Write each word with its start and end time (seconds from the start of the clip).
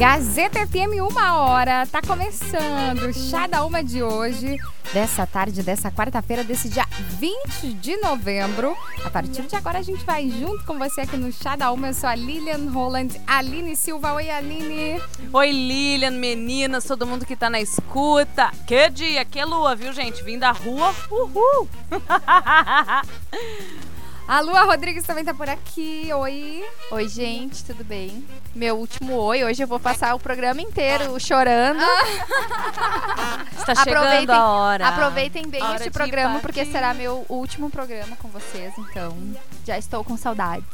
Gazeta 0.00 0.66
FM 0.66 0.96
Uma 1.10 1.36
Hora, 1.36 1.86
tá 1.86 2.00
começando 2.00 3.12
Chá 3.12 3.46
da 3.46 3.66
Uma 3.66 3.84
de 3.84 4.02
hoje, 4.02 4.56
dessa 4.94 5.26
tarde, 5.26 5.62
dessa 5.62 5.90
quarta-feira, 5.90 6.42
desse 6.42 6.70
dia 6.70 6.86
20 7.18 7.74
de 7.74 7.98
novembro. 7.98 8.74
A 9.04 9.10
partir 9.10 9.42
de 9.42 9.54
agora 9.54 9.78
a 9.78 9.82
gente 9.82 10.02
vai 10.06 10.30
junto 10.30 10.64
com 10.64 10.78
você 10.78 11.02
aqui 11.02 11.18
no 11.18 11.30
Chá 11.30 11.54
da 11.54 11.70
Uma. 11.70 11.88
Eu 11.88 11.92
sou 11.92 12.08
a 12.08 12.14
Lilian 12.14 12.70
Holland, 12.70 13.20
Aline 13.26 13.76
Silva. 13.76 14.14
Oi, 14.14 14.30
Aline. 14.30 15.02
Oi, 15.34 15.52
Lilian, 15.52 16.12
meninas, 16.12 16.84
todo 16.84 17.06
mundo 17.06 17.26
que 17.26 17.36
tá 17.36 17.50
na 17.50 17.60
escuta. 17.60 18.50
Que 18.66 18.88
dia, 18.88 19.22
que 19.26 19.44
lua, 19.44 19.76
viu, 19.76 19.92
gente? 19.92 20.24
Vim 20.24 20.38
da 20.38 20.50
rua, 20.50 20.94
uhul! 21.10 21.68
A 24.30 24.38
Lua 24.38 24.62
Rodrigues 24.62 25.02
também 25.04 25.24
tá 25.24 25.34
por 25.34 25.48
aqui. 25.48 26.08
Oi. 26.14 26.64
Oi, 26.92 27.08
gente, 27.08 27.64
tudo 27.64 27.82
bem? 27.82 28.24
Meu 28.54 28.76
último 28.76 29.16
oi. 29.16 29.42
Hoje 29.42 29.64
eu 29.64 29.66
vou 29.66 29.80
passar 29.80 30.14
o 30.14 30.20
programa 30.20 30.62
inteiro 30.62 31.18
chorando. 31.18 31.82
Está 33.58 33.74
chegando 33.74 34.30
a 34.30 34.48
hora. 34.48 34.86
Aproveitem 34.86 35.48
bem 35.48 35.60
Hora 35.60 35.74
este 35.74 35.90
programa, 35.90 36.34
partir. 36.34 36.42
porque 36.42 36.64
será 36.64 36.94
meu 36.94 37.26
último 37.28 37.70
programa 37.70 38.14
com 38.14 38.28
vocês. 38.28 38.72
Então, 38.78 39.18
já 39.66 39.76
estou 39.76 40.04
com 40.04 40.16
saudades. 40.16 40.64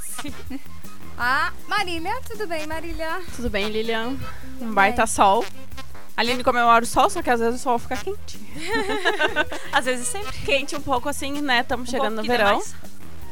A 1.16 1.50
Marília, 1.66 2.12
tudo 2.28 2.46
bem, 2.46 2.66
Marília? 2.66 3.22
Tudo 3.36 3.48
bem, 3.48 3.70
Lilian? 3.70 4.18
Um 4.60 4.74
baita 4.74 5.06
sol. 5.06 5.46
A 6.14 6.20
Aline 6.20 6.44
comemora 6.44 6.84
o 6.84 6.86
sol, 6.86 7.08
só 7.08 7.22
que 7.22 7.30
às 7.30 7.40
vezes 7.40 7.58
o 7.58 7.62
sol 7.62 7.78
fica 7.78 7.96
quente. 7.96 8.38
Às 9.72 9.84
vezes 9.86 10.08
sempre. 10.08 10.36
Quente 10.44 10.74
um 10.76 10.80
pouco 10.80 11.08
assim, 11.10 11.42
né? 11.42 11.60
Estamos 11.60 11.90
chegando 11.90 12.16
no 12.16 12.22
verão. 12.22 12.60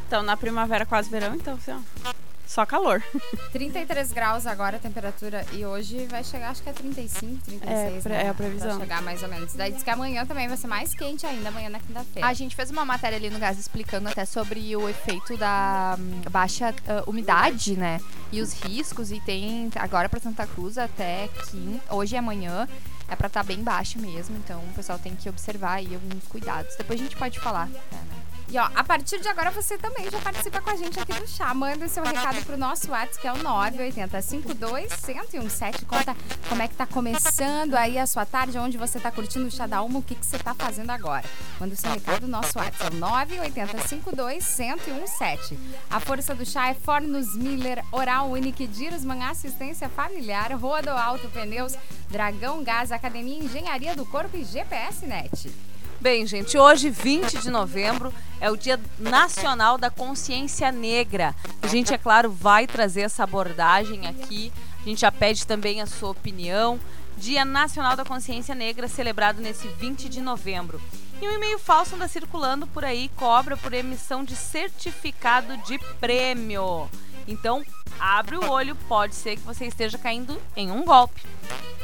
Então, 0.06 0.22
na 0.22 0.36
primavera, 0.36 0.86
quase 0.86 1.10
verão, 1.10 1.34
então, 1.34 1.54
assim, 1.54 1.72
ó, 1.72 2.12
só 2.46 2.64
calor. 2.64 3.02
33 3.52 4.12
graus 4.12 4.46
agora 4.46 4.76
a 4.76 4.78
temperatura 4.78 5.44
e 5.52 5.64
hoje 5.64 6.06
vai 6.06 6.22
chegar, 6.22 6.50
acho 6.50 6.62
que 6.62 6.68
é 6.68 6.72
35, 6.72 7.42
36. 7.44 8.06
É, 8.06 8.08
né? 8.08 8.24
é 8.24 8.28
a 8.28 8.34
previsão. 8.34 8.78
Vai 8.78 8.80
chegar 8.80 9.02
mais 9.02 9.22
ou 9.22 9.28
menos. 9.28 9.54
Daí 9.54 9.72
diz 9.72 9.82
que 9.82 9.90
amanhã 9.90 10.24
também 10.26 10.46
vai 10.46 10.56
ser 10.56 10.66
mais 10.66 10.94
quente 10.94 11.26
ainda, 11.26 11.48
amanhã 11.48 11.68
na 11.68 11.80
quinta-feira. 11.80 12.28
A 12.28 12.32
gente 12.32 12.54
fez 12.54 12.70
uma 12.70 12.84
matéria 12.84 13.16
ali 13.16 13.30
no 13.30 13.38
Gás 13.38 13.58
explicando 13.58 14.08
até 14.08 14.24
sobre 14.24 14.76
o 14.76 14.88
efeito 14.88 15.36
da 15.36 15.96
hum, 15.98 16.20
baixa 16.30 16.74
ah, 16.86 17.02
umidade, 17.06 17.76
né? 17.76 18.00
E 18.30 18.40
os 18.40 18.52
riscos. 18.62 19.10
E 19.10 19.20
tem 19.20 19.70
agora 19.76 20.08
para 20.08 20.20
Santa 20.20 20.46
Cruz 20.46 20.78
até 20.78 21.28
quinta, 21.50 21.94
hoje 21.94 22.14
e 22.14 22.18
amanhã. 22.18 22.68
É 23.08 23.16
pra 23.16 23.26
estar 23.26 23.42
bem 23.42 23.62
baixo 23.62 23.98
mesmo, 23.98 24.36
então 24.36 24.60
o 24.60 24.72
pessoal 24.74 24.98
tem 24.98 25.14
que 25.14 25.28
observar 25.28 25.74
aí 25.74 25.94
alguns 25.94 26.24
cuidados. 26.26 26.74
Depois 26.76 26.98
a 26.98 27.02
gente 27.02 27.16
pode 27.16 27.38
falar. 27.38 27.66
né, 27.66 27.80
né? 27.92 28.13
E 28.48 28.58
ó, 28.58 28.68
a 28.74 28.84
partir 28.84 29.20
de 29.20 29.28
agora 29.28 29.50
você 29.50 29.78
também 29.78 30.08
já 30.10 30.18
participa 30.20 30.60
com 30.60 30.70
a 30.70 30.76
gente 30.76 30.98
aqui 31.00 31.12
do 31.14 31.26
chá. 31.26 31.52
Manda 31.54 31.86
o 31.86 31.88
seu 31.88 32.04
recado 32.04 32.44
pro 32.44 32.56
nosso 32.56 32.90
WhatsApp, 32.90 33.20
que 33.20 33.26
é 33.26 33.32
o 33.32 33.42
980 33.42 34.22
52 34.22 34.92
1017. 35.06 35.84
Conta 35.86 36.16
como 36.48 36.62
é 36.62 36.68
que 36.68 36.74
tá 36.74 36.86
começando 36.86 37.74
aí 37.74 37.98
a 37.98 38.06
sua 38.06 38.26
tarde, 38.26 38.58
onde 38.58 38.76
você 38.76 39.00
tá 39.00 39.10
curtindo 39.10 39.46
o 39.46 39.50
chá 39.50 39.66
da 39.66 39.78
Alma, 39.78 39.98
o 39.98 40.02
que, 40.02 40.14
que 40.14 40.24
você 40.24 40.38
tá 40.38 40.54
fazendo 40.54 40.90
agora. 40.90 41.24
Manda 41.58 41.74
o 41.74 41.76
seu 41.76 41.90
recado 41.90 42.22
no 42.22 42.28
nosso 42.28 42.58
WhatsApp, 42.58 42.94
é 42.94 42.96
o 42.96 43.00
980 43.00 43.88
52 43.88 44.58
1017. 44.58 45.58
A 45.90 45.98
força 46.00 46.34
do 46.34 46.44
chá 46.44 46.68
é 46.68 46.74
Fornos 46.74 47.34
Miller, 47.36 47.84
Oral 47.90 48.30
Unique, 48.30 48.66
Dirosman 48.66 49.24
Assistência 49.24 49.88
Familiar, 49.88 50.52
Rodo 50.52 50.90
Alto 50.90 51.28
Pneus, 51.28 51.74
Dragão 52.10 52.62
Gás, 52.62 52.92
Academia 52.92 53.38
Engenharia 53.38 53.96
do 53.96 54.04
Corpo 54.06 54.36
e 54.36 54.44
GPS 54.44 55.06
Net. 55.06 55.50
Bem, 56.00 56.26
gente, 56.26 56.58
hoje, 56.58 56.90
20 56.90 57.38
de 57.38 57.50
novembro, 57.50 58.12
é 58.40 58.50
o 58.50 58.56
Dia 58.56 58.78
Nacional 58.98 59.78
da 59.78 59.88
Consciência 59.88 60.70
Negra. 60.70 61.34
A 61.62 61.66
gente, 61.66 61.94
é 61.94 61.98
claro, 61.98 62.30
vai 62.30 62.66
trazer 62.66 63.02
essa 63.02 63.24
abordagem 63.24 64.06
aqui. 64.06 64.52
A 64.80 64.88
gente 64.88 65.00
já 65.00 65.10
pede 65.10 65.46
também 65.46 65.80
a 65.80 65.86
sua 65.86 66.10
opinião. 66.10 66.78
Dia 67.16 67.44
Nacional 67.44 67.96
da 67.96 68.04
Consciência 68.04 68.54
Negra, 68.54 68.86
celebrado 68.86 69.40
nesse 69.40 69.66
20 69.66 70.08
de 70.08 70.20
novembro. 70.20 70.80
E 71.22 71.28
um 71.28 71.32
e-mail 71.32 71.58
falso 71.58 71.94
anda 71.94 72.08
circulando 72.08 72.66
por 72.66 72.84
aí, 72.84 73.08
cobra 73.16 73.56
por 73.56 73.72
emissão 73.72 74.24
de 74.24 74.36
certificado 74.36 75.56
de 75.58 75.78
prêmio. 75.98 76.90
Então, 77.26 77.62
abre 77.98 78.36
o 78.36 78.50
olho, 78.50 78.76
pode 78.88 79.14
ser 79.14 79.36
que 79.36 79.42
você 79.42 79.64
esteja 79.66 79.96
caindo 79.96 80.38
em 80.54 80.70
um 80.70 80.84
golpe. 80.84 81.22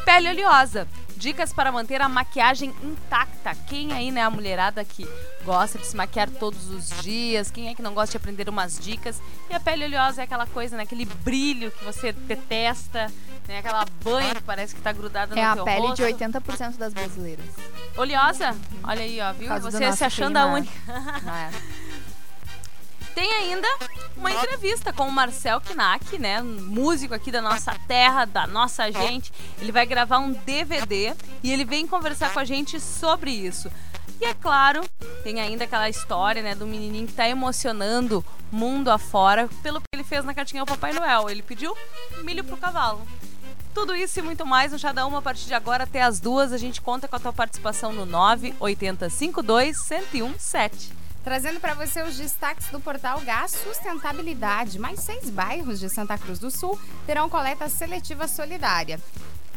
Pele 0.04 0.28
oleosa. 0.28 0.86
Dicas 1.20 1.52
para 1.52 1.70
manter 1.70 2.00
a 2.00 2.08
maquiagem 2.08 2.74
intacta. 2.82 3.54
Quem 3.68 3.92
aí, 3.92 4.10
né, 4.10 4.22
a 4.22 4.30
mulherada 4.30 4.82
que 4.82 5.06
gosta 5.44 5.78
de 5.78 5.86
se 5.86 5.94
maquiar 5.94 6.30
todos 6.30 6.70
os 6.70 6.88
dias? 7.02 7.50
Quem 7.50 7.68
é 7.68 7.74
que 7.74 7.82
não 7.82 7.92
gosta 7.92 8.12
de 8.12 8.16
aprender 8.16 8.48
umas 8.48 8.78
dicas? 8.78 9.20
E 9.50 9.54
a 9.54 9.60
pele 9.60 9.84
oleosa 9.84 10.22
é 10.22 10.24
aquela 10.24 10.46
coisa, 10.46 10.78
né, 10.78 10.84
aquele 10.84 11.04
brilho 11.04 11.70
que 11.72 11.84
você 11.84 12.10
detesta, 12.12 13.12
né, 13.46 13.58
aquela 13.58 13.84
banha 14.02 14.34
que 14.34 14.42
parece 14.42 14.74
que 14.74 14.80
tá 14.80 14.92
grudada 14.92 15.38
É 15.38 15.44
no 15.44 15.50
a 15.50 15.54
teu 15.56 15.64
pele 15.66 15.80
rosto. 15.88 15.96
de 15.96 16.02
80% 16.04 16.78
das 16.78 16.94
brasileiras. 16.94 17.44
Oleosa? 17.98 18.56
Olha 18.82 19.02
aí, 19.02 19.20
ó, 19.20 19.30
viu? 19.34 19.60
Você 19.60 19.92
se 19.92 20.04
achando 20.04 20.38
a 20.38 20.40
clima. 20.42 20.56
única. 20.56 20.72
Tem 23.14 23.32
ainda 23.32 23.68
uma 24.16 24.30
entrevista 24.30 24.92
com 24.92 25.08
o 25.08 25.12
Marcel 25.12 25.60
Knack, 25.60 26.18
né? 26.18 26.40
Músico 26.42 27.14
aqui 27.14 27.30
da 27.30 27.42
nossa 27.42 27.74
terra, 27.86 28.24
da 28.24 28.46
nossa 28.46 28.90
gente. 28.90 29.32
Ele 29.60 29.72
vai 29.72 29.86
gravar 29.86 30.18
um 30.18 30.32
DVD 30.32 31.14
e 31.42 31.52
ele 31.52 31.64
vem 31.64 31.86
conversar 31.86 32.32
com 32.32 32.38
a 32.38 32.44
gente 32.44 32.78
sobre 32.80 33.30
isso. 33.30 33.70
E 34.20 34.24
é 34.24 34.34
claro, 34.34 34.82
tem 35.24 35.40
ainda 35.40 35.64
aquela 35.64 35.88
história, 35.88 36.42
né, 36.42 36.54
do 36.54 36.66
menininho 36.66 37.06
que 37.06 37.14
tá 37.14 37.26
emocionando 37.26 38.22
mundo 38.52 38.90
afora 38.90 39.48
pelo 39.62 39.80
que 39.80 39.86
ele 39.94 40.04
fez 40.04 40.24
na 40.24 40.34
cartinha 40.34 40.60
ao 40.60 40.66
Papai 40.66 40.92
Noel. 40.92 41.30
Ele 41.30 41.42
pediu 41.42 41.74
milho 42.22 42.44
pro 42.44 42.58
cavalo. 42.58 43.06
Tudo 43.72 43.94
isso 43.94 44.18
e 44.18 44.22
muito 44.22 44.44
mais 44.44 44.72
no 44.72 44.78
Chá 44.78 44.92
da 44.92 45.06
Uma 45.06 45.20
a 45.20 45.22
partir 45.22 45.46
de 45.46 45.54
agora 45.54 45.84
até 45.84 46.02
as 46.02 46.20
duas. 46.20 46.52
A 46.52 46.58
gente 46.58 46.82
conta 46.82 47.08
com 47.08 47.16
a 47.16 47.20
tua 47.20 47.32
participação 47.32 47.92
no 47.92 48.04
98052 48.04 49.88
1017. 49.88 50.92
Trazendo 51.22 51.60
para 51.60 51.74
você 51.74 52.02
os 52.02 52.16
destaques 52.16 52.68
do 52.68 52.80
portal 52.80 53.20
Gás 53.20 53.50
Sustentabilidade. 53.52 54.78
Mais 54.78 55.00
seis 55.00 55.28
bairros 55.28 55.78
de 55.78 55.88
Santa 55.90 56.16
Cruz 56.16 56.38
do 56.38 56.50
Sul 56.50 56.78
terão 57.06 57.28
coleta 57.28 57.68
seletiva 57.68 58.26
solidária. 58.26 58.98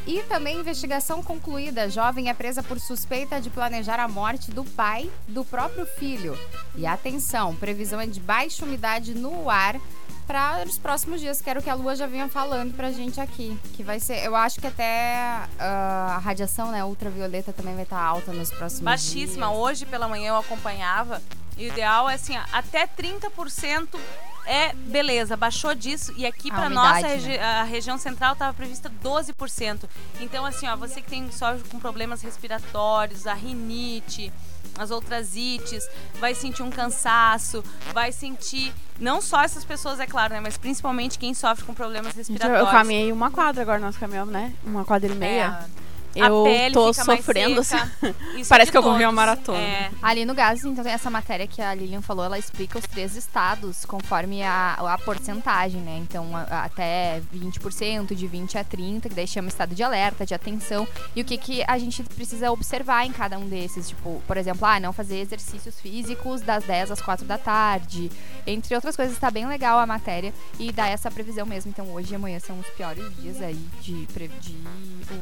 E 0.06 0.22
também 0.24 0.59
investigação 0.59 1.24
concluída. 1.24 1.90
Jovem 1.90 2.29
é 2.29 2.34
presa 2.34 2.62
por 2.62 2.78
suspeita 2.79 3.40
de 3.40 3.50
planejar 3.50 4.01
a 4.01 4.07
morte 4.07 4.51
do 4.51 4.66
pai 4.66 5.09
do 5.29 5.46
próprio 5.46 5.85
filho. 5.85 6.38
E 6.75 6.85
atenção, 6.85 7.56
previsão 7.56 8.01
é 8.01 8.06
de 8.06 8.19
baixa 8.19 8.66
umidade 8.66 9.13
no 9.13 9.50
ar 9.50 9.80
para 10.28 10.66
os 10.68 10.78
próximos 10.78 11.22
dias. 11.22 11.41
Quero 11.41 11.62
que 11.62 11.69
a 11.69 11.74
Lua 11.74 11.95
já 11.95 12.06
vinha 12.06 12.28
falando 12.28 12.75
pra 12.75 12.91
gente 12.91 13.22
aqui. 13.22 13.57
Que 13.74 13.81
vai 13.81 14.01
ser. 14.01 14.25
Eu 14.25 14.35
acho 14.35 14.59
que 14.59 14.68
até 14.68 15.47
ah, 15.57 16.16
a 16.16 16.18
radiação 16.18 16.69
né, 16.72 16.84
ultravioleta 16.84 17.53
também 17.53 17.74
vai 17.74 17.84
estar 17.84 18.01
alta 18.01 18.34
nos 18.34 18.51
próximos 18.51 18.84
Baixíssima. 18.84 19.47
dias. 19.47 19.57
Hoje 19.57 19.85
pela 19.85 20.09
manhã 20.09 20.30
eu 20.30 20.38
acompanhava. 20.38 21.22
O 21.57 21.61
ideal 21.61 22.09
é 22.09 22.15
assim, 22.15 22.37
ó, 22.37 22.41
até 22.51 22.87
30% 22.87 23.99
é 24.45 24.73
beleza, 24.73 25.37
baixou 25.37 25.73
disso. 25.73 26.13
E 26.17 26.25
aqui 26.25 26.49
para 26.49 26.69
nossa 26.69 27.07
regi 27.07 27.29
né? 27.29 27.43
a 27.43 27.63
região 27.63 27.97
central 27.97 28.33
estava 28.33 28.53
prevista 28.53 28.91
12%. 29.03 29.85
Então, 30.19 30.45
assim, 30.45 30.67
ó, 30.67 30.75
você 30.75 31.01
que 31.01 31.09
tem 31.09 31.31
sofre 31.31 31.67
com 31.69 31.79
problemas 31.79 32.21
respiratórios, 32.21 33.25
a 33.25 33.33
rinite, 33.33 34.31
as 34.77 34.91
outras 34.91 35.35
ites, 35.35 35.88
vai 36.19 36.33
sentir 36.33 36.63
um 36.63 36.69
cansaço, 36.69 37.63
vai 37.94 38.11
sentir. 38.11 38.73
Não 38.99 39.21
só 39.21 39.41
essas 39.41 39.63
pessoas, 39.63 39.99
é 39.99 40.06
claro, 40.06 40.33
né? 40.33 40.39
Mas 40.39 40.57
principalmente 40.57 41.17
quem 41.17 41.33
sofre 41.33 41.63
com 41.65 41.73
problemas 41.73 42.15
respiratórios. 42.15 42.59
eu 42.59 42.71
caminhei 42.71 43.11
uma 43.11 43.31
quadra 43.31 43.61
agora, 43.61 43.79
nós 43.79 43.97
caminhamos, 43.97 44.33
né? 44.33 44.53
Uma 44.63 44.83
quadra 44.83 45.11
e 45.11 45.15
meia. 45.15 45.65
É, 45.79 45.82
eu 46.15 46.42
a 46.42 46.44
pele 46.44 46.74
tô 46.74 46.94
fica 46.94 47.06
mais 47.06 47.19
sofrendo, 47.19 47.63
seca. 47.63 47.83
assim. 48.01 48.44
Parece 48.50 48.71
que 48.71 48.77
eu 48.77 48.83
corri 48.83 49.04
uma 49.06 49.12
maratona. 49.12 49.57
É. 49.57 49.92
Ali 50.01 50.25
no 50.25 50.33
Gás, 50.33 50.63
então, 50.63 50.83
tem 50.83 50.94
essa 50.94 51.10
matéria 51.10 51.48
que 51.48 51.62
a 51.62 51.74
Lilian 51.74 52.01
falou, 52.01 52.25
ela 52.25 52.38
explica 52.38 52.77
os 52.77 52.86
três 52.86 53.15
estados 53.15 53.86
conforme 53.86 54.44
a, 54.44 54.74
a 54.74 54.98
porcentagem, 54.98 55.81
né? 55.81 55.98
Então, 56.01 56.36
a- 56.36 56.63
até 56.65 57.21
20%, 57.33 58.13
de 58.15 58.27
20% 58.27 58.56
a 58.60 58.63
30%, 58.63 59.01
que 59.01 59.10
daí 59.10 59.27
chama 59.27 59.48
estado 59.50 59.74
de 59.75 59.83
alerta, 59.83 60.25
de 60.25 60.33
atenção. 60.33 60.88
E 61.15 61.21
o 61.21 61.25
que, 61.25 61.38
que 61.38 61.63
a 61.68 61.77
gente 61.77 62.04
precisa 62.04 62.51
observar 62.51 63.06
em 63.06 63.12
cada 63.12 63.38
um 63.38 63.48
desses. 63.48 63.89
Tipo, 63.89 64.21
por 64.27 64.38
exemplo, 64.38 64.66
ah, 64.68 64.80
não 64.80 64.94
fazer 64.94 65.19
exercícios 65.19 65.80
físicos 65.80 66.42
das 66.42 66.63
10 66.63 66.92
às 66.92 67.01
4 67.01 67.25
da 67.25 67.38
tarde. 67.38 68.12
Entre 68.45 68.74
outras 68.75 68.95
coisas, 68.95 69.18
tá 69.18 69.30
bem 69.31 69.48
legal 69.48 69.80
a 69.80 69.86
matéria 69.86 70.33
e 70.59 70.71
dá 70.71 70.88
essa 70.88 71.09
previsão 71.09 71.45
mesmo. 71.45 71.69
Então, 71.69 71.92
hoje 71.94 72.13
e 72.13 72.16
amanhã 72.16 72.39
são 72.39 72.59
os 72.59 72.68
piores 72.68 73.04
dias 73.18 73.42
aí 73.42 73.59
de, 73.81 74.06
de 74.06 74.57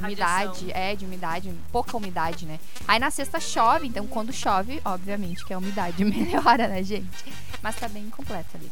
umidade. 0.01 0.71
É, 0.81 0.95
de 0.95 1.05
umidade, 1.05 1.53
pouca 1.71 1.95
umidade, 1.95 2.43
né? 2.47 2.59
Aí 2.87 2.99
na 2.99 3.11
sexta 3.11 3.39
chove, 3.39 3.85
então 3.85 4.07
quando 4.07 4.33
chove, 4.33 4.81
obviamente 4.83 5.45
que 5.45 5.53
a 5.53 5.59
umidade 5.59 6.01
melhora, 6.03 6.67
né, 6.67 6.81
gente? 6.81 7.31
Mas 7.61 7.75
tá 7.75 7.87
bem 7.87 8.09
completo 8.09 8.49
ali. 8.55 8.71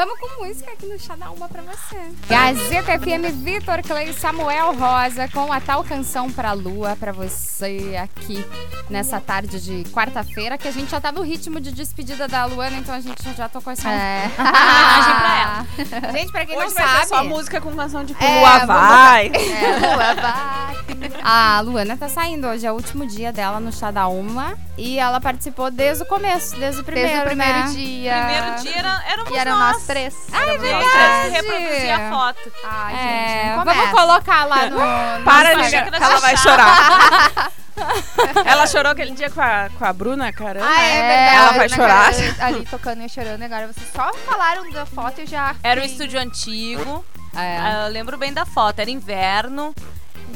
Vamos 0.00 0.18
com 0.18 0.46
música 0.46 0.72
aqui 0.72 0.86
no 0.86 0.98
Chá 0.98 1.14
da 1.14 1.30
Uma 1.30 1.46
pra 1.46 1.60
você. 1.60 1.96
Gazeta 2.26 2.98
FM 2.98 3.44
Vitor 3.44 3.82
Clay 3.82 4.14
Samuel 4.14 4.72
Rosa 4.74 5.28
com 5.28 5.52
a 5.52 5.60
tal 5.60 5.84
canção 5.84 6.30
pra 6.30 6.52
lua 6.52 6.96
pra 6.98 7.12
você 7.12 8.00
aqui 8.02 8.42
nessa 8.88 9.20
tarde 9.20 9.60
de 9.60 9.84
quarta-feira, 9.90 10.56
que 10.56 10.66
a 10.66 10.70
gente 10.70 10.90
já 10.90 11.02
tá 11.02 11.12
no 11.12 11.20
ritmo 11.20 11.60
de 11.60 11.70
despedida 11.70 12.26
da 12.26 12.46
Luana, 12.46 12.78
então 12.78 12.94
a 12.94 13.00
gente 13.00 13.22
já 13.36 13.46
tocou 13.46 13.74
essa 13.74 13.90
É. 13.90 14.30
Homenagem 14.40 15.14
pra 15.18 15.40
ela. 15.42 16.12
Gente, 16.16 16.32
pra 16.32 16.46
quem 16.46 16.56
Hoje 16.56 16.66
não 16.68 16.74
vai 16.74 16.86
sabe. 16.94 17.06
só 17.06 17.24
música 17.24 17.60
com 17.60 17.76
canção 17.76 18.02
de 18.02 18.16
É, 18.18 18.40
Lua 18.40 18.64
vai. 18.66 19.30
É, 19.36 19.78
lua 19.86 20.14
vai. 20.14 20.80
A 21.22 21.60
Luana 21.60 21.96
tá 21.98 22.08
saindo 22.08 22.46
hoje, 22.46 22.66
é 22.66 22.72
o 22.72 22.74
último 22.74 23.06
dia 23.06 23.30
dela 23.32 23.60
no 23.60 23.70
Chá 23.70 23.90
da 23.90 24.08
Uma. 24.08 24.56
E 24.78 24.98
ela 24.98 25.20
participou 25.20 25.70
desde 25.70 26.02
o 26.04 26.06
começo, 26.06 26.56
desde 26.58 26.80
o 26.80 26.84
primeiro, 26.84 27.08
Desde 27.10 27.24
o 27.26 27.28
primeiro 27.28 27.58
né? 27.58 27.64
dia. 27.74 28.14
Primeiro 28.24 28.62
dia 28.62 28.78
era, 28.78 29.02
éramos 29.12 29.30
E 29.30 29.36
eram 29.36 29.58
nós. 29.58 29.76
Três. 29.90 30.14
Ah, 30.32 30.46
é 30.46 30.58
verdade. 30.58 31.30
reproduzia 31.30 31.96
a 31.96 32.10
foto. 32.10 32.52
Ai, 32.64 32.94
É, 32.94 33.54
gente, 33.56 33.64
vamos 33.64 33.90
colocar 33.90 34.44
lá 34.44 34.66
no. 34.66 34.78
no 35.18 35.24
Para, 35.24 35.54
que 35.56 35.74
ela 35.76 36.18
vai 36.20 36.32
nós 36.32 36.40
chorar. 36.40 37.50
ela 38.44 38.66
chorou 38.66 38.92
aquele 38.92 39.12
dia 39.12 39.30
com 39.30 39.40
a, 39.40 39.68
com 39.76 39.84
a 39.84 39.92
Bruna, 39.92 40.32
caramba. 40.32 40.66
Ah, 40.68 40.82
é 40.82 41.02
verdade. 41.02 41.36
Ela 41.36 41.52
vai 41.52 41.68
chorar. 41.68 42.12
cara, 42.14 42.46
Ali 42.46 42.66
tocando 42.66 43.02
e 43.02 43.08
chorando. 43.08 43.42
Agora 43.42 43.66
vocês 43.66 43.86
só 43.94 44.12
falaram 44.26 44.70
da 44.70 44.86
foto 44.86 45.20
e 45.22 45.26
já. 45.26 45.54
Era 45.62 45.80
o 45.80 45.82
fiquei- 45.82 45.96
estúdio 45.96 46.20
antigo. 46.20 47.04
É. 47.34 47.58
Ah, 47.58 47.82
Eu 47.86 47.92
lembro 47.92 48.16
bem 48.18 48.32
da 48.32 48.44
foto. 48.44 48.78
Era 48.80 48.90
inverno. 48.90 49.74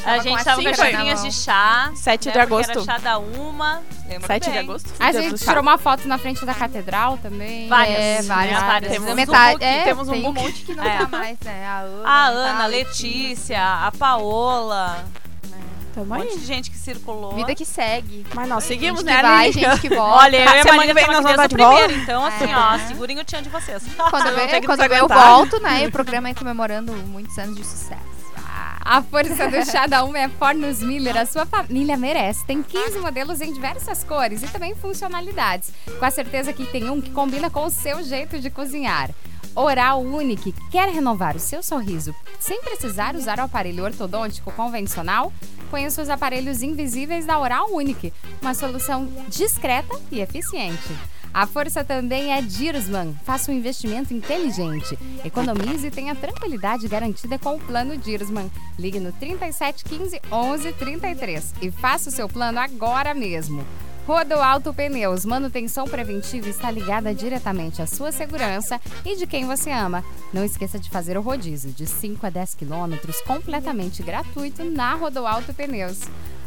A 0.05 0.19
gente 0.19 0.45
tava 0.45 0.63
com 0.63 0.69
as 0.69 0.77
xícaras 0.77 1.23
de 1.23 1.33
chá. 1.33 1.93
7 1.95 2.27
né, 2.27 2.33
de 2.33 2.39
agosto. 2.39 2.71
Era 2.71 2.83
chá 2.85 2.99
da 2.99 3.19
uma. 3.19 3.83
Lembro 4.09 4.27
7 4.27 4.45
de 4.45 4.51
bem. 4.51 4.59
agosto. 4.61 4.91
A 4.99 5.13
gente 5.13 5.45
tirou 5.45 5.63
uma 5.63 5.79
foto 5.79 6.07
na 6.09 6.19
frente 6.19 6.45
da 6.45 6.55
catedral 6.55 7.19
também. 7.19 7.69
Várias. 7.69 7.99
É, 7.99 8.23
várias, 8.23 8.61
né? 8.61 8.67
várias. 8.67 8.93
Temos 8.93 9.11
um 9.11 9.15
Metade, 9.15 9.53
book, 9.53 9.65
é, 9.65 9.85
temos 9.85 10.09
um 10.09 10.15
um 10.15 10.33
monte 10.33 10.65
que 10.65 10.75
não 10.75 10.85
É. 10.85 10.99
tá 10.99 11.09
mais, 11.09 11.39
né? 11.41 11.67
A 11.67 11.79
Ana, 11.81 12.09
A 12.09 12.31
não 12.31 12.39
Ana, 12.41 12.59
tá, 12.59 12.65
a 12.65 12.67
Letícia, 12.67 13.87
a 13.87 13.93
Paola. 13.93 15.05
Tamo 15.95 16.13
Um 16.13 16.19
monte 16.19 16.33
aí. 16.33 16.39
de 16.41 16.45
gente 16.45 16.71
que 16.73 16.77
circulou. 16.77 17.35
Vida 17.37 17.55
que 17.55 17.65
segue. 17.65 18.27
Mas 18.35 18.49
nós 18.49 18.65
seguimos, 18.65 19.01
gente 19.01 19.11
né, 19.11 19.17
que 19.17 19.23
vai, 19.23 19.53
gente 19.53 19.81
que 19.81 19.89
volta. 19.95 20.25
Olha, 20.25 20.37
eu 20.39 20.65
e 20.65 20.69
a 20.69 20.73
Marina 20.75 20.95
vem 20.95 21.07
nós 21.07 21.23
vamos 21.23 21.43
de 21.43 21.49
primeiro, 21.55 21.93
então 21.93 22.25
assim, 22.27 22.51
É. 22.51 22.57
ó, 22.57 22.79
segurem 22.89 23.21
o 23.21 23.25
tchan 23.25 23.43
de 23.43 23.49
vocês. 23.49 23.81
Quando 24.11 24.25
que 24.61 24.67
quando 24.67 24.81
eu 24.83 25.07
volto, 25.09 25.61
né? 25.61 25.85
E 25.85 25.87
o 25.87 25.93
programa 25.93 26.29
é 26.29 26.35
comemorando 26.35 26.93
muitos 26.93 27.39
anos 27.39 27.57
de 27.57 27.65
sucesso. 27.65 28.14
A 28.85 29.01
força 29.01 29.49
do 29.49 29.65
chá 29.65 29.87
da 29.87 30.05
Uma 30.05 30.19
é 30.19 30.29
Fornos 30.29 30.83
Miller. 30.83 31.17
A 31.17 31.25
sua 31.25 31.47
família 31.47 31.97
merece. 31.97 32.45
Tem 32.45 32.63
15 32.63 32.99
modelos 32.99 33.41
em 33.41 33.51
diversas 33.51 34.05
cores 34.05 34.43
e 34.43 34.49
também 34.49 34.75
funcionalidades. 34.75 35.73
Com 35.99 36.05
a 36.05 36.11
certeza 36.11 36.53
que 36.53 36.67
tem 36.67 36.91
um 36.91 37.01
que 37.01 37.11
combina 37.11 37.49
com 37.49 37.65
o 37.65 37.71
seu 37.71 38.03
jeito 38.03 38.39
de 38.39 38.51
cozinhar. 38.51 39.11
Oral 39.57 40.03
Unique 40.03 40.53
quer 40.71 40.91
renovar 40.91 41.35
o 41.35 41.41
seu 41.41 41.63
sorriso 41.63 42.15
sem 42.39 42.61
precisar 42.61 43.17
usar 43.17 43.39
o 43.39 43.43
aparelho 43.45 43.85
ortodôntico 43.85 44.53
convencional? 44.53 45.33
Conheça 45.71 46.03
os 46.03 46.11
aparelhos 46.11 46.63
invisíveis 46.63 47.25
da 47.25 47.39
Oral 47.39 47.73
Unique, 47.73 48.13
uma 48.43 48.53
solução 48.53 49.09
discreta 49.29 49.99
e 50.13 50.21
eficiente. 50.21 51.14
A 51.35 51.49
força 51.49 51.83
também 51.83 52.33
é 52.33 52.41
Dirsman. 52.41 53.13
Faça 53.25 53.51
um 53.51 53.55
investimento 53.57 54.15
inteligente. 54.15 54.97
Economize 55.25 55.85
e 55.85 55.91
tenha 55.91 56.15
tranquilidade 56.15 56.87
garantida 56.87 57.37
com 57.41 57.57
o 57.57 57.61
plano 57.61 57.97
Dirsman. 57.97 58.49
Ligue 58.79 59.01
no 59.01 59.11
3715 59.11 60.21
1133 60.31 61.55
e 61.61 61.73
faça 61.73 62.09
o 62.09 62.13
seu 62.13 62.29
plano 62.29 62.61
agora 62.61 63.13
mesmo. 63.13 63.67
Rodo 64.07 64.35
Alto 64.35 64.73
Pneus, 64.73 65.25
manutenção 65.25 65.87
preventiva 65.87 66.49
está 66.49 66.71
ligada 66.71 67.13
diretamente 67.13 67.83
à 67.83 67.87
sua 67.87 68.13
segurança 68.13 68.81
e 69.05 69.17
de 69.17 69.27
quem 69.27 69.45
você 69.45 69.73
ama. 69.73 70.05
Não 70.33 70.45
esqueça 70.45 70.79
de 70.79 70.89
fazer 70.89 71.17
o 71.17 71.23
rodízio 71.23 71.73
de 71.73 71.87
5 71.87 72.25
a 72.27 72.31
10 72.31 72.55
quilômetros 72.55 73.21
completamente 73.23 74.05
gratuito 74.05 74.63
na 74.63 74.95
Rodo 74.95 75.27
Alto 75.27 75.53
Pneus. 75.53 76.03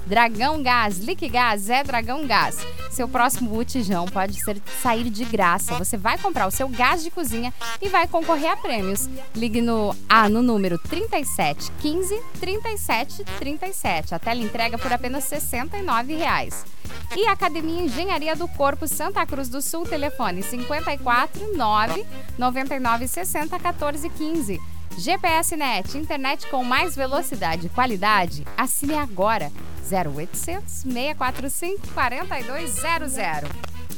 Dragão 0.08 0.64
Gás, 0.64 1.00
Liquigás 1.00 1.70
é 1.70 1.84
Dragão 1.84 2.26
Gás. 2.26 2.66
Seu 2.90 3.10
próximo 3.10 3.50
botijão 3.50 4.06
pode 4.06 4.42
ser 4.42 4.58
sair 4.82 5.10
de 5.10 5.26
graça. 5.26 5.78
Você 5.78 5.98
vai 5.98 6.18
comprar 6.18 6.48
o 6.48 6.52
seu 6.52 6.70
gás 6.70 7.04
de 7.04 7.12
cozinha 7.12 7.54
e 7.82 7.90
vai 7.90 8.08
concorrer 8.08 8.50
a 8.50 8.56
prêmios. 8.56 9.10
Ligue 9.36 9.60
no 9.60 9.94
ah, 10.08 10.30
no 10.30 10.42
número 10.42 10.78
37 10.80 11.70
15 11.82 12.22
37 12.40 13.24
37. 13.38 14.16
A 14.16 14.20
tela 14.20 14.40
entrega 14.40 14.78
por 14.78 14.94
apenas 14.94 15.26
69 15.26 16.16
reais. 16.16 16.66
E 17.14 17.28
Academia 17.28 17.84
Engenharia 17.84 18.36
do 18.36 18.48
Corpo 18.48 18.88
Santa 18.88 19.26
Cruz 19.26 19.50
do 19.50 19.62
Sul, 19.62 19.84
telefone 19.84 20.42
54 20.42 21.54
9 21.54 22.06
99 22.38 23.08
60 23.10 23.60
14 23.60 24.10
15. 24.10 24.62
GPS 24.98 25.56
Net, 25.58 25.98
internet 25.98 26.48
com 26.48 26.64
mais 26.64 26.96
velocidade 26.96 27.68
e 27.68 27.70
qualidade. 27.70 28.48
Assine 28.58 28.96
agora 28.96 29.52
0800 29.92 30.84
645 30.84 31.88
4200. 31.94 33.18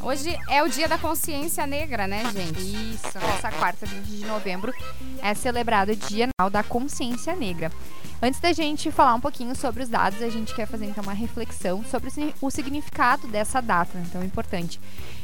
Hoje 0.01 0.37
é 0.49 0.63
o 0.63 0.69
dia 0.69 0.87
da 0.87 0.97
consciência 0.97 1.67
negra, 1.67 2.07
né, 2.07 2.23
gente? 2.33 2.59
Isso, 2.61 3.19
nessa 3.19 3.51
quarta, 3.51 3.85
20 3.85 4.05
de 4.05 4.25
novembro, 4.25 4.73
é 5.21 5.33
celebrado 5.33 5.91
o 5.91 5.95
Dia 5.95 6.27
Nacional 6.27 6.49
da 6.49 6.63
Consciência 6.63 7.35
Negra. 7.35 7.69
Antes 8.21 8.39
da 8.39 8.53
gente 8.53 8.91
falar 8.91 9.13
um 9.15 9.19
pouquinho 9.19 9.53
sobre 9.55 9.83
os 9.83 9.89
dados, 9.89 10.21
a 10.21 10.29
gente 10.29 10.53
quer 10.55 10.65
fazer 10.67 10.85
então 10.85 11.03
uma 11.03 11.13
reflexão 11.13 11.83
sobre 11.83 12.07
o 12.09 12.11
signi- 12.11 12.35
o 12.41 12.49
significado 12.49 13.27
dessa 13.27 13.61
data, 13.61 13.97
né, 13.97 14.05
tão 14.11 14.23
importante. 14.23 14.79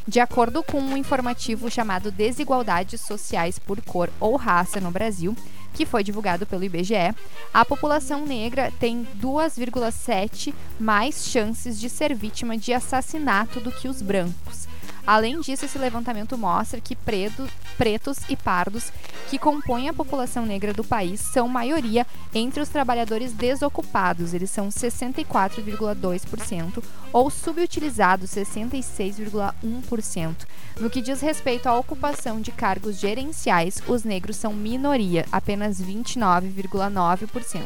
De 0.08 0.20
acordo 0.20 0.62
com 0.64 0.80
um 0.80 0.98
informativo 0.98 1.70
chamado 1.72 2.12
Desigualdades 2.12 3.00
Sociais 3.02 3.58
por 3.58 3.82
Cor 3.82 4.10
ou 4.20 4.36
Raça 4.36 4.80
no 4.82 4.92
Brasil, 4.92 5.36
que 5.76 5.86
foi 5.86 6.04
divulgado 6.04 6.46
pelo 6.46 6.64
IBGE, 6.64 7.14
a 7.54 7.66
população 7.66 8.26
negra 8.26 8.72
tem 8.80 9.06
2,7 9.22 10.54
mais 10.80 11.26
chances 11.28 11.80
de 11.80 11.90
ser 11.90 12.16
vítima 12.16 12.58
de 12.58 12.74
assassinato 12.74 13.60
do 13.60 13.72
que 13.72 13.88
os 13.88 14.02
brancos. 14.02 14.68
Além 15.06 15.40
disso, 15.42 15.66
esse 15.66 15.78
levantamento 15.78 16.36
mostra 16.38 16.82
que 16.82 16.96
preto- 16.96 17.48
pretos 17.78 18.18
e 18.30 18.36
pardos, 18.36 18.92
que 19.30 19.38
compõem 19.38 19.88
a 19.90 19.94
população 19.94 20.44
negra 20.46 20.74
do 20.74 20.84
país, 20.84 21.20
são 21.20 21.48
maioria 21.48 22.08
entre 22.34 22.60
os 22.62 22.70
trabalhadores 22.70 23.34
desocupados, 23.34 24.34
eles 24.34 24.50
são 24.52 24.70
64,2%, 24.70 26.84
ou 27.12 27.30
subutilizados, 27.30 28.32
66,1%. 28.32 30.48
No 30.80 30.90
que 30.90 31.02
diz 31.02 31.20
respeito 31.22 31.68
à 31.68 31.78
ocupação 31.78 32.42
de 32.42 32.52
cargos 32.52 33.00
gerenciais, 33.00 33.82
os 33.88 34.04
negros 34.04 34.36
são 34.36 34.54
minoria, 34.54 35.26
apenas 35.32 35.82
29,9%. 35.82 37.62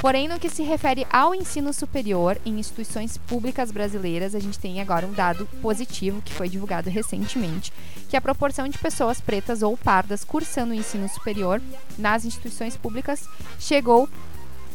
Porém, 0.00 0.28
no 0.28 0.40
que 0.40 0.48
se 0.48 0.62
refere 0.62 1.06
ao 1.12 1.34
ensino 1.34 1.74
superior 1.74 2.40
em 2.46 2.58
instituições 2.58 3.18
públicas 3.18 3.70
brasileiras, 3.70 4.34
a 4.34 4.40
gente 4.40 4.58
tem 4.58 4.80
agora 4.80 5.06
um 5.06 5.12
dado 5.12 5.44
positivo 5.60 6.22
que 6.22 6.32
foi 6.32 6.48
divulgado 6.48 6.88
recentemente, 6.88 7.70
que 8.08 8.16
a 8.16 8.20
proporção 8.20 8.66
de 8.66 8.78
pessoas 8.78 9.20
pretas 9.20 9.62
ou 9.62 9.76
pardas 9.76 10.24
cursando 10.24 10.72
o 10.72 10.74
ensino 10.74 11.06
superior 11.06 11.60
nas 11.98 12.24
instituições 12.24 12.78
públicas 12.78 13.28
chegou 13.58 14.08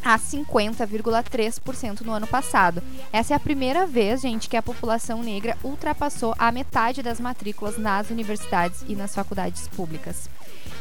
a 0.04 0.16
50,3% 0.16 2.02
no 2.02 2.12
ano 2.12 2.28
passado. 2.28 2.80
Essa 3.12 3.34
é 3.34 3.36
a 3.36 3.40
primeira 3.40 3.84
vez, 3.84 4.20
gente, 4.20 4.48
que 4.48 4.56
a 4.56 4.62
população 4.62 5.24
negra 5.24 5.58
ultrapassou 5.64 6.36
a 6.38 6.52
metade 6.52 7.02
das 7.02 7.18
matrículas 7.18 7.76
nas 7.76 8.10
universidades 8.10 8.84
e 8.86 8.94
nas 8.94 9.12
faculdades 9.12 9.66
públicas. 9.66 10.30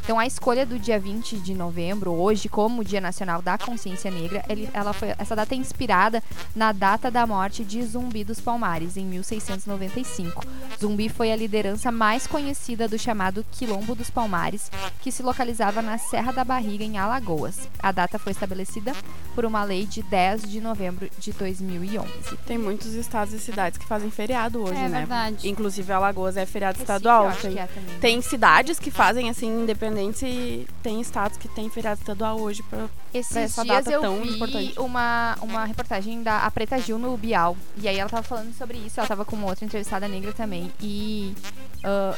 Então, 0.04 0.20
a 0.20 0.25
escolha 0.25 0.65
do 0.65 0.77
dia 0.77 1.00
20 1.00 1.38
de 1.38 1.54
novembro, 1.54 2.12
hoje, 2.12 2.48
como 2.50 2.84
Dia 2.84 3.01
Nacional 3.01 3.42
da 3.42 3.58
Consciência 3.58 4.10
Negra, 4.12 4.44
ele- 4.50 4.70
ela 4.74 4.94
foi, 4.94 5.13
essa 5.18 5.36
data 5.36 5.54
é 5.54 5.58
inspirada 5.58 6.22
na 6.56 6.72
data 6.72 7.10
da 7.10 7.25
morte 7.25 7.63
de 7.63 7.82
Zumbi 7.84 8.24
dos 8.24 8.39
Palmares, 8.39 8.98
em 8.98 9.06
1695. 9.06 10.44
Zumbi 10.80 11.10
foi 11.10 11.32
a 11.32 11.36
liderança 11.36 11.92
mais 11.92 12.27
conhecida 12.27 12.88
do 12.88 12.98
chamado 13.00 13.46
Quilombo 13.51 13.96
dos 13.96 14.10
Palmares, 14.10 14.70
que 15.01 15.12
se 15.12 15.24
localizava 15.24 15.82
na 15.82 15.98
Serra 15.98 16.32
da 16.32 16.44
Barriga, 16.44 16.84
em 16.84 16.98
Alagoas. 16.98 17.68
A 17.82 17.92
data 17.92 18.20
foi 18.20 18.32
estabelecida 18.32 18.94
por 19.34 19.46
uma 19.46 19.63
lei 19.63 19.86
de 19.86 20.01
10 20.04 20.44
de 20.44 20.62
novembro 20.62 21.10
de 21.18 21.32
2011. 21.34 22.38
Tem 22.46 22.58
muitos 22.58 22.94
estados 22.94 23.34
e 23.34 23.39
cidades 23.39 23.77
que 23.77 23.86
fazem 23.86 24.10
feriado 24.12 24.62
hoje, 24.62 24.80
É 24.80 24.88
né? 24.89 25.00
verdade. 25.00 25.50
Inclusive 25.50 25.92
Alagoas 25.92 26.38
é 26.38 26.46
feriado 26.46 26.77
Recife, 26.80 26.92
estadual. 26.92 27.32
Tem, 27.42 27.60
é 27.60 27.68
também. 27.68 28.00
tem 28.00 28.22
cidades 28.22 28.80
que 28.80 28.92
fazem 28.92 29.30
assim, 29.30 29.65
independentes, 29.75 30.22
e 30.24 30.67
tem 30.82 31.00
estados 31.01 31.38
que 31.38 31.48
têm 31.48 31.70
feriado 31.70 32.00
estadual 32.00 32.39
hoje. 32.39 32.63
Pra 32.63 32.88
essa 33.13 33.63
data 33.63 33.91
eu 33.91 34.01
tão 34.01 34.22
vi 34.22 34.36
importante. 34.36 34.79
uma, 34.79 35.38
uma 35.41 35.65
reportagem 35.65 36.24
da 36.24 36.39
a 36.39 36.51
Preta 36.51 36.79
Gil 36.79 36.98
no 36.98 37.15
Bial. 37.17 37.55
E 37.77 37.88
aí 37.88 37.98
ela 37.98 38.10
tava 38.10 38.24
falando 38.24 38.53
sobre 38.55 38.77
isso. 38.77 39.00
Ela 39.00 39.08
tava 39.08 39.25
com 39.25 39.36
uma 39.36 39.48
outra 39.48 39.65
entrevistada 39.65 40.08
negra 40.08 40.34
também. 40.34 40.72
E 40.82 41.36
ah, 41.84 42.15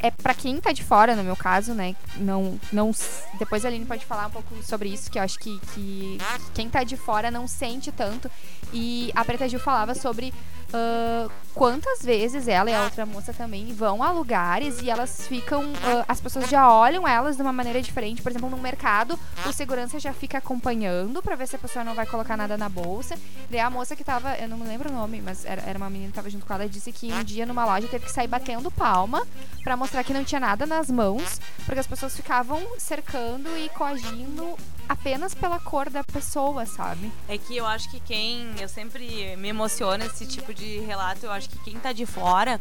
é 0.00 0.10
para 0.10 0.34
quem 0.34 0.60
tá 0.60 0.70
de 0.70 0.84
fora, 0.84 1.16
no 1.16 1.24
meu 1.24 1.36
caso, 1.36 1.74
né? 1.74 1.96
Não, 2.16 2.58
não, 2.72 2.92
depois 3.38 3.64
a 3.64 3.68
Aline 3.68 3.84
pode 3.84 4.06
falar 4.06 4.28
um 4.28 4.30
pouco 4.30 4.62
sobre 4.62 4.88
isso, 4.90 5.10
que 5.10 5.18
eu 5.18 5.22
acho 5.22 5.38
que, 5.38 5.58
que 5.74 6.18
quem 6.54 6.68
tá 6.68 6.84
de 6.84 6.96
fora 6.96 7.30
não 7.30 7.48
sente 7.48 7.90
tanto. 7.90 8.30
E 8.72 9.10
a 9.14 9.24
Preta 9.24 9.48
Gil 9.48 9.58
falava 9.58 9.94
sobre 9.94 10.32
ah, 10.72 11.28
quantas 11.54 12.02
vezes 12.02 12.46
ela 12.46 12.70
e 12.70 12.74
a 12.74 12.84
outra 12.84 13.06
moça 13.06 13.32
também 13.32 13.72
vão 13.72 14.02
a 14.02 14.10
lugares 14.10 14.80
e 14.82 14.90
elas 14.90 15.26
ficam. 15.26 15.64
ah, 15.82 16.04
as 16.06 16.20
pessoas 16.20 16.48
já 16.48 16.70
olham 16.72 17.06
elas 17.06 17.36
de 17.36 17.42
uma 17.42 17.52
maneira 17.52 17.80
diferente. 17.80 18.22
Por 18.22 18.30
exemplo, 18.30 18.50
no 18.50 18.58
mercado, 18.58 19.18
o 19.46 19.52
segurança 19.52 19.98
já 19.98 20.12
fica 20.12 20.38
acompanhando 20.38 21.22
pra 21.22 21.36
ver 21.36 21.48
se 21.48 21.56
a 21.56 21.58
pessoa 21.58 21.84
não 21.84 21.94
vai 21.94 22.06
colocar 22.06 22.36
nada 22.36 22.56
na 22.56 22.68
bolsa. 22.68 23.16
Daí 23.50 23.60
a 23.60 23.70
moça 23.70 23.96
que 23.96 24.04
tava, 24.04 24.34
eu 24.36 24.48
não 24.48 24.58
me 24.58 24.66
lembro 24.66 24.90
o 24.90 24.92
nome, 24.92 25.20
mas 25.20 25.44
era, 25.44 25.62
era 25.62 25.78
uma 25.78 25.90
menina 25.90 26.10
que 26.10 26.16
tava 26.16 26.30
junto 26.30 26.46
com 26.46 26.54
ela, 26.54 26.68
disse 26.68 26.92
que 26.92 27.12
um 27.12 27.24
dia 27.24 27.46
numa 27.46 27.64
loja 27.64 27.88
teve 27.88 28.04
que 28.04 28.12
sair 28.12 28.28
batendo 28.28 28.70
palma 28.70 29.26
pra 29.64 29.76
mostrar 29.76 30.04
que 30.04 30.12
não 30.12 30.24
tinha 30.24 30.40
nada 30.40 30.66
nas 30.66 30.90
mãos, 30.90 31.40
porque 31.64 31.80
as 31.80 31.86
pessoas 31.86 32.14
ficavam 32.14 32.60
cercando 32.78 33.48
e 33.56 33.68
coagindo 33.70 34.56
apenas 34.88 35.34
pela 35.34 35.58
cor 35.60 35.90
da 35.90 36.02
pessoa, 36.02 36.64
sabe? 36.66 37.12
É 37.28 37.36
que 37.38 37.56
eu 37.56 37.66
acho 37.66 37.90
que 37.90 38.00
quem. 38.00 38.54
Eu 38.60 38.68
sempre 38.68 39.36
me 39.36 39.48
emociono 39.48 40.04
esse 40.04 40.26
tipo 40.26 40.52
de 40.54 40.78
relato. 40.80 41.26
Eu 41.26 41.32
acho 41.32 41.48
que 41.48 41.58
quem 41.60 41.78
tá 41.78 41.92
de 41.92 42.06
fora. 42.06 42.60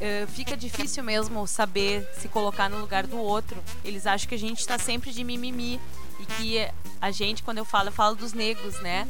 eh, 0.00 0.26
fica 0.28 0.56
difícil 0.56 1.02
mesmo 1.02 1.44
saber 1.46 2.08
se 2.18 2.28
colocar 2.28 2.68
no 2.70 2.78
lugar 2.78 3.04
do 3.06 3.18
outro. 3.18 3.60
Eles 3.84 4.06
acham 4.06 4.28
que 4.28 4.34
a 4.36 4.38
gente 4.38 4.64
tá 4.66 4.78
sempre 4.78 5.10
de 5.10 5.24
mimimi. 5.24 5.80
E 6.20 6.26
que 6.26 6.68
a 7.00 7.10
gente, 7.10 7.42
quando 7.42 7.58
eu 7.58 7.64
falo, 7.64 7.88
eu 7.88 7.92
falo 7.92 8.14
dos 8.14 8.32
negros, 8.32 8.80
né? 8.80 9.08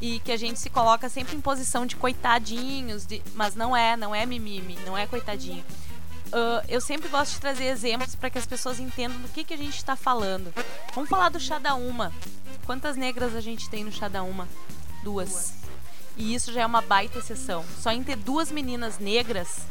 E 0.00 0.18
que 0.20 0.32
a 0.32 0.36
gente 0.38 0.58
se 0.58 0.70
coloca 0.70 1.08
sempre 1.10 1.36
em 1.36 1.40
posição 1.42 1.84
de 1.84 1.94
coitadinhos. 1.96 3.04
de- 3.06 3.22
Mas 3.34 3.54
não 3.54 3.76
é, 3.76 3.96
não 3.98 4.14
é 4.14 4.24
mimimi, 4.24 4.78
não 4.86 4.96
é 4.96 5.06
coitadinho. 5.06 5.62
Ah, 6.32 6.64
eu 6.68 6.80
sempre 6.80 7.08
gosto 7.08 7.32
de 7.34 7.40
trazer 7.40 7.64
exemplos 7.64 8.14
para 8.14 8.30
que 8.30 8.38
as 8.38 8.46
pessoas 8.46 8.78
entendam 8.78 9.18
do 9.18 9.28
que, 9.28 9.44
que 9.44 9.54
a 9.54 9.56
gente 9.56 9.76
está 9.76 9.96
falando. 9.96 10.52
Vamos 10.94 11.10
falar 11.10 11.28
do 11.28 11.40
chá 11.40 11.58
da 11.58 11.74
uma. 11.74 12.12
Quantas 12.64 12.96
negras 12.96 13.34
a 13.34 13.40
gente 13.40 13.68
tem 13.68 13.84
no 13.84 13.92
chá 13.92 14.08
da 14.08 14.22
uma? 14.22 14.48
Duas. 15.02 15.54
E 16.16 16.34
isso 16.34 16.52
já 16.52 16.62
é 16.62 16.66
uma 16.66 16.82
baita 16.82 17.18
exceção. 17.18 17.64
Só 17.80 17.90
em 17.90 18.02
ter 18.02 18.16
duas 18.16 18.50
meninas 18.50 18.98
negras 18.98 19.62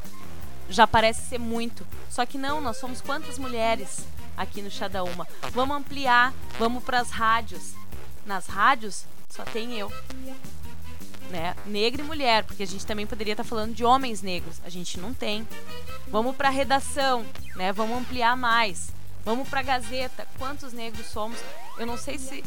já 0.69 0.85
parece 0.85 1.27
ser 1.27 1.39
muito. 1.39 1.85
Só 2.09 2.25
que 2.25 2.37
não, 2.37 2.61
nós 2.61 2.77
somos 2.77 3.01
quantas 3.01 3.37
mulheres 3.37 4.05
aqui 4.35 4.61
no 4.61 4.71
chá 4.71 4.87
da 4.87 5.03
uma? 5.03 5.27
Vamos 5.51 5.77
ampliar, 5.77 6.33
vamos 6.57 6.83
para 6.83 6.99
as 6.99 7.09
rádios. 7.09 7.73
Nas 8.25 8.47
rádios 8.47 9.05
só 9.29 9.43
tem 9.43 9.77
eu. 9.77 9.91
Né? 11.29 11.55
Negra 11.65 12.01
e 12.01 12.05
mulher, 12.05 12.43
porque 12.43 12.63
a 12.63 12.67
gente 12.67 12.85
também 12.85 13.05
poderia 13.05 13.33
estar 13.33 13.43
falando 13.43 13.73
de 13.73 13.85
homens 13.85 14.21
negros. 14.21 14.59
A 14.65 14.69
gente 14.69 14.99
não 14.99 15.13
tem. 15.13 15.47
Vamos 16.07 16.35
para 16.35 16.49
redação, 16.49 17.23
né? 17.55 17.71
Vamos 17.71 17.99
ampliar 17.99 18.35
mais. 18.35 18.89
Vamos 19.23 19.47
para 19.47 19.61
Gazeta. 19.61 20.27
Quantos 20.39 20.73
negros 20.73 21.05
somos? 21.05 21.37
Eu 21.77 21.85
não 21.85 21.97
sei 21.97 22.17
se 22.17 22.43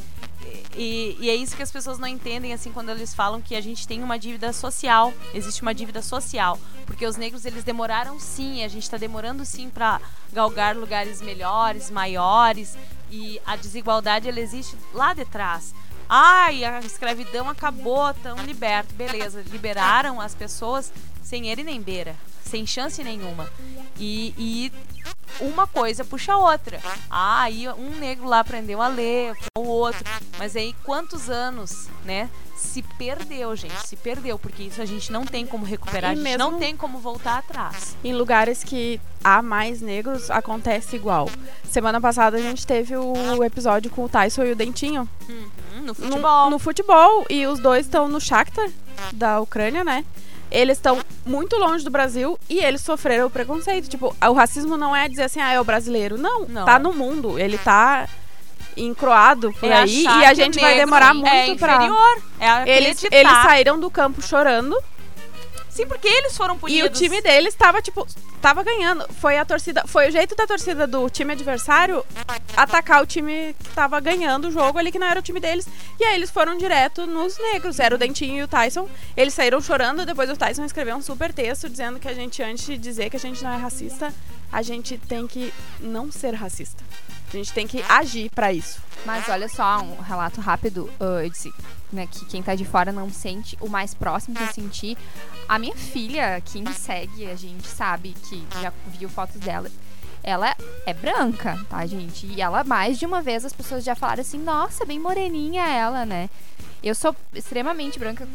e, 0.77 1.17
e 1.21 1.31
é 1.31 1.35
isso 1.35 1.57
que 1.57 1.63
as 1.63 1.71
pessoas 1.71 1.99
não 1.99 2.09
entendem 2.09 2.53
assim 2.53 2.73
quando 2.73 2.91
eles 2.91 3.15
falam 3.15 3.41
que 3.41 3.55
a 3.55 3.61
gente 3.61 3.87
tem 3.87 4.03
uma 4.03 4.19
dívida 4.19 4.53
social. 4.53 5.13
Existe 5.35 5.63
uma 5.63 5.75
dívida 5.75 6.03
social, 6.03 6.59
porque 6.87 7.07
os 7.07 7.17
negros 7.17 7.45
eles 7.45 7.65
demoraram 7.65 8.19
sim, 8.19 8.65
a 8.65 8.69
gente 8.69 8.83
está 8.83 8.97
demorando 8.97 9.45
sim 9.45 9.69
para 9.69 10.01
galgar 10.33 10.77
lugares 10.77 11.21
melhores, 11.21 11.91
maiores 11.91 12.77
e 13.11 13.41
a 13.45 13.57
desigualdade 13.57 14.29
ela 14.29 14.41
existe 14.41 14.77
lá 14.95 15.13
de 15.13 15.25
trás. 15.25 15.75
Ai, 16.15 16.63
a 16.63 16.81
escravidão 16.81 17.49
acabou, 17.49 18.13
tão 18.13 18.37
liberto. 18.45 18.93
Beleza, 18.95 19.43
liberaram 19.51 20.21
as 20.21 20.35
pessoas 20.35 20.93
sem 21.23 21.49
ele 21.49 21.65
nem 21.65 21.81
beira, 21.81 22.15
sem 22.45 22.67
chance 22.67 23.03
nenhuma. 23.03 23.49
E, 23.99 24.35
e 24.37 24.73
uma 25.41 25.67
coisa 25.67 26.05
puxa 26.05 26.33
a 26.35 26.39
outra. 26.39 26.81
Ah, 27.11 27.43
aí 27.43 27.69
um 27.69 27.97
negro 27.99 28.27
lá 28.27 28.41
aprendeu 28.41 28.81
a 28.83 28.89
ler, 28.89 29.37
o 29.57 29.63
outro. 29.63 30.05
Mas 30.39 30.55
aí 30.57 30.75
quantos 30.85 31.29
anos, 31.31 31.89
né? 32.05 32.29
Se 32.57 32.81
perdeu, 32.81 33.55
gente, 33.57 33.87
se 33.87 33.97
perdeu, 33.97 34.39
porque 34.39 34.63
isso 34.63 34.81
a 34.81 34.85
gente 34.85 35.11
não 35.11 35.25
tem 35.27 35.45
como 35.45 35.65
recuperar, 35.65 36.13
E 36.13 36.15
a 36.15 36.17
gente 36.17 36.39
não 36.39 36.59
tem 36.61 36.77
como 36.77 36.99
voltar 37.01 37.39
atrás. 37.39 37.97
Em 38.05 38.15
lugares 38.15 38.63
que 38.63 39.01
há 39.23 39.43
mais 39.43 39.81
negros, 39.83 40.31
acontece 40.31 40.95
igual. 40.95 41.29
Semana 41.69 42.01
passada 42.01 42.37
a 42.37 42.41
gente 42.41 42.65
teve 42.67 42.97
o 42.97 43.43
episódio 43.43 43.91
com 43.91 44.05
o 44.05 44.09
Tyson 44.09 44.45
e 44.45 44.53
o 44.53 44.57
Dentinho. 44.57 45.09
Uhum, 45.29 45.49
no 45.81 45.83
No- 45.87 45.95
futebol. 45.95 46.51
No, 46.51 46.59
futebol. 46.59 47.27
E 47.29 47.47
os 47.49 47.59
dois 47.59 47.85
estão 47.87 48.09
no 48.09 48.21
Shakhtar, 48.21 48.71
da 49.13 49.41
Ucrânia, 49.41 49.83
né? 49.83 50.05
Eles 50.53 50.77
estão 50.79 51.01
muito 51.25 51.57
longe 51.57 51.83
do 51.85 51.91
Brasil 51.91 52.39
e 52.49 52.59
eles 52.59 52.81
sofreram 52.83 53.27
o 53.27 53.31
preconceito. 53.31 53.89
Tipo, 53.89 54.15
o 54.29 54.33
racismo 54.33 54.77
não 54.77 54.95
é 54.95 55.09
dizer 55.09 55.25
assim, 55.25 55.41
ah, 55.41 55.53
é 55.53 55.61
o 55.61 55.65
brasileiro. 55.65 56.19
Não, 56.19 56.47
Não. 56.47 56.65
tá 56.65 56.79
no 56.79 56.93
mundo. 56.93 57.39
Ele 57.39 57.57
tá 57.59 58.07
encroado 58.77 59.53
por 59.61 59.71
É 59.71 59.75
aí 59.81 60.05
e 60.05 60.25
a 60.25 60.35
gente 60.35 60.59
vai 60.59 60.77
demorar 60.77 61.13
muito 61.15 61.29
é 61.29 61.55
pra. 61.57 61.77
inferior. 61.77 62.23
É 62.41 62.77
Eles, 62.77 63.05
eles 63.11 63.33
saíram 63.43 63.79
do 63.79 63.91
campo 63.91 64.23
chorando 64.23 64.77
Sim, 65.73 65.87
porque 65.87 66.07
eles 66.07 66.37
foram 66.37 66.55
e 66.57 66.59
punidos. 66.59 66.91
o 66.91 67.03
time 67.03 67.23
deles 67.23 67.55
tava, 67.55 67.81
tipo, 67.81 68.07
tava 68.43 68.63
ganhando. 68.63 69.07
Foi 69.15 69.39
a 69.39 69.45
torcida. 69.45 69.85
Foi 69.87 70.09
o 70.09 70.13
jeito 70.13 70.35
da 70.35 70.47
torcida 70.47 70.87
do 70.87 71.09
time 71.09 71.33
adversário 71.33 72.05
atacar 72.55 73.03
o 73.03 73.07
time 73.07 73.57
que 73.59 73.71
tava 73.71 73.99
ganhando 73.99 74.49
o 74.49 74.51
jogo 74.51 74.79
ali, 74.79 74.93
que 74.93 74.99
não 74.99 75.07
era 75.07 75.19
o 75.19 75.23
time 75.23 75.41
deles. 75.41 75.67
E 75.99 76.05
aí 76.05 76.15
eles 76.15 76.31
foram 76.31 76.59
direto 76.59 77.07
nos 77.07 77.39
negros. 77.39 77.79
Era 77.79 77.95
o 77.95 77.99
Dentinho 77.99 78.41
e 78.41 78.43
o 78.43 78.49
Tyson. 78.49 78.87
Eles 79.17 79.33
saíram 79.33 79.63
chorando. 79.63 80.05
Depois 80.05 80.29
o 80.29 80.37
Tyson 80.37 80.67
escreveu 80.67 80.95
um 80.95 81.03
super 81.03 81.33
texto 81.33 81.71
dizendo 81.71 81.99
que 81.99 82.07
a 82.09 82.13
gente, 82.13 82.43
antes 82.43 82.67
de 82.67 82.77
dizer 82.77 83.09
que 83.09 83.17
a 83.17 83.21
gente 83.21 83.43
não 83.43 83.53
é 83.53 83.57
racista, 83.57 84.13
a 84.53 84.61
gente 84.61 84.99
tem 84.99 85.27
que 85.27 85.55
não 85.81 86.13
ser 86.13 86.35
racista. 86.35 86.85
A 87.33 87.37
gente 87.37 87.53
tem 87.53 87.67
que 87.67 87.83
agir 87.89 88.31
pra 88.31 88.53
isso. 88.53 88.81
Mas 89.05 89.29
olha 89.29 89.49
só, 89.49 89.79
um 89.81 90.01
relato 90.01 90.41
rápido. 90.41 90.91
ah, 91.01 91.25
eu 91.25 91.31
disse 91.31 91.53
né, 91.91 92.07
que 92.07 92.25
quem 92.27 92.43
tá 92.43 92.55
de 92.55 92.65
fora 92.65 92.93
não 92.93 93.11
sente. 93.11 93.57
O 93.61 93.69
mais 93.69 93.95
próximo 93.95 94.37
que 94.37 94.43
eu 94.43 94.53
senti. 94.53 94.99
A 95.49 95.59
minha 95.59 95.75
filha, 95.75 96.41
quem 96.45 96.63
me 96.63 96.73
segue, 96.73 97.27
a 97.31 97.35
gente 97.35 97.67
sabe 97.67 98.15
que 98.29 98.45
já 98.61 98.73
viu 98.87 99.09
fotos 99.09 99.41
dela. 99.41 99.71
Ela 100.23 100.55
é 100.87 100.95
branca, 100.95 101.59
tá, 101.69 101.85
gente? 101.85 102.27
E 102.27 102.41
ela, 102.41 102.63
mais 102.63 102.99
de 102.99 103.07
uma 103.07 103.21
vez, 103.21 103.45
as 103.45 103.53
pessoas 103.53 103.83
já 103.83 103.95
falaram 103.95 104.21
assim: 104.21 104.39
nossa, 104.39 104.85
bem 104.85 104.99
moreninha 104.99 105.67
ela, 105.67 106.07
né? 106.07 106.31
Eu 106.83 106.95
sou 106.95 107.15
extremamente 107.35 107.99
branca, 107.99 108.27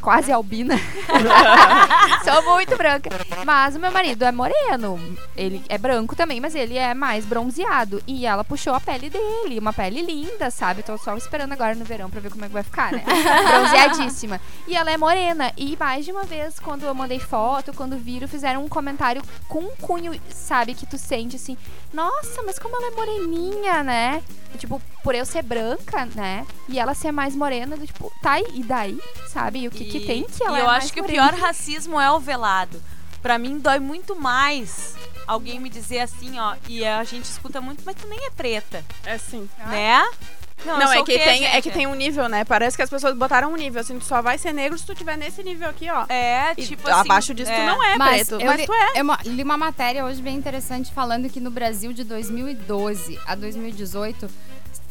quase 0.00 0.32
albina. 0.32 0.74
sou 2.24 2.42
muito 2.54 2.76
branca. 2.76 3.10
Mas 3.44 3.76
o 3.76 3.78
meu 3.78 3.92
marido 3.92 4.24
é 4.24 4.32
moreno. 4.32 4.98
Ele 5.36 5.62
é 5.68 5.78
branco 5.78 6.16
também, 6.16 6.40
mas 6.40 6.54
ele 6.54 6.76
é 6.76 6.94
mais 6.94 7.24
bronzeado. 7.24 8.02
E 8.06 8.26
ela 8.26 8.44
puxou 8.44 8.74
a 8.74 8.80
pele 8.80 9.10
dele. 9.10 9.58
Uma 9.58 9.72
pele 9.72 10.02
linda, 10.02 10.50
sabe? 10.50 10.82
Tô 10.82 10.96
só 10.98 11.16
esperando 11.16 11.52
agora 11.52 11.74
no 11.74 11.84
verão 11.84 12.10
pra 12.10 12.20
ver 12.20 12.30
como 12.30 12.44
é 12.44 12.48
que 12.48 12.54
vai 12.54 12.62
ficar, 12.62 12.92
né? 12.92 13.04
Bronzeadíssima. 13.46 14.40
E 14.66 14.74
ela 14.74 14.90
é 14.90 14.96
morena. 14.96 15.52
E 15.56 15.76
mais 15.78 16.04
de 16.04 16.12
uma 16.12 16.24
vez, 16.24 16.58
quando 16.58 16.84
eu 16.84 16.94
mandei 16.94 17.18
foto, 17.18 17.72
quando 17.72 17.96
viram, 17.96 18.26
fizeram 18.28 18.64
um 18.64 18.68
comentário 18.68 19.22
com 19.48 19.60
um 19.60 19.76
cunho, 19.76 20.18
sabe? 20.30 20.74
Que 20.74 20.86
tu 20.86 20.98
sente 20.98 21.36
assim, 21.36 21.56
nossa, 21.92 22.42
mas 22.42 22.58
como 22.58 22.76
ela 22.76 22.88
é 22.88 22.90
moreninha, 22.96 23.82
né? 23.82 24.22
Tipo, 24.58 24.80
por 25.02 25.14
eu 25.14 25.24
ser 25.24 25.42
branca, 25.42 26.06
né? 26.14 26.46
E 26.68 26.78
ela 26.78 26.94
ser 26.94 27.12
mais 27.12 27.34
morena, 27.34 27.76
tipo, 27.78 28.12
tá, 28.22 28.40
e 28.40 28.62
daí? 28.62 28.98
Sabe? 29.28 29.60
E 29.60 29.68
o 29.68 29.70
que, 29.70 29.84
que 29.84 29.98
E- 29.98 30.06
tem 30.06 30.24
que 30.24 30.42
ela 30.42 30.58
E 30.58 30.60
é 30.60 30.64
eu 30.64 30.68
acho 30.70 30.92
que 30.92 31.00
o 31.00 31.04
pior 31.04 31.32
racismo 31.34 32.00
é 32.00 32.10
o 32.10 32.18
velado. 32.20 32.82
Pra 33.22 33.38
mim 33.38 33.58
dói 33.58 33.78
muito 33.78 34.16
mais 34.16 34.94
alguém 35.26 35.60
me 35.60 35.68
dizer 35.70 36.00
assim, 36.00 36.38
ó, 36.40 36.56
e 36.68 36.84
a 36.84 37.04
gente 37.04 37.24
escuta 37.26 37.60
muito, 37.60 37.82
mas 37.86 37.94
tu 37.94 38.06
nem 38.08 38.18
é 38.26 38.30
preta, 38.30 38.84
É 39.04 39.16
sim. 39.16 39.48
né? 39.66 40.02
eu 40.02 40.39
Não, 40.64 40.80
sou 40.80 40.92
é 40.92 40.96
que, 41.04 41.12
quê, 41.12 41.18
tem, 41.18 41.46
é 41.46 41.62
que 41.62 41.70
tem 41.70 41.86
um 41.86 41.94
nível, 41.94 42.28
né? 42.28 42.44
Parece 42.44 42.76
que 42.76 42.82
as 42.82 42.90
pessoas 42.90 43.14
botaram 43.14 43.52
um 43.52 43.56
nível. 43.56 43.80
Assim, 43.80 43.98
tu 43.98 44.04
só 44.04 44.20
vai 44.20 44.36
ser 44.38 44.52
negro 44.52 44.76
se 44.78 44.84
tu 44.84 44.94
tiver 44.94 45.16
nesse 45.16 45.42
nível 45.42 45.68
aqui, 45.68 45.88
ó. 45.90 46.04
É, 46.08 46.52
E 46.56 46.66
tipo 46.66 46.88
assim. 46.88 47.00
abaixo 47.00 47.34
disso 47.34 47.50
tu 47.52 47.60
não 47.62 47.82
é 47.82 47.96
Mas 47.96 48.28
preto. 48.28 48.42
eu 48.42 48.46
Mas 48.46 48.60
li, 48.60 48.66
tu 48.66 48.72
é. 48.74 48.92
eu 49.00 49.32
li 49.32 49.42
uma 49.42 49.56
matéria 49.56 50.04
hoje 50.04 50.20
bem 50.20 50.36
interessante 50.36 50.92
falando 50.92 51.28
que 51.28 51.40
no 51.40 51.50
Brasil 51.50 51.92
de 51.92 52.04
2012 52.04 53.18
a 53.26 53.34
2018 53.34 54.28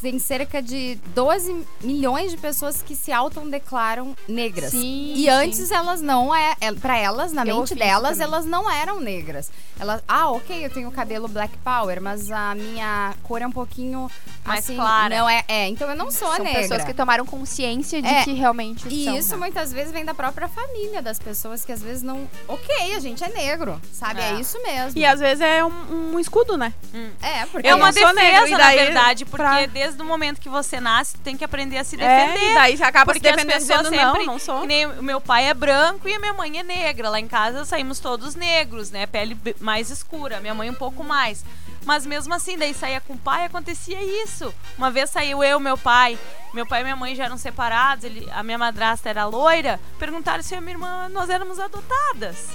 tem 0.01 0.17
cerca 0.19 0.61
de 0.61 0.95
12 1.13 1.65
milhões 1.81 2.31
de 2.31 2.37
pessoas 2.37 2.81
que 2.81 2.95
se 2.95 3.11
autodeclaram 3.11 4.15
negras. 4.27 4.71
Sim, 4.71 5.13
E 5.15 5.23
sim. 5.23 5.29
antes 5.29 5.71
elas 5.71 6.01
não 6.01 6.33
é, 6.33 6.55
é 6.61 6.71
para 6.73 6.97
elas 6.97 7.31
na 7.33 7.45
Eu 7.45 7.57
mente 7.59 7.75
delas 7.75 8.11
também. 8.17 8.23
elas 8.23 8.45
não 8.45 8.69
eram 8.69 8.99
negras. 8.99 9.51
Elas, 9.79 10.01
ah, 10.07 10.29
OK, 10.31 10.65
eu 10.65 10.69
tenho 10.69 10.91
cabelo 10.91 11.27
black 11.27 11.55
power, 11.59 12.01
mas 12.01 12.29
a 12.31 12.53
minha 12.55 13.13
cor 13.23 13.41
é 13.41 13.47
um 13.47 13.51
pouquinho 13.51 14.09
Mais 14.45 14.63
assim, 14.65 14.75
clara. 14.75 15.17
Não 15.17 15.29
é, 15.29 15.43
é, 15.47 15.67
então 15.67 15.89
eu 15.89 15.95
não 15.95 16.11
sou 16.11 16.33
São 16.35 16.43
negra. 16.43 16.61
pessoas 16.61 16.83
que 16.83 16.93
tomaram 16.93 17.25
consciência 17.25 18.01
de 18.01 18.07
É, 18.07 18.23
que 18.23 18.33
realmente 18.33 18.87
E 18.89 19.05
são, 19.05 19.17
isso 19.17 19.31
né? 19.31 19.37
muitas 19.37 19.71
vezes 19.71 19.91
vem 19.91 20.03
da 20.03 20.13
própria 20.13 20.47
família 20.49 21.01
das 21.01 21.17
pessoas 21.17 21.63
que 21.63 21.71
às 21.71 21.81
vezes 21.81 22.03
não. 22.03 22.27
Ok, 22.47 22.93
a 22.95 22.99
gente 22.99 23.23
é 23.23 23.29
negro, 23.29 23.79
sabe? 23.93 24.19
É, 24.21 24.31
É. 24.31 24.39
isso 24.39 24.61
mesmo. 24.63 24.99
E 24.99 25.05
às 25.05 25.19
vezes 25.19 25.41
é 25.41 25.63
um, 25.63 26.13
um 26.15 26.19
escudo, 26.19 26.57
né? 26.57 26.73
É, 27.21 27.45
porque 27.45 27.67
É 27.67 27.73
uma 27.75 27.89
Eu 27.89 27.93
sou 27.93 28.01
defesa, 28.07 28.13
negro, 28.13 28.47
e 28.47 28.51
na 28.51 28.69
verdade, 28.71 29.25
porque 29.25 29.37
pra- 29.43 29.65
desde 29.65 29.88
desde 29.89 30.01
o 30.01 30.05
momento 30.05 30.39
que 30.39 30.50
você 30.50 30.79
nasce, 30.79 31.13
tu 31.15 31.22
tem 31.22 31.36
que 31.36 31.43
aprender 31.43 31.77
a 31.77 31.84
se 31.84 31.96
É, 31.96 31.98
defender. 32.27 32.51
e 32.51 32.53
daí 32.53 32.77
você 32.77 32.84
acaba 32.84 33.13
se 33.13 33.19
defendendo 33.19 33.58
dizendo 33.58 33.89
sempre- 33.89 34.25
não, 34.25 34.34
não 34.34 34.39
sou. 34.39 34.65
Nem 34.65 34.86
o 34.86 35.03
meu 35.03 35.19
pai 35.19 35.46
é 35.50 35.53
branco 35.53 36.08
e 36.08 36.13
a 36.13 36.19
minha 36.19 36.34
mãe 36.34 36.60
é 36.60 36.63
negra. 36.63 37.10
Lá 37.10 37.19
em 37.19 37.27
casa 37.27 37.65
saímos 37.65 38.00
todos 38.00 38.36
negros, 38.36 38.91
né? 38.91 39.05
Pele 39.08 39.38
mais 39.60 39.89
escura, 39.89 40.39
minha 40.39 40.53
mãe 40.53 40.69
um 40.69 40.74
pouco 40.75 41.03
mais. 41.03 41.43
Mas 41.86 42.05
mesmo 42.05 42.34
assim, 42.34 42.58
daí 42.58 42.74
saía 42.74 43.01
com 43.01 43.13
o 43.13 43.17
pai, 43.17 43.46
acontecia 43.46 43.98
isso. 44.24 44.53
Uma 44.77 44.91
vez 44.91 45.10
saiu 45.10 45.43
eu, 45.43 45.60
meu 45.60 45.77
pai. 45.77 46.19
Meu 46.53 46.65
pai 46.65 46.81
e 46.81 46.83
minha 46.83 46.95
mãe 46.95 47.15
já 47.15 47.25
eram 47.25 47.37
separados, 47.37 48.03
ele, 48.03 48.27
a 48.31 48.41
minha 48.43 48.57
madrasta 48.57 49.09
era 49.09 49.25
loira. 49.25 49.79
Perguntaram 49.99 50.41
se 50.43 50.53
eu 50.53 50.57
e 50.57 50.61
minha 50.61 50.73
irmã 50.73 51.07
nós 51.09 51.29
éramos 51.29 51.59
adotadas. 51.59 52.47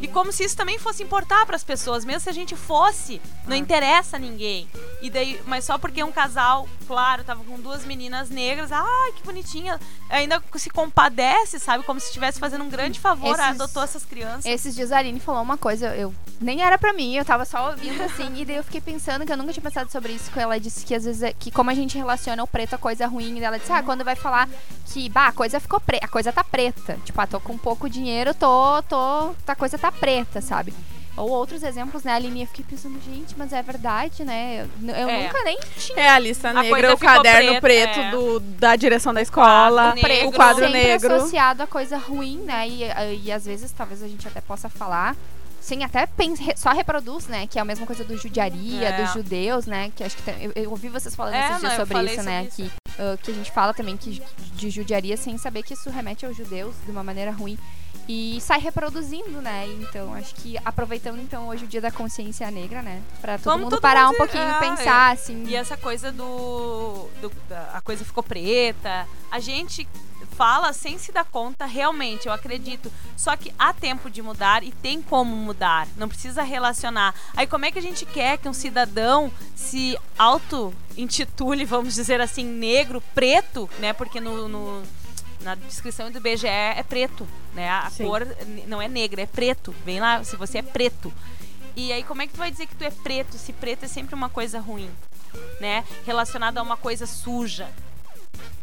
E 0.00 0.06
como 0.06 0.30
se 0.30 0.44
isso 0.44 0.56
também 0.56 0.78
fosse 0.78 1.02
importar 1.02 1.44
para 1.46 1.56
as 1.56 1.64
pessoas, 1.64 2.04
mesmo 2.04 2.20
se 2.20 2.28
a 2.28 2.32
gente 2.32 2.54
fosse, 2.54 3.20
não 3.46 3.56
interessa 3.56 4.16
a 4.16 4.18
ninguém. 4.18 4.68
E 5.02 5.10
daí, 5.10 5.40
mas 5.46 5.64
só 5.64 5.76
porque 5.78 6.04
um 6.04 6.12
casal, 6.12 6.68
claro, 6.86 7.24
tava 7.24 7.42
com 7.42 7.58
duas 7.58 7.84
meninas 7.84 8.28
negras, 8.30 8.70
ai, 8.70 9.12
que 9.16 9.24
bonitinha, 9.24 9.80
ainda 10.08 10.40
se 10.54 10.70
compadece, 10.70 11.58
sabe, 11.58 11.82
como 11.84 11.98
se 11.98 12.06
estivesse 12.08 12.38
fazendo 12.38 12.62
um 12.64 12.68
grande 12.68 13.00
favor, 13.00 13.30
Esses- 13.34 13.60
adotou 13.60 13.82
essas 13.82 14.04
crianças. 14.04 14.44
Esses 14.44 14.74
dias 14.74 14.92
a 14.92 14.98
Aline 14.98 15.18
falou 15.18 15.42
uma 15.42 15.56
coisa, 15.56 15.88
eu 15.96 16.14
nem 16.40 16.62
era 16.62 16.78
pra 16.78 16.92
mim, 16.92 17.16
eu 17.16 17.24
tava 17.24 17.44
só 17.44 17.70
ouvindo 17.70 18.00
assim, 18.04 18.32
e 18.36 18.44
daí 18.44 18.56
eu 18.56 18.64
fiquei 18.64 18.80
pensando 18.80 19.26
que 19.26 19.32
eu 19.32 19.36
nunca 19.36 19.52
tinha 19.52 19.62
pensado 19.62 19.90
sobre 19.90 20.12
isso, 20.12 20.30
que 20.30 20.38
ela 20.38 20.60
disse 20.60 20.84
que 20.84 20.94
às 20.94 21.04
vezes 21.04 21.22
é, 21.22 21.32
que 21.32 21.50
como 21.50 21.70
a 21.70 21.74
gente 21.74 21.96
relaciona 21.96 22.42
o 22.42 22.46
preto 22.46 22.74
a 22.74 22.78
coisa 22.78 23.06
ruim, 23.06 23.37
e 23.42 23.44
ela 23.46 23.58
disse, 23.58 23.72
ah, 23.72 23.82
quando 23.82 24.04
vai 24.04 24.16
falar 24.16 24.48
que, 24.86 25.08
bah, 25.08 25.28
a 25.28 25.32
coisa 25.32 25.58
ficou 25.60 25.80
preta, 25.80 26.06
a 26.06 26.08
coisa 26.08 26.32
tá 26.32 26.42
preta. 26.44 26.98
Tipo, 27.04 27.20
ah, 27.20 27.26
tô 27.26 27.40
com 27.40 27.56
pouco 27.58 27.88
dinheiro, 27.88 28.34
tô, 28.34 28.82
tô, 28.88 29.34
a 29.46 29.54
coisa 29.56 29.76
tá 29.78 29.90
preta, 29.92 30.40
sabe? 30.40 30.72
Ou 31.16 31.30
outros 31.30 31.64
exemplos, 31.64 32.04
né, 32.04 32.12
Aline? 32.14 32.42
Eu 32.42 32.46
fiquei 32.46 32.64
pensando, 32.64 32.96
gente, 33.04 33.34
mas 33.36 33.52
é 33.52 33.60
verdade, 33.60 34.24
né? 34.24 34.68
Eu, 34.80 34.94
eu 34.94 35.08
É. 35.08 35.22
nunca 35.26 35.42
nem 35.42 35.58
tinha 35.76 35.98
É 35.98 36.08
a 36.10 36.18
lista 36.18 36.50
A 36.50 36.52
negra, 36.52 36.70
coisa 36.70 36.94
o 36.94 36.98
caderno 36.98 37.60
preta, 37.60 37.92
preto 37.94 38.00
é. 38.00 38.10
do, 38.12 38.38
da 38.40 38.76
direção 38.76 39.12
da 39.12 39.20
escola, 39.20 39.94
quadro 39.98 40.08
negro. 40.08 40.28
o 40.28 40.32
quadro 40.32 40.64
sempre 40.66 40.80
negro. 40.80 41.14
associado 41.16 41.62
a 41.64 41.66
coisa 41.66 41.98
ruim, 41.98 42.36
né? 42.38 42.68
E, 42.68 42.84
e 43.24 43.32
às 43.32 43.44
vezes, 43.46 43.72
talvez 43.72 44.00
a 44.00 44.06
gente 44.06 44.28
até 44.28 44.40
possa 44.40 44.68
falar, 44.68 45.16
sem 45.60 45.82
até 45.82 46.06
pens- 46.06 46.38
re- 46.38 46.54
só 46.56 46.70
reproduz, 46.70 47.26
né? 47.26 47.48
Que 47.48 47.58
é 47.58 47.62
a 47.62 47.64
mesma 47.64 47.84
coisa 47.84 48.04
do 48.04 48.16
judiaria, 48.16 48.88
É. 48.88 49.02
dos 49.02 49.12
judeus, 49.12 49.66
né? 49.66 49.90
Que 49.96 50.04
acho 50.04 50.16
que 50.16 50.22
tem- 50.22 50.36
eu, 50.44 50.52
eu 50.54 50.70
ouvi 50.70 50.88
vocês 50.88 51.16
falando 51.16 51.34
É, 51.34 51.40
esses 51.40 51.50
não, 51.54 51.58
dias 51.68 51.72
eu 51.80 51.86
sobre 51.86 52.12
isso, 52.12 52.22
né? 52.22 52.46
sobre 52.48 52.68
Que, 52.70 52.72
ah, 52.98 53.16
que 53.22 53.30
a 53.30 53.34
gente 53.34 53.50
fala 53.52 53.72
também 53.74 53.96
que 53.96 54.22
de 54.54 54.70
judiaria 54.70 55.16
sem 55.16 55.36
saber 55.38 55.62
que 55.62 55.74
isso 55.74 55.88
remete 55.90 56.26
aos 56.26 56.36
judeus 56.36 56.74
de 56.84 56.90
uma 56.90 57.02
maneira 57.04 57.30
ruim. 57.30 57.58
E 58.10 58.40
sai 58.40 58.58
reproduzindo, 58.58 59.42
né? 59.42 59.66
Então, 59.80 60.14
acho 60.14 60.34
que 60.36 60.56
aproveitando 60.64 61.20
então 61.20 61.48
hoje 61.48 61.66
o 61.66 61.68
dia 61.68 61.80
da 61.80 61.90
consciência 61.90 62.50
negra, 62.50 62.80
né? 62.80 63.02
Pra 63.20 63.36
todo 63.36 63.44
Vamos 63.44 63.60
mundo 63.64 63.70
todo 63.72 63.82
parar 63.82 64.06
mundo 64.06 64.14
um 64.14 64.16
pouquinho 64.18 64.44
é, 64.44 64.50
e 64.56 64.60
pensar, 64.60 65.12
assim. 65.12 65.44
E 65.46 65.54
essa 65.54 65.76
coisa 65.76 66.10
do, 66.10 67.06
do- 67.20 67.30
a 67.74 67.80
coisa 67.82 68.04
ficou 68.06 68.22
preta, 68.22 69.06
a 69.30 69.38
gente 69.40 69.86
fala 70.38 70.72
sem 70.72 70.96
se 70.98 71.10
dar 71.10 71.24
conta, 71.24 71.66
realmente, 71.66 72.28
eu 72.28 72.32
acredito. 72.32 72.92
Só 73.16 73.36
que 73.36 73.52
há 73.58 73.72
tempo 73.72 74.08
de 74.08 74.22
mudar 74.22 74.62
e 74.62 74.70
tem 74.70 75.02
como 75.02 75.34
mudar. 75.34 75.88
Não 75.96 76.08
precisa 76.08 76.42
relacionar. 76.44 77.12
Aí 77.36 77.44
como 77.44 77.64
é 77.64 77.72
que 77.72 77.78
a 77.80 77.82
gente 77.82 78.06
quer 78.06 78.38
que 78.38 78.48
um 78.48 78.52
cidadão 78.52 79.32
se 79.56 79.98
auto-intitule, 80.16 81.64
vamos 81.64 81.94
dizer 81.94 82.20
assim, 82.20 82.44
negro, 82.44 83.02
preto, 83.14 83.68
né? 83.80 83.92
Porque 83.92 84.20
no, 84.20 84.46
no- 84.48 84.82
na 85.40 85.56
descrição 85.56 86.08
do 86.10 86.20
BGE 86.20 86.46
é 86.46 86.82
preto, 86.84 87.26
né? 87.54 87.68
A 87.70 87.90
Sim. 87.90 88.04
cor 88.06 88.24
não 88.68 88.80
é 88.80 88.86
negra, 88.86 89.22
é 89.22 89.26
preto. 89.26 89.74
Vem 89.84 89.98
lá, 89.98 90.22
se 90.22 90.36
você 90.36 90.58
é 90.58 90.62
preto. 90.62 91.12
E 91.74 91.92
aí 91.92 92.04
como 92.04 92.22
é 92.22 92.26
que 92.28 92.32
tu 92.32 92.38
vai 92.38 92.50
dizer 92.50 92.66
que 92.66 92.76
tu 92.76 92.84
é 92.84 92.90
preto, 92.90 93.36
se 93.36 93.52
preto 93.52 93.84
é 93.84 93.88
sempre 93.88 94.14
uma 94.14 94.28
coisa 94.28 94.60
ruim, 94.60 94.90
né? 95.60 95.84
Relacionado 96.06 96.58
a 96.58 96.62
uma 96.62 96.76
coisa 96.76 97.06
suja. 97.06 97.68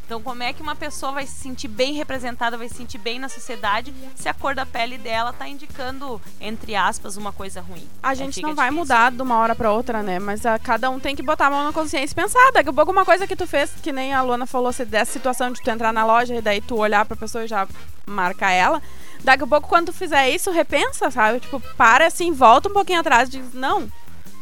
Então, 0.06 0.22
como 0.22 0.44
é 0.44 0.54
que 0.54 0.62
uma 0.62 0.76
pessoa 0.76 1.12
vai 1.12 1.26
se 1.26 1.34
sentir 1.34 1.68
bem 1.68 1.94
representada, 1.94 2.58
vai 2.58 2.70
se 2.70 2.76
sentir 2.76 3.00
bem 3.00 3.18
na 3.18 3.28
sociedade, 3.28 3.92
se 4.16 4.30
a 4.30 4.34
cor 4.36 4.54
da 4.54 4.64
pele 4.66 5.00
dela 5.00 5.34
tá 5.34 5.48
indicando, 5.48 6.22
entre 6.40 6.76
aspas, 6.76 7.18
uma 7.18 7.32
coisa 7.34 7.60
ruim? 7.60 7.88
A 8.04 8.12
É, 8.12 8.16
gente 8.16 8.40
não 8.44 8.54
vai 8.54 8.68
difícil. 8.68 8.84
mudar 8.84 9.12
de 9.12 9.20
uma 9.22 9.38
hora 9.40 9.56
pra 9.56 9.72
outra, 9.72 10.04
né? 10.04 10.20
Mas 10.20 10.46
a, 10.46 10.60
cada 10.60 10.92
um 10.92 11.00
tem 11.00 11.16
que 11.16 11.24
botar 11.24 11.48
a 11.48 11.50
mão 11.50 11.64
na 11.64 11.74
consciência 11.74 12.14
e 12.14 12.16
pensar. 12.16 12.52
Daqui 12.54 12.70
a 12.70 12.74
pouco 12.74 12.92
uma 12.92 13.04
coisa 13.04 13.26
que 13.26 13.36
tu 13.36 13.48
fez, 13.48 13.72
que 13.82 13.92
nem 13.92 14.14
a 14.14 14.22
Luana 14.22 14.46
falou, 14.46 14.72
se 14.72 14.86
dessa 14.86 15.12
situação 15.12 15.52
de 15.52 15.60
tu 15.60 15.70
entrar 15.72 15.92
na 15.92 16.06
loja 16.06 16.36
e 16.36 16.42
daí 16.42 16.62
tu 16.62 16.76
olhar 16.78 17.04
pra 17.06 17.18
pessoa 17.18 17.44
e 17.44 17.48
já 17.48 17.68
marcar 18.06 18.52
ela. 18.52 18.84
Daqui 19.24 19.44
a 19.44 19.48
pouco, 19.48 19.68
quando 19.68 19.88
tu 19.88 19.94
fizer 19.94 20.30
isso, 20.30 20.52
repensa, 20.52 21.10
sabe? 21.10 21.40
Tipo, 21.40 21.60
para 21.76 22.06
assim, 22.06 22.32
volta 22.32 22.70
um 22.70 22.74
pouquinho 22.74 23.00
atrás 23.00 23.28
e 23.30 23.40
diz, 23.40 23.54
não, 23.56 23.92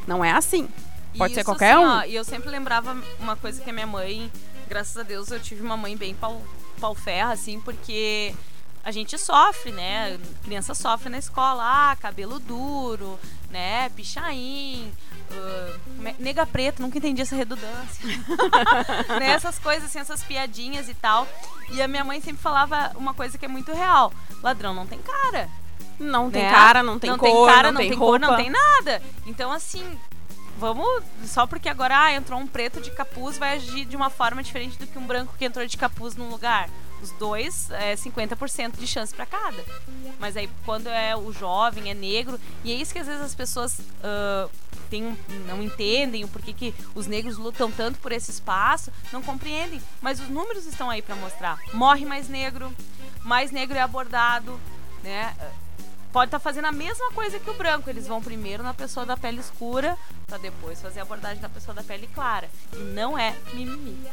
não 0.05 0.25
é 0.25 0.31
assim. 0.33 0.67
Pode 1.17 1.33
ser 1.33 1.43
qualquer 1.43 1.75
assim, 1.75 1.83
um. 1.83 1.87
ó, 1.87 2.03
e 2.03 2.15
eu 2.15 2.23
sempre 2.23 2.49
lembrava 2.49 2.95
uma 3.19 3.35
coisa 3.35 3.61
que 3.61 3.69
a 3.69 3.73
minha 3.73 3.87
mãe, 3.87 4.31
graças 4.67 4.95
a 4.97 5.03
Deus, 5.03 5.31
eu 5.31 5.39
tive 5.39 5.61
uma 5.61 5.77
mãe 5.77 5.95
bem 5.95 6.15
pau, 6.15 6.41
pau 6.79 6.95
ferra, 6.95 7.33
assim, 7.33 7.59
porque 7.59 8.33
a 8.83 8.91
gente 8.91 9.17
sofre, 9.17 9.71
né? 9.71 10.19
Criança 10.43 10.73
sofre 10.73 11.09
na 11.09 11.17
escola, 11.17 11.63
ah, 11.63 11.95
cabelo 11.95 12.39
duro, 12.39 13.19
né? 13.49 13.89
Pichain, 13.89 14.91
é- 16.05 16.15
nega 16.19 16.45
preta, 16.45 16.81
nunca 16.81 16.97
entendi 16.97 17.21
essa 17.21 17.35
redundância. 17.35 18.03
né? 19.19 19.29
Essas 19.31 19.57
coisas, 19.57 19.85
assim, 19.85 19.99
essas 19.99 20.23
piadinhas 20.23 20.89
e 20.89 20.93
tal. 20.93 21.27
E 21.71 21.81
a 21.81 21.87
minha 21.87 22.03
mãe 22.03 22.19
sempre 22.19 22.41
falava 22.41 22.91
uma 22.95 23.13
coisa 23.13 23.37
que 23.37 23.45
é 23.45 23.47
muito 23.47 23.71
real: 23.71 24.11
ladrão 24.41 24.73
não 24.73 24.85
tem 24.85 24.99
cara. 24.99 25.49
Não 25.99 26.29
tem 26.29 26.43
né? 26.43 26.51
cara, 26.51 26.83
não 26.83 26.99
tem 26.99 27.11
não 27.11 27.17
cor, 27.17 27.29
tem 27.29 27.55
cara, 27.55 27.71
não, 27.71 27.79
tem, 27.79 27.93
cor, 27.93 28.19
roupa. 28.19 28.27
não 28.27 28.35
tem 28.35 28.49
nada. 28.49 29.01
Então, 29.25 29.51
assim, 29.51 29.97
vamos. 30.57 31.03
Só 31.25 31.45
porque 31.47 31.69
agora 31.69 31.97
ah, 31.99 32.13
entrou 32.13 32.39
um 32.39 32.47
preto 32.47 32.81
de 32.81 32.91
capuz, 32.91 33.37
vai 33.37 33.55
agir 33.55 33.85
de 33.85 33.95
uma 33.95 34.09
forma 34.09 34.41
diferente 34.43 34.77
do 34.77 34.87
que 34.87 34.97
um 34.97 35.05
branco 35.05 35.33
que 35.37 35.45
entrou 35.45 35.65
de 35.65 35.77
capuz 35.77 36.15
num 36.15 36.29
lugar. 36.29 36.69
Os 37.01 37.11
dois 37.11 37.69
é 37.71 37.95
50% 37.95 38.77
de 38.77 38.87
chance 38.87 39.13
pra 39.13 39.25
cada. 39.25 39.61
Mas 40.19 40.37
aí, 40.37 40.49
quando 40.65 40.87
é 40.87 41.13
o 41.15 41.33
jovem, 41.33 41.89
é 41.91 41.93
negro, 41.93 42.39
e 42.63 42.71
é 42.71 42.75
isso 42.75 42.93
que 42.93 42.99
às 42.99 43.07
vezes 43.07 43.21
as 43.21 43.35
pessoas 43.35 43.77
têm 44.89 45.05
um- 45.07 45.17
não 45.47 45.61
entendem 45.61 46.23
o 46.23 46.27
porquê 46.29 46.53
que 46.53 46.73
os 46.95 47.05
negros 47.07 47.37
lutam 47.37 47.69
tanto 47.69 47.99
por 47.99 48.11
esse 48.13 48.31
espaço, 48.31 48.89
não 49.11 49.21
compreendem. 49.21 49.81
Mas 50.01 50.19
os 50.21 50.29
números 50.29 50.65
estão 50.65 50.89
aí 50.89 51.01
pra 51.01 51.15
mostrar. 51.15 51.57
Morre 51.73 52.05
mais 52.05 52.29
negro, 52.29 52.73
mais 53.23 53.51
negro 53.51 53.77
é 53.77 53.81
abordado, 53.81 54.57
né? 55.03 55.35
Pode 56.13 56.27
estar 56.27 56.39
fazendo 56.39 56.65
a 56.65 56.71
mesma 56.71 57.11
coisa 57.11 57.39
que 57.39 57.49
o 57.49 57.55
branco. 57.55 57.89
Eles 57.89 58.07
vão 58.07 58.21
primeiro 58.21 58.63
na 58.63 58.73
pessoa 58.73 59.05
da 59.05 59.17
pele 59.17 59.39
escura, 59.39 59.97
pra 60.27 60.37
depois 60.37 60.79
fazer 60.79 60.99
a 60.99 61.03
abordagem 61.03 61.41
da 61.41 61.49
pessoa 61.49 61.73
da 61.73 61.83
pele 61.83 62.07
clara. 62.13 62.49
E 62.71 62.77
não 62.77 63.17
é 63.17 63.35
mimimi. 63.53 64.07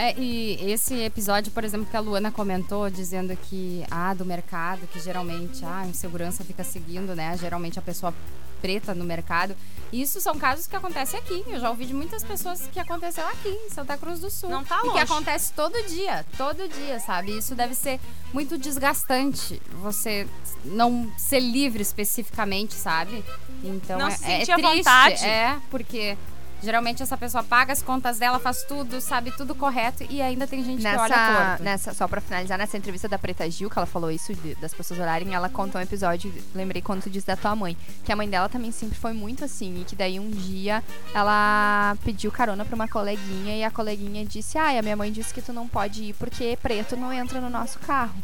É, 0.00 0.14
e 0.16 0.70
esse 0.70 0.94
episódio, 1.02 1.50
por 1.50 1.64
exemplo, 1.64 1.84
que 1.90 1.96
a 1.96 2.00
Luana 2.00 2.30
comentou, 2.30 2.88
dizendo 2.88 3.36
que, 3.36 3.84
ah, 3.90 4.14
do 4.14 4.24
mercado, 4.24 4.86
que 4.92 5.00
geralmente, 5.00 5.64
ah, 5.64 5.80
a 5.80 5.86
insegurança 5.88 6.44
fica 6.44 6.62
seguindo, 6.62 7.16
né? 7.16 7.36
Geralmente 7.36 7.80
a 7.80 7.82
pessoa 7.82 8.14
preta 8.62 8.94
no 8.94 9.04
mercado. 9.04 9.56
Isso 9.92 10.20
são 10.20 10.38
casos 10.38 10.66
que 10.68 10.76
acontecem 10.76 11.18
aqui. 11.18 11.42
Eu 11.48 11.58
já 11.58 11.68
ouvi 11.70 11.84
de 11.86 11.94
muitas 11.94 12.22
pessoas 12.22 12.68
que 12.72 12.78
aconteceu 12.78 13.26
aqui, 13.26 13.48
em 13.48 13.70
Santa 13.70 13.96
Cruz 13.96 14.20
do 14.20 14.30
Sul. 14.30 14.50
Não 14.50 14.64
tá 14.64 14.76
E 14.78 14.80
que 14.82 14.86
longe. 14.88 15.00
acontece 15.02 15.52
todo 15.52 15.74
dia, 15.88 16.24
todo 16.36 16.68
dia, 16.68 17.00
sabe? 17.00 17.36
Isso 17.36 17.54
deve 17.56 17.74
ser 17.74 17.98
muito 18.32 18.56
desgastante, 18.56 19.60
você 19.80 20.28
não 20.64 21.10
ser 21.16 21.40
livre 21.40 21.82
especificamente, 21.82 22.74
sabe? 22.74 23.24
Então 23.64 23.98
Não 23.98 24.08
é, 24.08 24.10
se 24.12 24.24
é 24.30 24.44
triste, 24.44 24.60
vontade. 24.62 25.24
é, 25.24 25.56
porque 25.70 26.16
geralmente 26.62 27.02
essa 27.02 27.16
pessoa 27.16 27.42
paga 27.44 27.72
as 27.72 27.80
contas 27.82 28.18
dela, 28.18 28.38
faz 28.38 28.62
tudo, 28.64 29.00
sabe 29.00 29.30
tudo 29.36 29.54
correto 29.54 30.04
e 30.10 30.20
ainda 30.20 30.46
tem 30.46 30.64
gente 30.64 30.80
que 30.82 30.86
olha 30.88 30.98
Nessa, 31.08 31.46
torto. 31.48 31.62
nessa, 31.62 31.94
só 31.94 32.08
pra 32.08 32.20
finalizar, 32.20 32.58
nessa 32.58 32.76
entrevista 32.76 33.08
da 33.08 33.18
Preta 33.18 33.48
Gil, 33.50 33.70
que 33.70 33.78
ela 33.78 33.86
falou 33.86 34.10
isso, 34.10 34.34
de- 34.34 34.54
das 34.56 34.74
pessoas 34.74 34.98
olharem, 35.00 35.34
ela 35.34 35.48
contou 35.48 35.80
um 35.80 35.84
episódio, 35.84 36.32
lembrei 36.54 36.82
quando 36.82 37.02
tu 37.02 37.10
disse 37.10 37.26
da 37.26 37.36
tua 37.36 37.54
mãe, 37.54 37.76
que 38.04 38.12
a 38.12 38.16
mãe 38.16 38.28
dela 38.28 38.48
também 38.48 38.70
sempre 38.72 38.98
foi 38.98 39.12
muito 39.12 39.44
assim, 39.44 39.80
e 39.80 39.84
que 39.84 39.94
daí 39.96 40.18
um 40.18 40.30
dia 40.30 40.82
ela 41.14 41.96
pediu 42.04 42.30
carona 42.30 42.64
pra 42.64 42.74
uma 42.74 42.88
coleguinha 42.88 43.56
e 43.56 43.64
a 43.64 43.70
coleguinha 43.70 44.24
disse, 44.24 44.58
ai, 44.58 44.78
a 44.78 44.82
minha 44.82 44.96
mãe 44.96 45.10
disse 45.12 45.32
que 45.32 45.42
tu 45.42 45.52
não 45.52 45.66
pode 45.68 46.04
ir 46.04 46.14
porque 46.14 46.58
preto 46.62 46.96
não 46.96 47.12
entra 47.12 47.40
no 47.40 47.50
nosso 47.50 47.78
carro. 47.80 48.14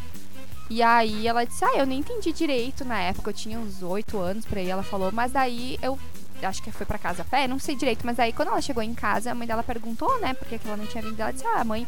E 0.71 0.83
aí 0.83 1.29
ela 1.29 1.45
disse, 1.45 1.63
ah, 1.63 1.77
eu 1.77 1.85
nem 1.87 1.99
entendi 2.01 2.33
direito 2.33 2.85
na 2.87 2.99
época, 2.99 3.29
eu 3.31 3.35
tinha 3.35 3.59
uns 3.59 3.83
oito 3.83 4.19
anos 4.19 4.47
por 4.47 4.57
aí, 4.57 4.71
ela 4.71 4.83
falou, 4.83 5.13
mas 5.13 5.31
daí 5.31 5.79
eu 5.83 5.99
acho 6.43 6.63
que 6.63 6.71
foi 6.71 6.87
pra 6.87 6.99
casa 6.99 7.23
a 7.23 7.25
pé, 7.25 7.47
não 7.47 7.59
sei 7.59 7.77
direito, 7.77 8.05
mas 8.05 8.19
aí 8.19 8.33
quando 8.33 8.49
ela 8.49 8.61
chegou 8.61 8.83
em 8.83 8.95
casa, 8.95 9.31
a 9.31 9.35
mãe 9.35 9.47
dela 9.47 9.63
perguntou, 9.63 10.21
né, 10.21 10.35
por 10.35 10.47
que 10.49 10.59
que 10.59 10.67
ela 10.67 10.77
não 10.77 10.87
tinha 10.87 11.03
vindo, 11.03 11.19
ela 11.21 11.33
disse, 11.33 11.47
ah, 11.47 11.65
mãe, 11.65 11.87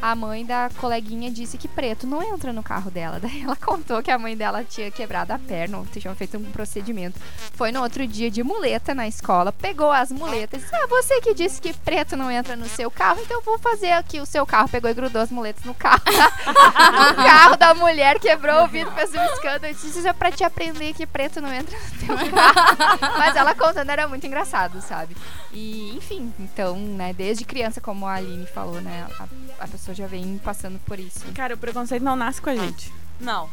a 0.00 0.14
mãe 0.14 0.44
da 0.44 0.70
coleguinha 0.78 1.30
disse 1.30 1.56
que 1.56 1.68
preto 1.68 2.06
não 2.06 2.22
entra 2.22 2.52
no 2.52 2.62
carro 2.62 2.90
dela. 2.90 3.18
Daí 3.20 3.42
ela 3.42 3.56
contou 3.56 4.02
que 4.02 4.10
a 4.10 4.18
mãe 4.18 4.36
dela 4.36 4.64
tinha 4.64 4.90
quebrado 4.90 5.32
a 5.32 5.38
perna, 5.38 5.78
ou 5.78 5.86
tinha 5.86 6.14
feito 6.14 6.36
um 6.36 6.44
procedimento. 6.44 7.18
Foi 7.54 7.72
no 7.72 7.82
outro 7.82 8.06
dia 8.06 8.30
de 8.30 8.42
muleta 8.42 8.94
na 8.94 9.08
escola, 9.08 9.52
pegou 9.52 9.90
as 9.90 10.10
muletas 10.10 10.60
e 10.60 10.64
disse: 10.64 10.76
Ah, 10.76 10.86
você 10.86 11.20
que 11.20 11.34
disse 11.34 11.60
que 11.60 11.72
preto 11.72 12.16
não 12.16 12.30
entra 12.30 12.56
no 12.56 12.68
seu 12.68 12.90
carro, 12.90 13.20
então 13.20 13.40
vou 13.42 13.58
fazer 13.58 13.92
aqui 13.92 14.20
o 14.20 14.26
seu 14.26 14.46
carro. 14.46 14.68
Pegou 14.68 14.90
e 14.90 14.94
grudou 14.94 15.22
as 15.22 15.30
muletas 15.30 15.64
no 15.64 15.74
carro. 15.74 16.02
no 16.06 17.24
carro 17.24 17.56
da 17.56 17.74
mulher, 17.74 18.18
quebrou 18.18 18.64
o 18.64 18.68
vidro, 18.68 18.92
fez 18.92 19.14
um 19.14 19.24
escândalo. 19.24 19.66
Eu 19.66 19.74
disse: 19.74 19.88
Isso 19.88 20.06
é 20.06 20.12
pra 20.12 20.30
te 20.30 20.44
aprender 20.44 20.92
que 20.94 21.06
preto 21.06 21.40
não 21.40 21.52
entra 21.52 21.76
no 21.78 22.06
teu 22.06 22.32
carro. 22.32 23.16
Mas 23.18 23.36
ela 23.36 23.54
contando 23.54 23.90
era 23.90 24.06
muito 24.06 24.26
engraçado, 24.26 24.80
sabe? 24.80 25.16
E, 25.58 25.96
enfim, 25.96 26.30
então, 26.38 26.76
né, 26.76 27.14
desde 27.14 27.42
criança, 27.46 27.80
como 27.80 28.06
a 28.06 28.12
Aline 28.14 28.44
falou, 28.46 28.78
né, 28.82 29.06
a, 29.18 29.64
a 29.64 29.66
pessoa 29.66 29.94
já 29.94 30.06
vem 30.06 30.36
passando 30.44 30.78
por 30.80 30.98
isso. 31.00 31.20
Cara, 31.34 31.54
o 31.54 31.56
preconceito 31.56 32.02
não 32.02 32.14
nasce 32.14 32.42
com 32.42 32.50
a 32.50 32.54
gente. 32.54 32.92
Não. 33.18 33.48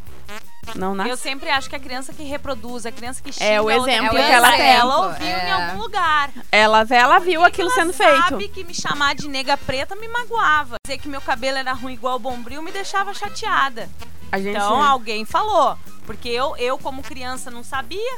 Não 0.75 0.93
nasce. 0.93 1.09
Eu 1.09 1.15
sempre 1.15 1.49
acho 1.49 1.69
que 1.69 1.75
a 1.77 1.79
criança 1.79 2.11
que 2.11 2.23
reproduz, 2.23 2.85
a 2.85 2.91
criança 2.91 3.21
que 3.23 3.31
xinga 3.31 3.45
É 3.45 3.61
o 3.61 3.71
exemplo 3.71 4.09
criança, 4.09 4.27
que 4.27 4.33
ela 4.33 4.51
tem. 4.51 4.67
ela 4.69 4.97
ouviu 5.07 5.25
É. 5.27 5.47
em 5.47 5.51
algum 5.53 5.81
lugar. 5.81 6.29
Ela, 6.51 6.85
ela 6.89 7.19
viu 7.19 7.41
aquilo 7.45 7.69
ela 7.71 7.79
sendo 7.79 7.93
feito. 7.93 8.29
sabe 8.29 8.49
que 8.49 8.65
me 8.65 8.73
chamar 8.73 9.15
de 9.15 9.29
nega 9.29 9.55
preta 9.55 9.95
me 9.95 10.07
magoava. 10.09 10.75
Dizer 10.85 10.99
que 10.99 11.07
meu 11.07 11.21
cabelo 11.21 11.57
era 11.57 11.71
ruim 11.71 11.93
igual 11.93 12.17
o 12.17 12.19
bombril 12.19 12.61
me 12.61 12.71
deixava 12.73 13.13
chateada. 13.13 13.89
A 14.29 14.37
gente 14.39 14.57
Então 14.57 14.83
alguém 14.83 15.23
falou. 15.23 15.77
Porque 16.05 16.27
eu, 16.27 16.53
eu 16.57 16.77
como 16.77 17.01
criança, 17.01 17.49
não 17.49 17.63
sabia. 17.63 18.17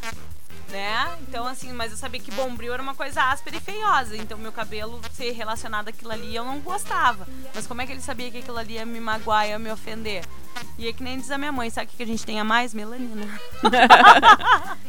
Né? 0.69 1.17
Então, 1.27 1.45
assim, 1.45 1.71
mas 1.71 1.91
eu 1.91 1.97
sabia 1.97 2.19
que 2.19 2.31
bombril 2.31 2.73
era 2.73 2.81
uma 2.81 2.95
coisa 2.95 3.21
áspera 3.21 3.57
e 3.57 3.59
feiosa. 3.59 4.17
Então, 4.17 4.37
meu 4.37 4.51
cabelo 4.51 4.99
ser 5.13 5.31
relacionado 5.31 5.89
àquilo 5.89 6.11
ali, 6.11 6.35
eu 6.35 6.43
não 6.43 6.59
gostava. 6.59 7.27
Mas 7.53 7.67
como 7.67 7.81
é 7.81 7.85
que 7.85 7.91
ele 7.91 8.01
sabia 8.01 8.31
que 8.31 8.39
aquilo 8.39 8.57
ali 8.57 8.73
ia 8.73 8.85
me 8.85 8.99
magoar, 8.99 9.47
ia 9.47 9.59
me 9.59 9.71
ofender? 9.71 10.23
E 10.77 10.87
é 10.87 10.93
que 10.93 11.03
nem 11.03 11.19
diz 11.19 11.31
a 11.31 11.37
minha 11.37 11.51
mãe, 11.51 11.69
sabe 11.69 11.91
o 11.93 11.95
que 11.95 12.03
a 12.03 12.07
gente 12.07 12.25
tem 12.25 12.39
a 12.39 12.43
mais? 12.43 12.73
Melanina. 12.73 13.27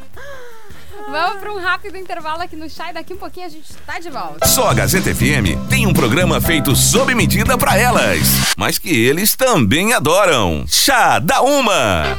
Vamos 1.09 1.39
para 1.39 1.53
um 1.53 1.59
rápido 1.59 1.95
intervalo 1.95 2.41
aqui 2.41 2.55
no 2.55 2.69
chá 2.69 2.89
e 2.89 2.93
daqui 2.93 3.13
um 3.13 3.17
pouquinho 3.17 3.45
a 3.45 3.49
gente 3.49 3.73
tá 3.85 3.99
de 3.99 4.09
volta. 4.09 4.45
Só 4.47 4.67
a 4.69 4.73
Gazeta 4.73 5.13
FM 5.13 5.69
tem 5.69 5.85
um 5.85 5.93
programa 5.93 6.41
feito 6.41 6.75
sob 6.75 7.13
medida 7.13 7.57
pra 7.57 7.77
elas, 7.77 8.19
mas 8.57 8.77
que 8.77 8.89
eles 8.89 9.35
também 9.35 9.93
adoram. 9.93 10.65
Chá 10.67 11.19
da 11.19 11.41
Uma. 11.41 12.17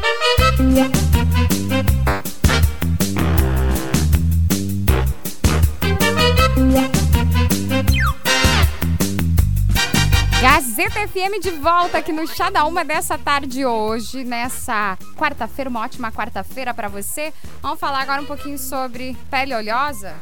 Gazeta 10.89 11.09
FM 11.09 11.41
de 11.43 11.51
volta 11.51 11.99
aqui 11.99 12.13
no 12.13 12.27
Chá 12.27 12.49
da 12.49 12.65
Uma 12.65 12.83
dessa 12.83 13.19
tarde 13.19 13.67
hoje, 13.67 14.25
nessa 14.25 14.97
quarta-feira, 15.17 15.69
uma 15.69 15.81
ótima 15.81 16.11
quarta-feira 16.11 16.73
para 16.73 16.89
você. 16.89 17.33
Vamos 17.61 17.79
falar 17.79 18.01
agora 18.01 18.23
um 18.23 18.25
pouquinho 18.25 18.57
sobre 18.59 19.15
pele 19.31 19.55
oleosa? 19.55 20.15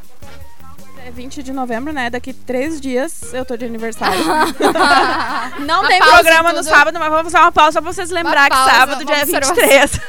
É 1.07 1.11
20 1.13 1.41
de 1.41 1.53
novembro, 1.53 1.93
né? 1.93 2.11
Daqui 2.11 2.33
três 2.33 2.81
dias 2.81 3.33
eu 3.33 3.45
tô 3.45 3.57
de 3.57 3.65
aniversário. 3.65 4.19
Não 5.65 5.83
Uma 5.83 5.89
tem 5.89 6.01
programa 6.01 6.53
no 6.53 6.65
sábado, 6.65 6.99
mas 6.99 7.09
vamos 7.09 7.31
fazer 7.31 7.45
uma 7.45 7.53
pausa 7.53 7.81
pra 7.81 7.93
vocês 7.93 8.11
lembrar 8.11 8.51
que 8.51 8.57
sábado, 8.57 9.05
dia 9.05 9.23
observação. 9.23 9.55
23. 9.55 10.01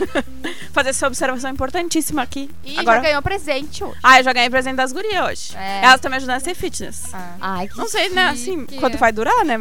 fazer 0.73 0.89
essa 0.89 1.05
observação 1.05 1.51
importantíssima 1.51 2.23
aqui. 2.23 2.49
E 2.63 2.79
Agora... 2.79 2.97
já 2.97 3.03
ganhou 3.03 3.21
presente 3.21 3.83
hoje. 3.83 3.99
Ah, 4.01 4.19
eu 4.19 4.23
já 4.23 4.33
ganhei 4.33 4.49
presente 4.49 4.75
das 4.75 4.91
gurias 4.91 5.23
hoje. 5.23 5.55
É. 5.55 5.83
Elas 5.83 5.97
estão 5.97 6.09
me 6.09 6.17
ajudando 6.17 6.37
a 6.37 6.39
ser 6.39 6.55
fitness. 6.55 7.03
Ai, 7.39 7.67
que 7.67 7.77
Não 7.77 7.87
sei, 7.87 8.09
né, 8.09 8.29
assim, 8.29 8.61
chique. 8.61 8.79
quanto 8.79 8.97
vai 8.97 9.11
durar, 9.11 9.45
né? 9.45 9.59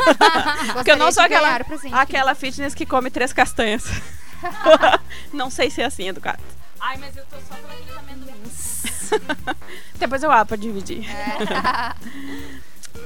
Porque 0.72 0.92
eu 0.92 0.96
não 0.96 1.12
sou 1.12 1.22
aquela, 1.22 1.60
aquela 1.92 2.34
fitness 2.34 2.74
que 2.74 2.86
come 2.86 3.10
três 3.10 3.34
castanhas. 3.34 3.84
não 5.30 5.50
sei 5.50 5.68
se 5.68 5.82
é 5.82 5.84
assim, 5.84 6.08
educado. 6.08 6.42
Ai, 6.80 6.96
mas 6.96 7.14
eu 7.18 7.24
tô 7.26 7.36
só 7.46 7.54
por 7.56 7.68
Depois 9.98 10.22
eu 10.22 10.30
abro 10.30 10.48
pra 10.48 10.56
dividir. 10.56 11.04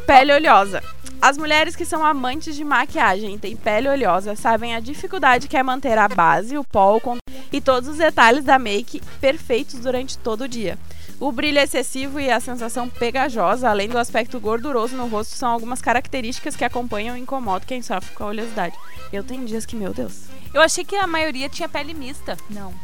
Pele 0.07 0.33
oleosa. 0.33 0.83
As 1.21 1.38
mulheres 1.38 1.75
que 1.75 1.85
são 1.85 2.05
amantes 2.05 2.55
de 2.55 2.64
maquiagem 2.64 3.35
e 3.35 3.38
têm 3.38 3.57
pele 3.57 3.88
oleosa 3.88 4.37
sabem 4.37 4.75
a 4.75 4.81
dificuldade 4.81 5.49
que 5.49 5.57
é 5.57 5.62
manter 5.62 5.97
a 5.97 6.07
base, 6.07 6.59
o 6.59 6.64
pó 6.64 6.97
o 6.97 7.17
e 7.51 7.61
todos 7.61 7.88
os 7.88 7.97
detalhes 7.97 8.45
da 8.45 8.59
make 8.59 9.01
perfeitos 9.21 9.81
durante 9.81 10.19
todo 10.19 10.43
o 10.43 10.49
dia. 10.49 10.79
O 11.21 11.33
brilho 11.33 11.59
excessivo 11.59 12.21
e 12.21 12.31
a 12.31 12.40
sensação 12.40 12.88
pegajosa, 12.88 13.71
além 13.71 13.88
do 13.88 13.97
aspecto 13.97 14.38
gorduroso 14.40 14.97
no 14.97 15.07
rosto, 15.07 15.35
são 15.35 15.51
algumas 15.51 15.81
características 15.81 16.57
que 16.57 16.64
acompanham 16.64 17.17
e 17.17 17.21
incomodam 17.21 17.67
quem 17.67 17.81
sofre 17.81 18.14
com 18.14 18.25
a 18.25 18.29
oleosidade. 18.29 18.77
Eu 19.12 19.23
tenho 19.23 19.47
dias 19.47 19.64
que, 19.64 19.77
meu 19.77 19.95
Deus. 19.95 20.25
Eu 20.53 20.61
achei 20.61 20.85
que 20.85 20.97
a 20.97 21.07
maioria 21.07 21.49
tinha 21.49 21.69
pele 21.69 21.95
mista, 21.95 22.37
Não. 22.51 22.75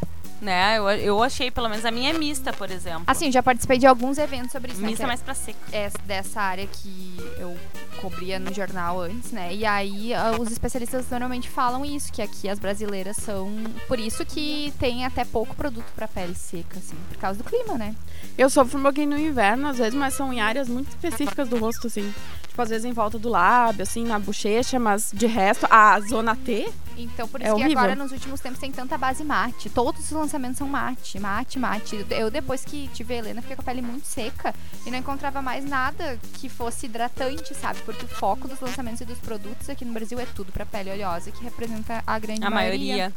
Né? 0.40 0.78
Eu, 0.78 0.88
eu 0.90 1.22
achei, 1.22 1.50
pelo 1.50 1.68
menos 1.68 1.84
a 1.84 1.90
minha 1.90 2.10
é 2.10 2.12
mista, 2.12 2.52
por 2.52 2.70
exemplo. 2.70 3.04
Assim, 3.06 3.30
já 3.30 3.42
participei 3.42 3.78
de 3.78 3.86
alguns 3.86 4.18
eventos 4.18 4.52
sobre 4.52 4.72
isso. 4.72 4.80
né, 4.80 4.88
mista 4.88 5.02
que 5.02 5.04
é- 5.04 5.06
mais 5.08 5.22
pra 5.22 5.34
seco. 5.34 5.58
é 5.72 5.90
dessa 6.04 6.40
área 6.40 6.66
que 6.66 7.16
eu 7.38 7.56
cobria 8.00 8.38
no 8.38 8.52
jornal 8.54 9.00
antes, 9.00 9.30
né? 9.32 9.54
E 9.54 9.64
aí 9.66 10.12
os 10.38 10.50
especialistas 10.50 11.08
normalmente 11.10 11.48
falam 11.50 11.84
isso, 11.84 12.12
que 12.12 12.22
aqui 12.22 12.48
as 12.48 12.58
brasileiras 12.58 13.16
são 13.16 13.52
por 13.86 13.98
isso 14.00 14.24
que 14.24 14.72
tem 14.78 15.04
até 15.04 15.24
pouco 15.24 15.54
produto 15.54 15.84
pra 15.94 16.08
pele 16.08 16.34
seca, 16.34 16.78
assim, 16.78 16.96
por 17.08 17.18
causa 17.18 17.38
do 17.42 17.44
clima, 17.44 17.76
né? 17.76 17.94
Eu 18.38 18.48
sofro 18.48 18.78
um 18.78 18.82
pouquinho 18.82 19.10
no 19.10 19.18
inverno, 19.18 19.68
às 19.68 19.76
vezes, 19.78 19.94
mas 19.94 20.14
são 20.14 20.32
em 20.32 20.40
áreas 20.40 20.68
muito 20.68 20.88
específicas 20.88 21.48
do 21.48 21.58
rosto, 21.58 21.86
assim. 21.88 22.12
Tipo, 22.48 22.62
às 22.62 22.68
vezes 22.70 22.84
em 22.84 22.92
volta 22.92 23.18
do 23.18 23.28
lábio, 23.28 23.82
assim, 23.82 24.04
na 24.04 24.18
bochecha, 24.18 24.78
mas 24.78 25.10
de 25.14 25.26
resto, 25.26 25.66
a 25.70 26.00
zona 26.00 26.34
T, 26.34 26.68
Então 27.02 27.28
por 27.28 27.40
É 27.40 27.44
isso 27.46 27.54
que 27.56 27.62
horrível. 27.62 27.78
agora 27.78 27.94
nos 27.94 28.12
últimos 28.12 28.40
tempos 28.40 28.58
tem 28.58 28.70
tanta 28.72 28.96
base 28.98 29.24
mate. 29.24 29.68
Todos 29.70 30.04
os 30.04 30.10
lançamentos 30.10 30.58
são 30.58 30.68
mate, 30.68 31.18
mate, 31.18 31.58
mate. 31.58 32.06
Eu 32.10 32.30
depois 32.30 32.64
que 32.64 32.88
tive 32.94 33.14
a 33.14 33.16
Helena 33.18 33.40
fiquei 33.40 33.56
com 33.56 33.62
a 33.62 33.64
pele 33.64 33.82
muito 33.82 34.06
seca 34.06 34.54
e 34.86 34.90
não 34.90 34.98
encontrava 34.98 35.40
mais 35.42 35.64
nada 35.64 36.18
que 36.34 36.48
fosse 36.48 36.86
hidratante, 36.86 37.54
sabe? 37.54 37.80
Porque 37.80 38.04
o 38.04 38.08
foco 38.08 38.48
dos 38.48 38.60
lançamentos 38.60 39.00
e 39.00 39.04
dos 39.04 39.18
produtos 39.18 39.68
aqui 39.68 39.84
no 39.84 39.92
Brasil 39.92 40.18
é 40.18 40.26
tudo 40.26 40.52
pra 40.52 40.66
pele 40.66 40.90
oleosa, 40.90 41.30
que 41.30 41.42
representa 41.42 42.02
a 42.06 42.18
grande 42.18 42.44
A 42.44 42.50
maioria. 42.50 43.12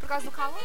Por 0.00 0.08
causa 0.08 0.24
do 0.24 0.30
calor. 0.30 0.58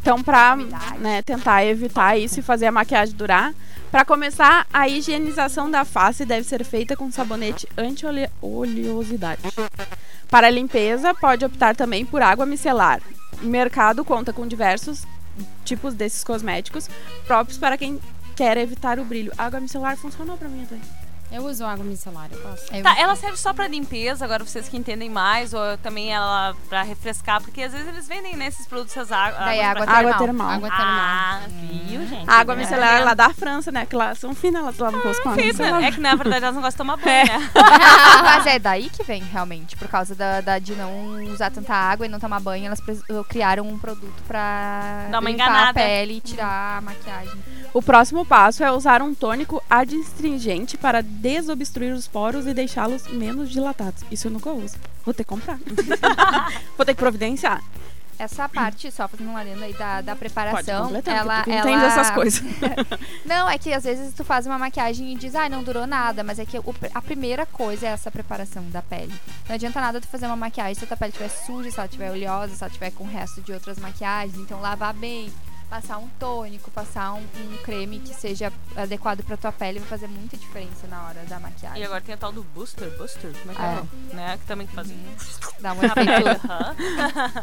Então, 0.00 0.22
pra 0.22 0.56
né, 0.98 1.22
tentar 1.22 1.64
evitar 1.64 2.16
isso 2.16 2.40
e 2.40 2.42
fazer 2.42 2.66
a 2.66 2.72
maquiagem 2.72 3.14
durar, 3.14 3.52
pra 3.90 4.04
começar, 4.04 4.66
a 4.72 4.88
higienização 4.88 5.70
da 5.70 5.84
face 5.84 6.24
deve 6.24 6.46
ser 6.46 6.64
feita 6.64 6.96
com 6.96 7.10
sabonete 7.10 7.68
anti-oleosidade. 7.76 9.42
Para 10.28 10.46
a 10.46 10.50
limpeza, 10.50 11.12
pode 11.12 11.44
optar 11.44 11.59
também 11.74 12.04
por 12.04 12.22
água 12.22 12.46
micelar. 12.46 13.00
O 13.42 13.46
mercado 13.46 14.04
conta 14.04 14.32
com 14.32 14.46
diversos 14.46 15.06
tipos 15.64 15.94
desses 15.94 16.24
cosméticos 16.24 16.88
próprios 17.26 17.58
para 17.58 17.78
quem 17.78 18.00
quer 18.34 18.56
evitar 18.56 18.98
o 18.98 19.04
brilho. 19.04 19.32
Água 19.36 19.60
micelar 19.60 19.96
funcionou 19.96 20.36
pra 20.36 20.48
mim 20.48 20.64
até. 20.64 20.76
Eu 21.32 21.44
uso 21.46 21.64
água 21.64 21.84
micelar, 21.84 22.28
eu 22.32 22.40
gosto. 22.42 22.74
Eu- 22.74 22.82
Tá, 22.82 22.98
ela 22.98 23.14
serve 23.14 23.36
só 23.36 23.52
pra 23.52 23.68
limpeza, 23.68 24.24
agora 24.24 24.42
vocês 24.44 24.68
que 24.68 24.76
entendem 24.76 25.08
mais, 25.08 25.54
ou 25.54 25.76
também 25.78 26.12
ela 26.12 26.54
pra 26.68 26.82
refrescar, 26.82 27.40
porque 27.40 27.62
às 27.62 27.72
vezes 27.72 27.86
eles 27.86 28.08
vendem 28.08 28.36
nesses 28.36 28.66
produtos 28.66 28.96
essas 28.96 29.12
águas. 29.12 29.38
Daí 29.38 29.60
água 29.60 29.84
pra- 29.86 29.98
Água 29.98 30.14
termal. 30.18 30.50
Água 30.50 30.68
termal. 30.68 30.86
Ah, 30.88 31.40
viu, 31.86 32.06
gente? 32.06 32.28
A 32.28 32.34
água 32.34 32.54
É. 32.54 32.56
micelar 32.56 33.04
lá 33.04 33.14
da 33.14 33.30
França, 33.30 33.70
né? 33.70 33.86
Que 33.86 33.94
lá 33.94 34.14
são 34.14 34.34
finas, 34.34 34.62
elas 34.62 34.78
lavam 34.78 34.98
o 35.00 35.02
rosto 35.04 35.22
com 35.22 35.28
água 35.30 35.42
Fitness. 35.42 35.58
micelar. 35.60 35.84
É 35.84 35.92
que 35.92 36.00
na 36.00 36.14
verdade 36.16 36.44
elas 36.44 36.54
não 36.56 36.62
gostam 36.62 36.84
de 36.86 36.90
tomar 36.92 37.04
banho, 37.04 37.30
É. 37.30 37.38
né? 37.38 37.50
Mas 38.24 38.46
é 38.46 38.58
daí 38.58 38.90
que 38.90 39.02
vem, 39.04 39.22
realmente. 39.22 39.76
Por 39.76 39.86
causa 39.88 40.14
da, 40.14 40.40
da- 40.40 40.58
de 40.58 40.74
não 40.74 41.22
usar 41.32 41.50
tanta 41.50 41.74
água 41.74 42.06
e 42.06 42.08
não 42.08 42.18
tomar 42.18 42.40
banho, 42.40 42.66
elas 42.66 42.80
criaram 43.28 43.68
um 43.68 43.78
produto 43.78 44.20
pra 44.26 45.06
Dá 45.10 45.18
uma 45.20 45.30
limpar 45.30 45.44
enganada. 45.44 45.70
a 45.70 45.74
pele 45.74 46.14
e 46.16 46.20
tirar 46.20 46.78
a 46.78 46.80
maquiagem. 46.80 47.40
O 47.72 47.80
próximo 47.80 48.26
passo 48.26 48.64
é 48.64 48.72
usar 48.72 49.00
um 49.00 49.14
tônico 49.14 49.62
adstringente 49.70 50.76
para 50.76 51.02
desobstruir 51.20 51.94
os 51.94 52.08
poros 52.08 52.46
e 52.46 52.54
deixá-los 52.54 53.06
menos 53.08 53.50
dilatados. 53.50 54.02
Isso 54.10 54.26
eu 54.28 54.30
nunca 54.32 54.50
uso. 54.50 54.76
Vou 55.04 55.12
ter 55.14 55.24
que 55.24 55.28
comprar. 55.28 55.58
Vou 56.76 56.86
ter 56.86 56.94
que 56.94 57.00
providenciar. 57.00 57.62
Essa 58.18 58.46
parte, 58.50 58.90
só 58.90 59.08
fazendo 59.08 59.30
uma 59.30 59.40
lenda 59.40 59.64
aí 59.64 59.72
da, 59.72 60.02
da 60.02 60.14
preparação, 60.14 60.84
completar, 60.84 61.16
ela, 61.16 61.42
tu 61.42 61.50
ela... 61.50 61.60
entende 61.70 61.84
essas 61.86 62.10
coisas. 62.10 62.42
Não, 63.24 63.48
é 63.48 63.56
que 63.56 63.72
às 63.72 63.84
vezes 63.84 64.12
tu 64.12 64.22
faz 64.22 64.44
uma 64.44 64.58
maquiagem 64.58 65.10
e 65.10 65.16
diz, 65.16 65.34
ah, 65.34 65.48
não 65.48 65.62
durou 65.62 65.86
nada, 65.86 66.22
mas 66.22 66.38
é 66.38 66.44
que 66.44 66.58
o- 66.58 66.74
a 66.94 67.00
primeira 67.00 67.46
coisa 67.46 67.86
é 67.86 67.88
essa 67.88 68.10
preparação 68.10 68.62
da 68.68 68.82
pele. 68.82 69.14
Não 69.48 69.54
adianta 69.54 69.80
nada 69.80 70.02
tu 70.02 70.06
fazer 70.06 70.26
uma 70.26 70.36
maquiagem 70.36 70.74
se 70.74 70.84
a 70.84 70.86
tua 70.86 70.98
pele 70.98 71.12
estiver 71.12 71.30
suja, 71.30 71.70
se 71.70 71.78
ela 71.78 71.86
estiver 71.86 72.10
oleosa, 72.10 72.54
se 72.54 72.62
ela 72.62 72.68
estiver 72.68 72.90
com 72.90 73.04
o 73.04 73.06
resto 73.06 73.40
de 73.40 73.54
outras 73.54 73.78
maquiagens. 73.78 74.36
Então 74.38 74.60
lavar 74.60 74.92
bem, 74.92 75.32
passar 75.70 75.98
um 75.98 76.08
tônico, 76.18 76.68
passar 76.72 77.14
um, 77.14 77.20
um 77.20 77.56
creme 77.62 78.00
que 78.00 78.12
seja 78.12 78.52
adequado 78.76 79.22
pra 79.22 79.36
tua 79.36 79.52
pele 79.52 79.78
vai 79.78 79.88
fazer 79.88 80.08
muita 80.08 80.36
diferença 80.36 80.88
na 80.88 81.06
hora 81.06 81.20
da 81.28 81.38
maquiagem. 81.38 81.80
E 81.80 81.84
agora 81.84 82.00
tem 82.00 82.12
a 82.12 82.18
tal 82.18 82.32
do 82.32 82.42
booster, 82.42 82.90
booster, 82.98 83.30
como 83.40 83.52
é 83.52 83.54
que 83.54 83.62
é? 83.62 83.64
É. 83.64 84.16
Né? 84.16 84.38
Que 84.38 84.46
também 84.46 84.66
faz. 84.66 84.88
Dá 85.60 85.72
um 85.72 85.78
Aham. 86.50 86.74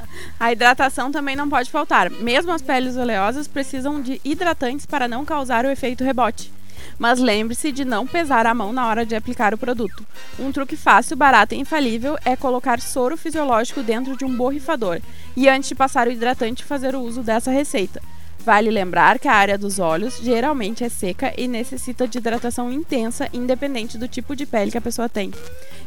A 0.37 0.51
hidratação 0.51 1.09
também 1.09 1.37
não 1.37 1.49
pode 1.49 1.71
faltar. 1.71 2.09
Mesmo 2.09 2.51
as 2.51 2.61
peles 2.61 2.97
oleosas 2.97 3.47
precisam 3.47 4.01
de 4.01 4.19
hidratantes 4.25 4.85
para 4.85 5.07
não 5.07 5.23
causar 5.23 5.63
o 5.63 5.69
efeito 5.69 6.03
rebote. 6.03 6.51
Mas 6.99 7.19
lembre-se 7.19 7.71
de 7.71 7.85
não 7.85 8.05
pesar 8.05 8.45
a 8.45 8.53
mão 8.53 8.73
na 8.73 8.87
hora 8.87 9.05
de 9.05 9.15
aplicar 9.15 9.53
o 9.53 9.57
produto. 9.57 10.05
Um 10.37 10.51
truque 10.51 10.75
fácil, 10.75 11.15
barato 11.15 11.55
e 11.55 11.59
infalível 11.59 12.17
é 12.25 12.35
colocar 12.35 12.81
soro 12.81 13.15
fisiológico 13.15 13.81
dentro 13.81 14.17
de 14.17 14.25
um 14.25 14.35
borrifador 14.35 14.99
e 15.35 15.47
antes 15.47 15.69
de 15.69 15.75
passar 15.75 16.07
o 16.07 16.11
hidratante 16.11 16.65
fazer 16.65 16.95
o 16.95 17.01
uso 17.01 17.23
dessa 17.23 17.51
receita. 17.51 18.01
Vale 18.47 18.71
lembrar 18.71 19.19
que 19.19 19.27
a 19.27 19.33
área 19.33 19.57
dos 19.57 19.77
olhos 19.77 20.19
geralmente 20.19 20.81
é 20.81 20.87
seca 20.87 21.33
e 21.37 21.49
necessita 21.49 22.07
de 22.07 22.17
hidratação 22.17 22.71
intensa, 22.71 23.27
independente 23.33 23.97
do 23.97 24.07
tipo 24.07 24.37
de 24.37 24.45
pele 24.45 24.71
que 24.71 24.77
a 24.77 24.81
pessoa 24.81 25.09
tem. 25.09 25.33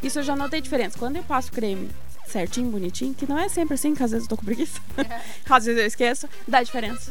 Isso 0.02 0.18
eu 0.18 0.22
já 0.22 0.36
notei 0.36 0.60
diferença. 0.60 0.98
Quando 0.98 1.16
eu 1.16 1.22
passo 1.22 1.50
creme 1.50 1.88
certinho, 2.26 2.70
bonitinho, 2.70 3.14
que 3.14 3.26
não 3.26 3.38
é 3.38 3.48
sempre 3.48 3.76
assim, 3.76 3.94
que 3.94 4.02
às 4.02 4.10
vezes 4.10 4.26
eu 4.26 4.28
tô 4.28 4.36
com 4.36 4.44
preguiça, 4.44 4.78
às 5.48 5.64
vezes 5.64 5.80
eu 5.80 5.86
esqueço, 5.86 6.28
dá 6.46 6.62
diferença. 6.62 7.10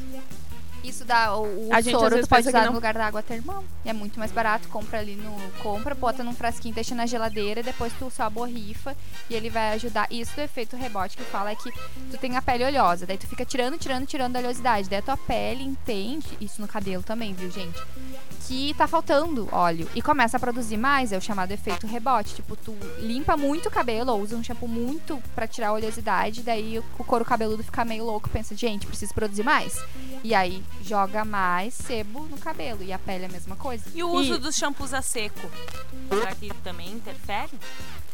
Isso 0.84 1.04
dá 1.06 1.36
o, 1.36 1.68
o 1.68 1.74
A 1.74 1.82
gente, 1.82 1.92
soro, 1.98 2.20
tu 2.22 2.28
pode 2.28 2.48
usar 2.48 2.62
não- 2.62 2.68
no 2.68 2.74
lugar 2.74 2.94
da 2.94 3.06
água 3.06 3.22
termal. 3.22 3.64
É 3.86 3.92
muito 3.94 4.18
mais 4.18 4.32
barato, 4.32 4.68
compra 4.70 5.00
ali 5.00 5.16
no. 5.16 5.38
Compra, 5.62 5.94
bota 5.94 6.24
num 6.24 6.34
frasquinho, 6.34 6.74
deixa 6.74 6.96
na 6.96 7.06
geladeira, 7.06 7.62
depois 7.62 7.92
tu 8.00 8.10
só 8.10 8.30
borrifa 8.30 8.96
e 9.30 9.36
ele 9.36 9.50
vai 9.50 9.74
ajudar. 9.74 10.08
Isso 10.12 10.34
do 10.36 10.42
efeito 10.42 10.76
rebote 10.78 11.18
que 11.18 11.24
fala 11.24 11.52
é 11.52 11.56
que 11.56 11.72
tu 12.10 12.18
tem 12.18 12.38
a 12.38 12.42
pele 12.42 12.64
oleosa, 12.64 13.06
daí 13.06 13.18
tu 13.18 13.28
fica 13.28 13.44
tirando, 13.46 13.78
tirando, 13.78 14.06
tirando 14.06 14.34
da 14.34 14.40
oleosidade. 14.40 14.90
Daí 14.90 15.00
a 15.00 15.02
tua 15.02 15.18
pele 15.18 15.64
entende, 15.64 16.28
isso 16.40 16.62
no 16.62 16.68
cabelo 16.68 17.04
também, 17.04 17.34
viu, 17.34 17.52
gente? 17.52 17.80
Que 18.48 18.74
tá 18.74 18.88
faltando 18.88 19.48
óleo 19.52 19.88
e 19.94 20.02
começa 20.02 20.38
a 20.38 20.40
produzir 20.40 20.76
mais, 20.78 21.12
é 21.12 21.18
o 21.18 21.22
chamado 21.22 21.52
efeito 21.52 21.86
rebote. 21.86 22.34
Tipo, 22.36 22.56
tu 22.56 22.76
limpa 22.98 23.38
muito 23.38 23.68
o 23.68 23.72
cabelo 23.72 24.12
ou 24.12 24.22
usa 24.22 24.36
um 24.36 24.44
shampoo 24.44 24.68
muito 24.68 25.22
pra 25.36 25.46
tirar 25.48 25.68
a 25.70 25.74
oleosidade, 25.74 26.42
daí 26.42 26.80
o 26.98 27.04
couro 27.04 27.24
cabeludo 27.24 27.64
fica 27.64 27.86
meio 27.86 28.06
louco, 28.06 28.28
pensa, 28.30 28.56
gente, 28.56 28.88
preciso 28.88 29.14
produzir 29.14 29.44
mais. 29.44 29.78
E 30.24 30.34
aí 30.34 30.64
joga 30.84 31.24
mais 31.24 31.74
sebo 31.76 32.22
no 32.26 32.38
cabelo. 32.38 32.84
E 32.84 32.92
a 32.92 32.98
pele 33.00 33.24
é 33.26 33.28
a 33.28 33.32
mesma 33.32 33.56
coisa. 33.56 33.84
E 33.94 34.04
o 34.04 34.10
uso 34.10 34.36
E- 34.36 34.40
dos 34.40 34.56
shampoos 34.58 34.94
a 34.94 35.02
seco? 35.02 35.50
Será 36.10 36.34
que 36.36 36.50
também 36.64 36.92
interfere? 36.92 37.52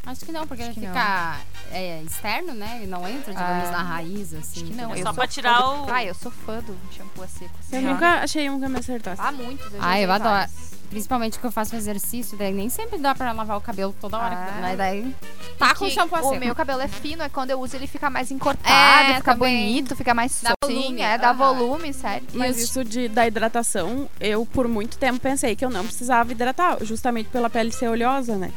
Acho 0.06 0.24
que 0.26 0.32
não, 0.32 0.46
porque 0.46 0.64
Acho 0.64 0.74
fica 0.80 1.38
é, 1.72 2.02
externo, 2.04 2.54
né? 2.54 2.82
E 2.84 2.88
não 2.88 3.08
entra, 3.08 3.34
digamos, 3.34 3.70
Ah, 3.70 3.72
na 3.72 3.82
raiz, 3.84 4.34
assim. 4.34 4.62
Acho 4.62 4.66
que 4.66 4.74
não. 4.74 4.94
É 4.94 5.00
eu 5.00 5.04
só 5.04 5.14
pra 5.14 5.28
tirar 5.28 5.58
fã 5.60 5.64
do... 5.78 5.84
o- 5.90 5.94
Ah, 5.94 6.04
eu 6.06 6.14
sou 6.14 6.32
fã 6.32 6.60
do 6.62 6.78
shampoo 6.96 7.24
a 7.24 7.28
seco. 7.28 7.52
Eu 7.72 7.80
assim. 7.80 7.88
nunca 7.88 8.10
achei 8.22 8.50
um 8.50 8.60
que 8.60 8.68
me 8.68 8.80
acertasse. 8.80 9.22
Há 9.22 9.32
muitos. 9.32 9.66
Eu 9.74 9.80
já 9.82 9.88
Ah, 9.88 10.00
eu 10.00 10.12
adoro. 10.12 10.30
vários. 10.32 10.76
Principalmente 10.88 11.40
que 11.40 11.46
eu 11.46 11.52
faço 11.52 11.76
exercício, 11.76 12.38
daí 12.38 12.54
nem 12.54 12.70
sempre 12.70 13.00
dá 13.00 13.16
pra 13.16 13.32
lavar 13.32 13.58
o 13.58 13.62
cabelo 13.62 13.94
toda 14.00 14.18
hora. 14.18 14.36
Ah. 14.36 14.58
Mas 14.62 14.78
daí 14.78 15.16
tá 15.58 15.74
com 15.74 15.90
shampoo 15.90 16.16
a 16.16 16.22
O 16.22 16.30
seco. 16.30 16.40
meu 16.46 16.54
cabelo 16.56 16.80
é 16.82 16.88
fino, 16.88 17.24
é 17.24 17.28
quando 17.28 17.50
eu 17.50 17.60
uso 17.60 17.76
ele 17.76 17.88
fica 17.88 18.08
mais 18.08 18.30
encorpado, 18.30 19.12
É, 19.12 19.16
fica 19.16 19.34
também. 19.34 19.66
bonito, 19.66 19.96
fica 19.96 20.14
mais 20.14 20.40
Dá 20.44 20.54
soltinho, 20.64 20.84
volume, 20.84 21.02
é, 21.02 21.18
dá 21.18 21.32
aham. 21.32 21.38
volume, 21.38 21.92
sério. 21.92 22.28
Mas 22.34 22.58
isso 22.60 22.84
de, 22.86 23.10
da 23.10 23.26
hidratação, 23.28 24.08
eu 24.20 24.46
por 24.46 24.68
muito 24.68 24.98
tempo 25.00 25.20
pensei 25.20 25.56
que 25.56 25.66
eu 25.66 25.72
não 25.72 25.84
precisava 25.84 26.32
hidratar, 26.32 26.78
justamente 26.86 27.30
pela 27.30 27.50
pele 27.50 27.72
ser 27.72 27.90
oleosa, 27.90 28.38
né? 28.38 28.52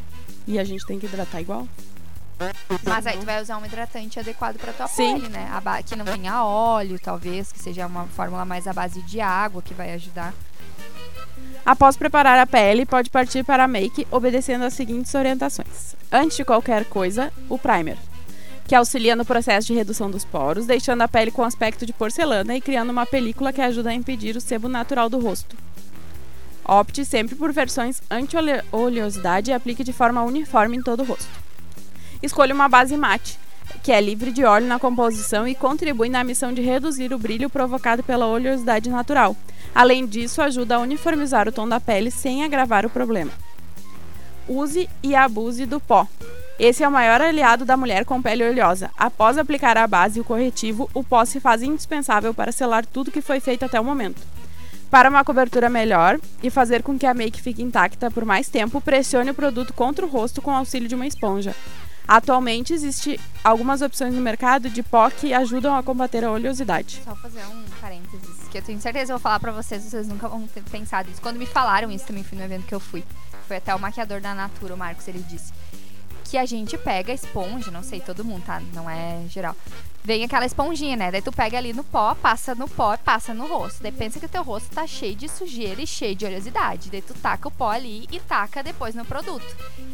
E 0.48 0.58
a 0.58 0.64
gente 0.64 0.84
tem 0.86 0.98
que 0.98 1.04
hidratar 1.04 1.42
igual. 1.42 1.68
Mas 2.82 3.06
aí 3.06 3.18
tu 3.18 3.26
vai 3.26 3.42
usar 3.42 3.58
um 3.58 3.66
hidratante 3.66 4.18
adequado 4.18 4.56
pra 4.56 4.72
tua 4.72 4.88
Sim. 4.88 5.20
pele, 5.20 5.28
né? 5.28 5.46
A 5.52 5.82
Que 5.82 5.94
não 5.94 6.06
tenha 6.06 6.42
óleo, 6.42 6.98
talvez, 6.98 7.52
que 7.52 7.58
seja 7.58 7.86
uma 7.86 8.06
fórmula 8.06 8.46
mais 8.46 8.66
à 8.66 8.72
base 8.72 9.02
de 9.02 9.20
água 9.20 9.60
que 9.60 9.74
vai 9.74 9.92
ajudar. 9.92 10.32
Após 11.66 11.98
preparar 11.98 12.38
a 12.38 12.46
pele, 12.46 12.86
pode 12.86 13.10
partir 13.10 13.44
para 13.44 13.64
a 13.64 13.68
make 13.68 14.06
obedecendo 14.10 14.64
as 14.64 14.72
seguintes 14.72 15.14
orientações. 15.14 15.94
Antes 16.10 16.38
de 16.38 16.46
qualquer 16.46 16.86
coisa, 16.86 17.30
o 17.46 17.58
primer, 17.58 17.98
que 18.66 18.74
auxilia 18.74 19.14
no 19.14 19.26
processo 19.26 19.66
de 19.66 19.74
redução 19.74 20.10
dos 20.10 20.24
poros, 20.24 20.64
deixando 20.64 21.02
a 21.02 21.08
pele 21.08 21.30
com 21.30 21.44
aspecto 21.44 21.84
de 21.84 21.92
porcelana 21.92 22.56
e 22.56 22.60
criando 22.62 22.88
uma 22.88 23.04
película 23.04 23.52
que 23.52 23.60
ajuda 23.60 23.90
a 23.90 23.94
impedir 23.94 24.34
o 24.34 24.40
sebo 24.40 24.66
natural 24.66 25.10
do 25.10 25.18
rosto. 25.18 25.56
Opte 26.68 27.02
sempre 27.02 27.34
por 27.34 27.50
versões 27.50 28.02
anti-oleosidade 28.10 29.50
e 29.50 29.54
aplique 29.54 29.82
de 29.82 29.90
forma 29.90 30.22
uniforme 30.22 30.76
em 30.76 30.82
todo 30.82 31.00
o 31.00 31.04
rosto. 31.04 31.30
Escolha 32.22 32.54
uma 32.54 32.68
base 32.68 32.94
mate, 32.94 33.38
que 33.82 33.90
é 33.90 33.98
livre 33.98 34.30
de 34.30 34.44
óleo 34.44 34.66
na 34.66 34.78
composição 34.78 35.48
e 35.48 35.54
contribui 35.54 36.10
na 36.10 36.22
missão 36.22 36.52
de 36.52 36.60
reduzir 36.60 37.10
o 37.14 37.18
brilho 37.18 37.48
provocado 37.48 38.02
pela 38.02 38.26
oleosidade 38.26 38.90
natural. 38.90 39.34
Além 39.74 40.06
disso, 40.06 40.42
ajuda 40.42 40.76
a 40.76 40.80
uniformizar 40.80 41.48
o 41.48 41.52
tom 41.52 41.66
da 41.66 41.80
pele 41.80 42.10
sem 42.10 42.44
agravar 42.44 42.84
o 42.84 42.90
problema. 42.90 43.32
Use 44.46 44.90
e 45.02 45.14
abuse 45.14 45.64
do 45.64 45.80
pó. 45.80 46.06
Esse 46.58 46.84
é 46.84 46.88
o 46.88 46.92
maior 46.92 47.22
aliado 47.22 47.64
da 47.64 47.78
mulher 47.78 48.04
com 48.04 48.20
pele 48.20 48.46
oleosa. 48.46 48.90
Após 48.98 49.38
aplicar 49.38 49.78
a 49.78 49.86
base 49.86 50.18
e 50.18 50.20
o 50.20 50.24
corretivo, 50.24 50.90
o 50.92 51.02
pó 51.02 51.24
se 51.24 51.40
faz 51.40 51.62
indispensável 51.62 52.34
para 52.34 52.52
selar 52.52 52.84
tudo 52.84 53.10
que 53.10 53.22
foi 53.22 53.40
feito 53.40 53.64
até 53.64 53.80
o 53.80 53.84
momento. 53.84 54.20
Para 54.90 55.10
uma 55.10 55.22
cobertura 55.22 55.68
melhor 55.68 56.18
e 56.42 56.48
fazer 56.48 56.82
com 56.82 56.98
que 56.98 57.04
a 57.04 57.12
make 57.12 57.42
fique 57.42 57.62
intacta 57.62 58.10
por 58.10 58.24
mais 58.24 58.48
tempo, 58.48 58.80
pressione 58.80 59.30
o 59.30 59.34
produto 59.34 59.74
contra 59.74 60.04
o 60.04 60.08
rosto 60.08 60.40
com 60.40 60.50
o 60.50 60.54
auxílio 60.54 60.88
de 60.88 60.94
uma 60.94 61.06
esponja. 61.06 61.54
Atualmente 62.06 62.72
existem 62.72 63.20
algumas 63.44 63.82
opções 63.82 64.14
no 64.14 64.20
mercado 64.22 64.70
de 64.70 64.82
pó 64.82 65.10
que 65.10 65.34
ajudam 65.34 65.76
a 65.76 65.82
combater 65.82 66.24
a 66.24 66.30
oleosidade. 66.30 67.02
Só 67.04 67.14
fazer 67.16 67.44
um 67.44 67.64
parênteses, 67.82 68.48
que 68.50 68.56
eu 68.56 68.62
tenho 68.62 68.80
certeza 68.80 69.06
que 69.06 69.12
eu 69.12 69.18
vou 69.18 69.22
falar 69.22 69.38
pra 69.38 69.52
vocês, 69.52 69.82
vocês 69.82 70.08
nunca 70.08 70.26
vão 70.26 70.46
ter 70.46 70.62
pensado 70.62 71.10
isso. 71.10 71.20
Quando 71.20 71.36
me 71.36 71.44
falaram 71.44 71.90
isso 71.90 72.06
também 72.06 72.24
fui 72.24 72.38
no 72.38 72.44
evento 72.44 72.64
que 72.66 72.74
eu 72.74 72.80
fui. 72.80 73.04
Foi 73.46 73.58
até 73.58 73.74
o 73.74 73.78
maquiador 73.78 74.22
da 74.22 74.34
Natura, 74.34 74.72
o 74.72 74.78
Marcos, 74.78 75.06
ele 75.06 75.22
disse 75.28 75.52
que 76.24 76.38
a 76.38 76.46
gente 76.46 76.76
pega 76.78 77.12
esponja, 77.12 77.70
não 77.70 77.82
sei, 77.82 78.00
todo 78.00 78.24
mundo, 78.24 78.44
tá? 78.44 78.62
Não 78.74 78.88
é 78.88 79.22
geral. 79.28 79.56
Vem 80.04 80.24
aquela 80.24 80.46
esponjinha, 80.46 80.96
né? 80.96 81.10
Daí 81.10 81.20
tu 81.20 81.30
pega 81.30 81.58
ali 81.58 81.72
no 81.72 81.84
pó, 81.84 82.14
passa 82.14 82.54
no 82.54 82.66
pó 82.68 82.94
e 82.94 82.98
passa 82.98 83.34
no 83.34 83.46
rosto. 83.46 83.82
Daí 83.82 83.92
pensa 83.92 84.18
que 84.18 84.24
o 84.26 84.28
teu 84.28 84.42
rosto 84.42 84.70
tá 84.74 84.86
cheio 84.86 85.14
de 85.14 85.28
sujeira 85.28 85.82
e 85.82 85.86
cheio 85.86 86.14
de 86.16 86.24
oleosidade. 86.24 86.88
Daí 86.90 87.02
tu 87.02 87.12
taca 87.14 87.48
o 87.48 87.50
pó 87.50 87.70
ali 87.70 88.08
e 88.10 88.18
taca 88.20 88.62
depois 88.62 88.94
no 88.94 89.04
produto. 89.04 89.44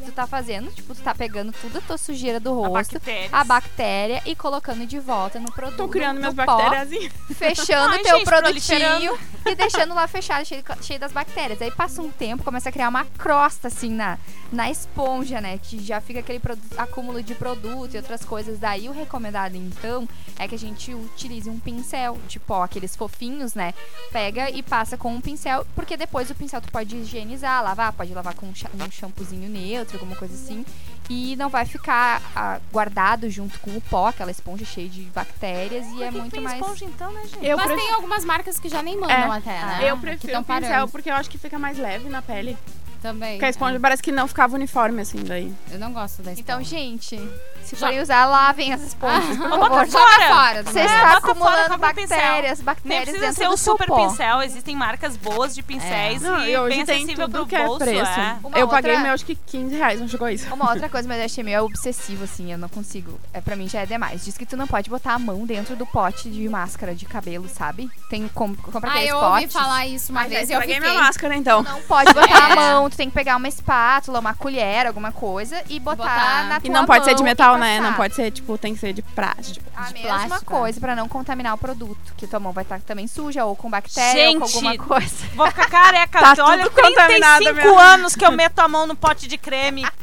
Tu 0.04 0.12
tá 0.12 0.26
fazendo, 0.26 0.70
tipo, 0.70 0.94
tu 0.94 1.02
tá 1.02 1.14
pegando 1.14 1.52
toda 1.60 1.78
a 1.78 1.82
tua 1.82 1.98
sujeira 1.98 2.38
do 2.38 2.50
A 2.50 2.68
rosto, 2.68 2.94
bactérias. 2.94 3.32
a 3.32 3.44
bactéria 3.44 4.22
e 4.24 4.36
colocando 4.36 4.86
de 4.86 5.00
volta 5.00 5.40
no 5.40 5.50
produto. 5.50 5.76
Tô 5.78 5.88
criando 5.88 6.18
minhas 6.18 6.34
pó, 6.34 6.44
bactérias. 6.46 7.12
fechando 7.36 7.94
Ai, 7.94 8.02
teu 8.02 8.18
gente, 8.18 8.24
produtinho 8.26 9.18
e 9.46 9.54
deixando 9.54 9.94
lá 9.94 10.06
fechado, 10.06 10.44
cheio, 10.44 10.62
cheio 10.80 11.00
das 11.00 11.10
bactérias. 11.12 11.60
Aí 11.60 11.70
passa 11.70 12.00
um 12.00 12.10
tempo, 12.10 12.44
começa 12.44 12.68
a 12.68 12.72
criar 12.72 12.88
uma 12.88 13.04
crosta 13.18 13.68
assim 13.68 13.90
na, 13.90 14.18
na 14.52 14.70
esponja, 14.70 15.40
né? 15.40 15.58
Que 15.58 15.82
já 15.82 16.00
fica 16.00 16.20
aquele 16.20 16.40
acúmulo 16.76 17.22
de 17.22 17.34
produto 17.34 17.94
e 17.94 17.96
outras 17.96 18.24
coisas. 18.24 18.58
Daí 18.58 18.88
o 18.88 18.92
recomendado, 18.92 19.56
então, 19.56 19.93
é 20.38 20.48
que 20.48 20.54
a 20.54 20.58
gente 20.58 20.92
utilize 20.94 21.48
um 21.48 21.58
pincel 21.58 22.18
de 22.28 22.38
pó, 22.40 22.62
aqueles 22.62 22.96
fofinhos, 22.96 23.54
né? 23.54 23.72
Pega 24.12 24.50
e 24.50 24.62
passa 24.62 24.96
com 24.96 25.12
um 25.14 25.20
pincel, 25.20 25.66
porque 25.74 25.96
depois 25.96 26.30
o 26.30 26.34
pincel 26.34 26.60
tu 26.60 26.70
pode 26.72 26.96
higienizar, 26.96 27.62
lavar, 27.62 27.92
pode 27.92 28.12
lavar 28.14 28.34
com 28.34 28.46
um 28.46 28.50
um 28.50 28.90
shampoozinho 28.90 29.48
neutro, 29.48 29.96
alguma 29.98 30.16
coisa 30.16 30.34
assim. 30.34 30.64
E 31.10 31.36
não 31.36 31.50
vai 31.50 31.66
ficar 31.66 32.22
ah, 32.34 32.58
guardado 32.72 33.28
junto 33.28 33.58
com 33.60 33.70
o 33.76 33.80
pó, 33.80 34.08
aquela 34.08 34.30
esponja 34.30 34.64
cheia 34.64 34.88
de 34.88 35.02
bactérias. 35.02 35.86
E 35.92 36.02
é 36.02 36.10
muito 36.10 36.32
tem 36.32 36.40
mais. 36.40 36.58
esponja 36.58 36.84
então, 36.86 37.12
né, 37.12 37.20
gente? 37.26 37.44
Eu 37.44 37.56
Mas 37.58 37.66
prefiro- 37.66 37.86
tem 37.86 37.94
algumas 37.94 38.24
marcas 38.24 38.58
que 38.58 38.68
já 38.70 38.82
nem 38.82 38.96
mandam 38.98 39.34
É. 39.34 39.36
até, 39.38 39.50
né? 39.66 39.90
Eu 39.90 39.96
Que 39.96 40.00
prefiro 40.02 40.32
tão 40.32 40.40
o 40.40 40.44
pincel 40.44 40.60
parando 40.70 40.90
porque 40.90 41.10
eu 41.10 41.14
acho 41.14 41.28
que 41.28 41.36
fica 41.38 41.58
mais 41.58 41.76
leve 41.78 42.08
na 42.08 42.22
pele. 42.22 42.56
também. 43.02 43.32
Porque 43.32 43.44
a 43.44 43.50
esponja 43.50 43.78
parece 43.78 44.02
que 44.02 44.10
não 44.10 44.26
ficava 44.26 44.54
uniforme 44.54 45.02
assim 45.02 45.22
daí. 45.22 45.52
Eu 45.70 45.78
não 45.78 45.92
gosto 45.92 46.22
da 46.22 46.32
esponja. 46.32 46.40
Então, 46.40 46.64
gente, 46.64 47.16
se 47.64 47.76
Já- 47.76 47.86
forem 47.86 48.00
usar, 48.00 48.26
lavem 48.26 48.72
as 48.72 48.80
esponjas, 48.82 49.36
por 49.36 49.48
favor. 49.48 49.86
Joga 49.86 49.88
fora. 49.88 50.28
fora. 50.28 50.62
Você 50.64 50.78
É, 50.80 50.84
está 50.84 50.98
bota 50.98 51.08
fora, 51.08 51.18
acumulando 51.18 51.74
um 51.74 51.78
pincel. 51.78 51.78
bactérias, 52.18 52.58
Nem 52.58 52.64
bactérias 52.66 53.02
precisa 53.04 53.26
dentro 53.26 53.42
ser 53.42 53.48
do 53.48 53.54
um 53.54 53.56
super 53.56 53.86
pó. 53.86 53.96
pincel, 54.08 54.42
existem 54.42 54.76
marcas 54.76 55.16
boas 55.16 55.54
de 55.54 55.62
pincéis 55.62 56.22
Não, 56.22 56.44
e, 56.44 56.56
hoje 56.56 56.76
bem 56.76 56.84
tem 56.84 56.96
acessível 56.96 57.26
tudo 57.26 57.38
pro 57.38 57.46
que 57.46 57.56
é 57.56 57.64
bolso, 57.64 57.78
preço. 57.84 58.10
é. 58.20 58.36
Eu 58.42 58.48
outra- 58.62 58.66
paguei 58.68 58.98
meu 58.98 59.12
acho 59.12 59.24
que 59.24 59.34
15 59.34 59.76
reais, 59.76 60.00
não 60.00 60.08
chegou 60.08 60.28
isso. 60.28 60.52
Uma 60.54 60.70
outra 60.70 60.88
coisa, 60.88 61.08
mas 61.08 61.18
eu 61.18 61.24
achei 61.24 61.44
meio 61.44 61.64
obsessivo, 61.64 62.24
assim, 62.24 62.52
eu 62.52 62.58
não 62.58 62.68
consigo. 62.68 63.18
É, 63.32 63.40
pra 63.40 63.56
mim 63.56 63.68
já 63.68 63.80
é 63.80 63.86
demais. 63.86 64.24
Diz 64.24 64.36
que 64.36 64.46
tu 64.46 64.56
não 64.56 64.66
pode 64.66 64.88
botar 64.90 65.14
a 65.14 65.18
mão 65.18 65.44
dentro 65.46 65.76
do 65.76 65.86
pote 65.86 66.30
de 66.30 66.48
máscara 66.48 66.94
de 66.94 67.04
cabelo, 67.06 67.48
sabe? 67.48 67.90
Tem 68.10 68.28
com, 68.28 68.54
compra 68.54 68.90
Ah, 68.92 69.04
eu 69.04 69.16
ouvi 69.16 69.48
falar 69.48 69.86
isso 69.86 70.12
uma 70.12 70.22
Mas 70.22 70.32
já 70.32 70.38
vez 70.38 70.50
e 70.50 70.52
eu 70.52 70.58
estraguei 70.60 70.74
fiquei... 70.76 70.90
minha 70.90 71.02
máscara 71.02 71.36
então. 71.36 71.62
Não 71.62 71.80
pode 71.82 72.12
botar 72.12 72.24
É. 72.50 72.52
a 72.52 72.56
mão, 72.56 72.90
tu 72.90 72.96
tem 72.96 73.08
que 73.08 73.14
pegar 73.14 73.36
uma 73.36 73.48
espátula, 73.48 74.18
uma 74.20 74.34
colher, 74.34 74.86
alguma 74.86 75.10
coisa 75.12 75.62
e 75.68 75.78
botar, 75.80 75.96
Botar. 76.04 76.44
na 76.44 76.60
tua 76.60 76.66
E 76.68 76.70
não 76.72 76.84
pode 76.86 77.04
ser 77.04 77.14
de 77.14 77.22
mão 77.22 77.30
né? 77.58 77.80
Não 77.80 77.94
pode 77.94 78.14
ser, 78.14 78.30
tipo, 78.30 78.56
tem 78.58 78.74
que 78.74 78.80
ser 78.80 78.92
de 78.92 79.02
plástico. 79.02 79.64
A 79.76 79.84
de 79.88 79.94
mesma 79.94 80.26
plástico, 80.28 80.44
coisa 80.54 80.80
pra 80.80 80.94
não 80.94 81.08
contaminar 81.08 81.54
o 81.54 81.58
produto, 81.58 82.12
que 82.16 82.26
tua 82.26 82.38
mão 82.40 82.52
vai 82.52 82.62
estar 82.62 82.80
também 82.80 83.06
suja 83.06 83.44
ou 83.44 83.54
com 83.56 83.68
bactéria 83.70 84.28
ou 84.30 84.40
com 84.40 84.46
Gente, 84.46 84.56
alguma 84.56 84.78
coisa. 84.86 85.14
Vou 85.34 85.46
ficar 85.48 85.68
careca. 85.68 86.20
Tá 86.20 86.44
Olha, 86.44 86.64
tudo 86.64 86.74
contaminado 86.82 87.44
35 87.44 87.54
mesmo. 87.54 87.78
anos 87.78 88.14
que 88.14 88.24
eu 88.24 88.32
meto 88.32 88.58
a 88.60 88.68
mão 88.68 88.86
no 88.86 88.94
pote 88.96 89.26
de 89.26 89.36
creme. 89.38 89.84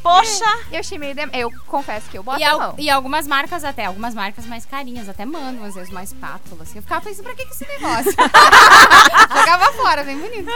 Poxa! 0.00 0.44
Eu 0.70 0.78
achei 0.78 0.96
meio. 0.96 1.14
dem- 1.14 1.28
Eu 1.32 1.50
confesso 1.66 2.08
que 2.08 2.16
eu 2.16 2.22
boto 2.22 2.38
E, 2.40 2.44
a 2.44 2.52
al- 2.52 2.58
mão. 2.60 2.74
e 2.78 2.88
algumas 2.88 3.26
marcas 3.26 3.64
até, 3.64 3.84
algumas 3.84 4.14
marcas 4.14 4.46
mais 4.46 4.64
carinhas, 4.64 5.08
até 5.08 5.24
mandam 5.26 5.64
às 5.64 5.74
vezes 5.74 5.90
uma 5.90 6.02
espátula, 6.04 6.62
assim. 6.62 6.76
Eu 6.78 6.82
ficava 6.82 7.00
pensando, 7.00 7.24
pra 7.24 7.34
que 7.34 7.44
que 7.44 7.50
esse 7.52 7.66
negócio? 7.66 8.12
Jogava 9.36 9.72
fora, 9.72 10.04
bem 10.04 10.16
bonito. 10.18 10.48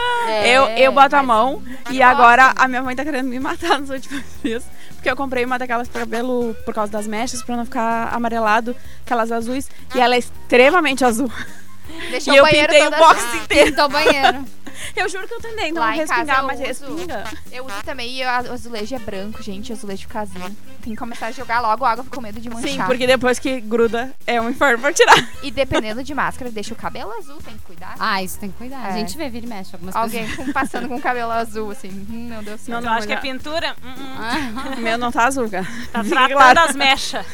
eu, 0.45 0.65
eu 0.69 0.91
boto 0.91 1.15
a 1.15 1.23
mas- 1.23 1.27
mão 1.27 1.63
e 1.91 2.01
agora 2.01 2.45
gosto. 2.47 2.61
a 2.61 2.67
minha 2.67 2.81
mãe 2.83 2.95
tá 2.95 3.03
querendo 3.03 3.27
me 3.27 3.39
matar 3.39 3.79
nos 3.79 3.89
últimos 3.89 4.23
dias. 4.41 4.63
Porque 5.03 5.11
eu 5.11 5.17
comprei 5.17 5.43
uma 5.43 5.59
daquelas 5.59 5.89
pra 5.89 5.99
cabelo 5.99 6.55
por 6.63 6.73
causa 6.73 6.89
das 6.89 7.05
mechas, 7.05 7.43
pra 7.43 7.57
não 7.57 7.65
ficar 7.65 8.07
amarelado, 8.13 8.73
aquelas 9.05 9.33
azuis. 9.33 9.69
E 9.93 9.99
ela 9.99 10.15
é 10.15 10.17
extremamente 10.17 11.03
azul. 11.03 11.29
Deixou 12.11 12.33
E 12.33 12.37
eu 12.37 12.43
o 12.43 12.47
banheiro 12.47 12.71
pintei 12.73 12.87
o 12.87 12.91
box 12.91 13.23
azul. 13.25 13.41
inteiro. 13.41 13.69
Pintou 13.71 13.85
o 13.85 13.89
banheiro. 13.89 14.45
Eu 14.95 15.07
juro 15.07 15.27
que 15.27 15.33
eu 15.33 15.39
tentei 15.39 15.71
não 15.71 15.81
Lá 15.81 15.95
em 15.95 15.99
casa 15.99 16.13
respingar, 16.15 16.39
eu 16.39 16.47
mas 16.47 16.59
uso- 16.59 16.67
respinga. 16.67 17.23
Eu 17.51 17.65
uso 17.65 17.75
também 17.85 18.19
e 18.19 18.25
o 18.25 18.29
azulejo 18.29 18.93
é 18.95 18.99
branco, 18.99 19.41
gente. 19.41 19.71
O 19.71 19.75
azulejo 19.75 20.01
fica 20.01 20.19
azul. 20.21 20.41
Tem 20.81 20.93
que 20.93 20.95
começar 20.97 21.27
a 21.27 21.31
jogar 21.31 21.61
logo 21.61 21.85
água 21.85 22.03
com 22.03 22.19
medo 22.19 22.39
de 22.41 22.49
manchar. 22.49 22.69
Sim, 22.69 22.77
porque 22.85 23.07
depois 23.07 23.39
que 23.39 23.61
gruda 23.61 24.13
é 24.27 24.41
um 24.41 24.49
inferno 24.49 24.79
pra 24.79 24.91
tirar. 24.91 25.15
E 25.41 25.49
dependendo 25.51 26.03
de 26.03 26.13
máscara, 26.13 26.51
deixa 26.51 26.73
o 26.73 26.77
cabelo 26.77 27.11
azul, 27.13 27.37
tem 27.37 27.53
que 27.55 27.61
cuidar. 27.61 27.95
Ah, 27.97 28.21
isso 28.21 28.37
tem 28.39 28.51
que 28.51 28.57
cuidar. 28.57 28.83
A 28.85 28.89
É. 28.89 28.93
gente 28.93 29.15
vê, 29.17 29.29
vira 29.29 29.45
e 29.45 29.49
mexe 29.49 29.73
algumas 29.73 29.95
Alguém 29.95 30.27
com- 30.35 30.51
passando 30.51 30.87
com 30.89 30.95
o 30.95 31.01
cabelo 31.01 31.31
azul, 31.31 31.71
assim. 31.71 31.89
Hum, 32.09 32.27
meu 32.29 32.43
Deus 32.43 32.59
do 32.61 32.65
céu. 32.65 32.75
Não, 32.75 32.81
não, 32.81 32.93
acha 32.97 33.07
que 33.07 33.13
é 33.13 33.17
pintura? 33.17 33.75
Hum, 33.83 33.89
hum. 33.89 34.53
coisas. 34.53 34.77
O 34.79 34.81
meu 34.81 34.97
não 34.97 35.11
tá 35.11 35.25
azul, 35.27 35.49
cara. 35.49 35.67
Tá 35.91 36.03
tratando 36.03 36.57
as 36.59 36.75
mechas. 36.75 37.25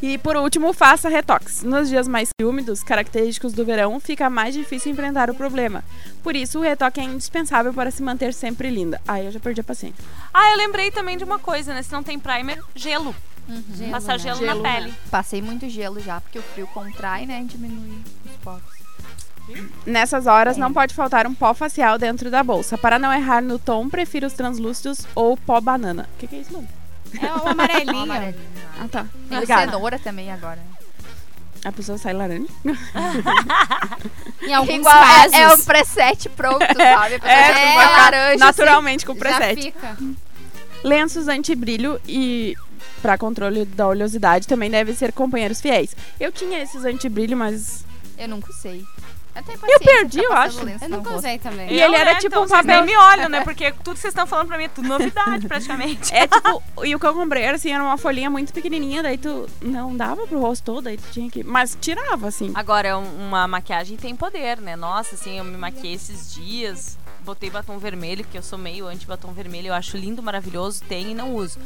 E 0.00 0.16
por 0.18 0.36
último, 0.36 0.72
faça 0.72 1.08
retox. 1.08 1.62
Nos 1.62 1.88
dias 1.88 2.06
mais 2.06 2.28
úmidos, 2.40 2.82
característicos 2.84 3.52
do 3.52 3.64
verão, 3.64 3.98
fica 3.98 4.30
mais 4.30 4.54
difícil 4.54 4.92
enfrentar 4.92 5.28
o 5.28 5.34
problema. 5.34 5.82
Por 6.22 6.36
isso, 6.36 6.58
o 6.58 6.62
retoque 6.62 7.00
é 7.00 7.04
indispensável 7.04 7.74
para 7.74 7.90
se 7.90 8.02
manter 8.02 8.32
sempre 8.32 8.70
linda. 8.70 9.00
Ai, 9.06 9.26
eu 9.26 9.32
já 9.32 9.40
perdi 9.40 9.60
a 9.60 9.64
paciência. 9.64 10.04
Ah, 10.32 10.52
eu 10.52 10.56
lembrei 10.56 10.90
também 10.90 11.16
de 11.16 11.24
uma 11.24 11.38
coisa, 11.38 11.74
né? 11.74 11.82
Se 11.82 11.92
não 11.92 12.02
tem 12.02 12.18
primer, 12.18 12.62
gelo. 12.74 13.14
Gelo, 13.74 13.90
Passar 13.90 14.12
né? 14.12 14.18
gelo, 14.18 14.38
Gelo, 14.38 14.62
na 14.62 14.62
né? 14.62 14.76
pele. 14.76 14.94
Passei 15.10 15.42
muito 15.42 15.68
gelo 15.68 15.98
já, 16.00 16.20
porque 16.20 16.38
o 16.38 16.42
frio 16.42 16.66
contrai, 16.68 17.26
né? 17.26 17.40
E 17.40 17.44
diminui 17.44 17.98
os 18.24 18.36
poros. 18.36 18.78
Nessas 19.86 20.26
horas, 20.26 20.58
não 20.58 20.72
pode 20.72 20.94
faltar 20.94 21.26
um 21.26 21.34
pó 21.34 21.54
facial 21.54 21.98
dentro 21.98 22.30
da 22.30 22.44
bolsa. 22.44 22.76
Para 22.76 22.98
não 22.98 23.12
errar 23.12 23.42
no 23.42 23.58
tom, 23.58 23.88
prefiro 23.88 24.26
os 24.26 24.34
translúcidos 24.34 25.06
ou 25.14 25.36
pó 25.36 25.60
banana. 25.60 26.06
O 26.14 26.18
que, 26.18 26.26
que 26.26 26.36
é 26.36 26.40
isso, 26.40 26.52
mano? 26.52 26.68
É 27.20 27.32
o 27.34 27.48
amarelinho. 27.48 27.98
Amarelinho. 28.02 28.48
Ah, 28.80 28.88
tá. 28.90 29.06
Tem 29.28 29.38
Obrigada. 29.38 29.64
cenoura 29.72 29.98
também 29.98 30.30
agora. 30.32 30.60
A 31.64 31.72
pessoa 31.72 31.98
sai 31.98 32.12
laranja. 32.12 32.46
Em 34.42 34.54
alguns 34.54 34.76
Igual, 34.76 34.94
casos. 34.94 35.32
é, 35.32 35.42
é 35.42 35.52
um 35.54 35.62
preset 35.64 36.28
pronto, 36.30 36.58
sabe? 36.76 37.14
A 37.16 37.18
pessoa 37.18 37.30
É, 37.32 37.48
já 37.48 37.54
vai 37.54 37.86
ficar 37.88 37.96
laranja, 37.98 38.28
assim. 38.30 38.38
naturalmente 38.38 39.06
com 39.06 39.12
o 39.12 39.16
já 39.16 39.20
preset. 39.20 39.62
fica. 39.62 39.96
Lenços 40.84 41.26
anti-brilho 41.28 42.00
e 42.06 42.54
para 43.02 43.18
controle 43.18 43.64
da 43.64 43.88
oleosidade 43.88 44.46
também 44.46 44.70
devem 44.70 44.94
ser 44.94 45.12
companheiros 45.12 45.60
fiéis. 45.60 45.94
Eu 46.20 46.30
tinha 46.30 46.60
esses 46.62 46.84
anti-brilho, 46.84 47.36
mas 47.36 47.84
Eu 48.16 48.28
nunca 48.28 48.52
sei. 48.52 48.84
Eu, 49.68 49.80
perdi, 49.80 50.20
eu 50.22 50.32
acho. 50.32 50.64
lenço 50.64 50.84
Eu 50.84 50.88
nunca 50.90 51.14
usei 51.14 51.38
também. 51.38 51.70
E 51.72 51.80
ele 51.80 51.94
era 51.96 52.14
tipo 52.16 52.26
então 52.28 52.42
um 52.42 52.46
vocês 52.48 52.60
papel- 52.60 52.84
nem 52.84 52.94
me 52.94 52.96
olham, 52.96 53.28
né? 53.28 53.42
Porque 53.42 53.72
tudo 53.72 53.94
que 53.94 54.00
vocês 54.00 54.12
estão 54.12 54.26
falando 54.26 54.48
pra 54.48 54.58
mim 54.58 54.64
é 54.64 54.68
tudo 54.68 54.88
novidade, 54.88 55.46
praticamente. 55.46 56.12
é 56.14 56.26
tipo, 56.26 56.62
e 56.84 56.94
o 56.94 56.98
que 56.98 57.06
eu 57.06 57.14
comprei 57.14 57.42
era 57.44 57.56
assim, 57.56 57.70
era 57.72 57.82
uma 57.82 57.96
folhinha 57.98 58.28
muito 58.30 58.52
pequenininha, 58.52 59.02
daí 59.02 59.18
tu 59.18 59.48
não 59.62 59.96
dava 59.96 60.26
pro 60.26 60.40
rosto 60.40 60.64
todo, 60.64 60.84
daí 60.84 60.96
tu 60.96 61.04
tinha 61.12 61.30
que, 61.30 61.42
mas 61.44 61.76
tirava 61.80 62.28
assim. 62.28 62.52
Agora, 62.54 62.98
um- 62.98 63.28
uma 63.28 63.46
maquiagem 63.48 63.96
tem 63.96 64.14
poder, 64.16 64.58
né? 64.60 64.76
Nossa, 64.76 65.14
assim, 65.14 65.38
eu 65.38 65.44
me 65.44 65.56
maquiei 65.56 65.94
esses 65.94 66.32
dias, 66.34 66.98
botei 67.20 67.50
batom 67.50 67.78
vermelho, 67.78 68.24
porque 68.24 68.38
eu 68.38 68.42
sou 68.42 68.58
meio 68.58 68.86
anti-batom 68.86 69.32
vermelho, 69.32 69.68
eu 69.68 69.74
acho 69.74 69.96
lindo, 69.96 70.22
maravilhoso, 70.22 70.82
tenho 70.88 71.10
e 71.10 71.14
não 71.14 71.34
uso. 71.34 71.58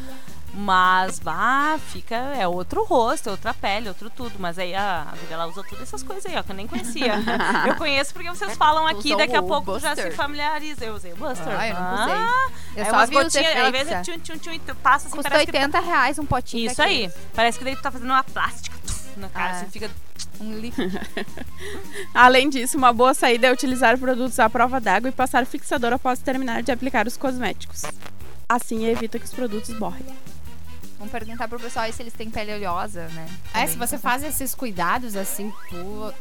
Mas, 0.54 1.18
bah, 1.18 1.78
fica, 1.88 2.14
é 2.14 2.46
outro 2.46 2.84
rosto, 2.84 3.28
é 3.28 3.32
outra 3.32 3.54
pele, 3.54 3.88
outro 3.88 4.10
tudo. 4.10 4.34
Mas 4.38 4.58
aí 4.58 4.74
a, 4.74 5.08
a 5.10 5.14
vida, 5.14 5.32
ela 5.32 5.46
usa 5.46 5.62
todas 5.64 5.82
essas 5.82 6.02
coisas 6.02 6.26
aí, 6.26 6.36
ó, 6.36 6.42
que 6.42 6.52
eu 6.52 6.56
nem 6.56 6.66
conhecia. 6.66 7.14
eu 7.66 7.74
conheço 7.76 8.12
porque 8.12 8.28
vocês 8.28 8.54
falam 8.56 8.86
aqui, 8.86 9.16
daqui 9.16 9.34
a 9.34 9.42
pouco 9.42 9.78
já 9.78 9.96
se 9.96 10.10
familiariza. 10.10 10.84
Eu 10.84 10.94
usei 10.94 11.12
o 11.12 11.16
Buster. 11.16 11.48
Ah, 11.48 11.68
eu 11.68 11.74
nunca 11.74 11.86
Ah, 11.88 12.04
usei. 12.04 12.82
Eu 12.82 12.84
é 12.86 12.90
só 12.90 13.06
vi 13.06 13.14
gotinhas, 13.14 13.56
às 13.56 13.70
vezes 13.72 13.92
é. 13.92 14.02
tchum, 14.02 14.18
tchum, 14.18 14.38
tchum, 14.38 14.52
e 14.52 14.58
passa 14.74 15.06
assim, 15.06 15.16
Custa 15.16 15.30
parece 15.30 15.50
que 15.50 15.56
80 15.56 15.80
reais 15.80 16.18
um 16.18 16.26
potinho 16.26 16.66
Isso 16.66 16.76
daquele. 16.76 17.04
aí. 17.06 17.12
Parece 17.34 17.58
que 17.58 17.64
daí 17.64 17.74
tu 17.76 17.82
tá 17.82 17.90
fazendo 17.90 18.10
uma 18.10 18.22
plástica 18.24 18.76
na 19.16 19.28
cara, 19.30 19.52
Ah. 19.54 19.56
assim, 19.56 19.70
fica... 19.70 19.90
Um. 20.40 20.60
Além 22.14 22.48
disso, 22.50 22.76
uma 22.76 22.92
boa 22.92 23.14
saída 23.14 23.46
é 23.46 23.52
utilizar 23.52 23.96
produtos 23.98 24.38
à 24.38 24.50
prova 24.50 24.80
d'água 24.80 25.08
e 25.08 25.12
passar 25.12 25.46
fixador 25.46 25.92
após 25.92 26.18
terminar 26.18 26.62
de 26.62 26.72
aplicar 26.72 27.06
os 27.06 27.16
cosméticos. 27.16 27.82
Assim 28.48 28.84
evita 28.86 29.18
que 29.18 29.24
os 29.24 29.32
produtos 29.32 29.74
borrem. 29.78 30.04
Vamos 31.02 31.10
perguntar 31.10 31.48
pro 31.48 31.58
pessoal 31.58 31.84
aí 31.86 31.92
se 31.92 32.00
eles 32.00 32.12
têm 32.12 32.30
pele 32.30 32.54
oleosa, 32.54 33.08
né? 33.08 33.26
É, 33.52 33.66
se 33.66 33.76
você 33.76 33.98
faz 33.98 34.22
esses 34.22 34.54
cuidados 34.54 35.16
assim, 35.16 35.52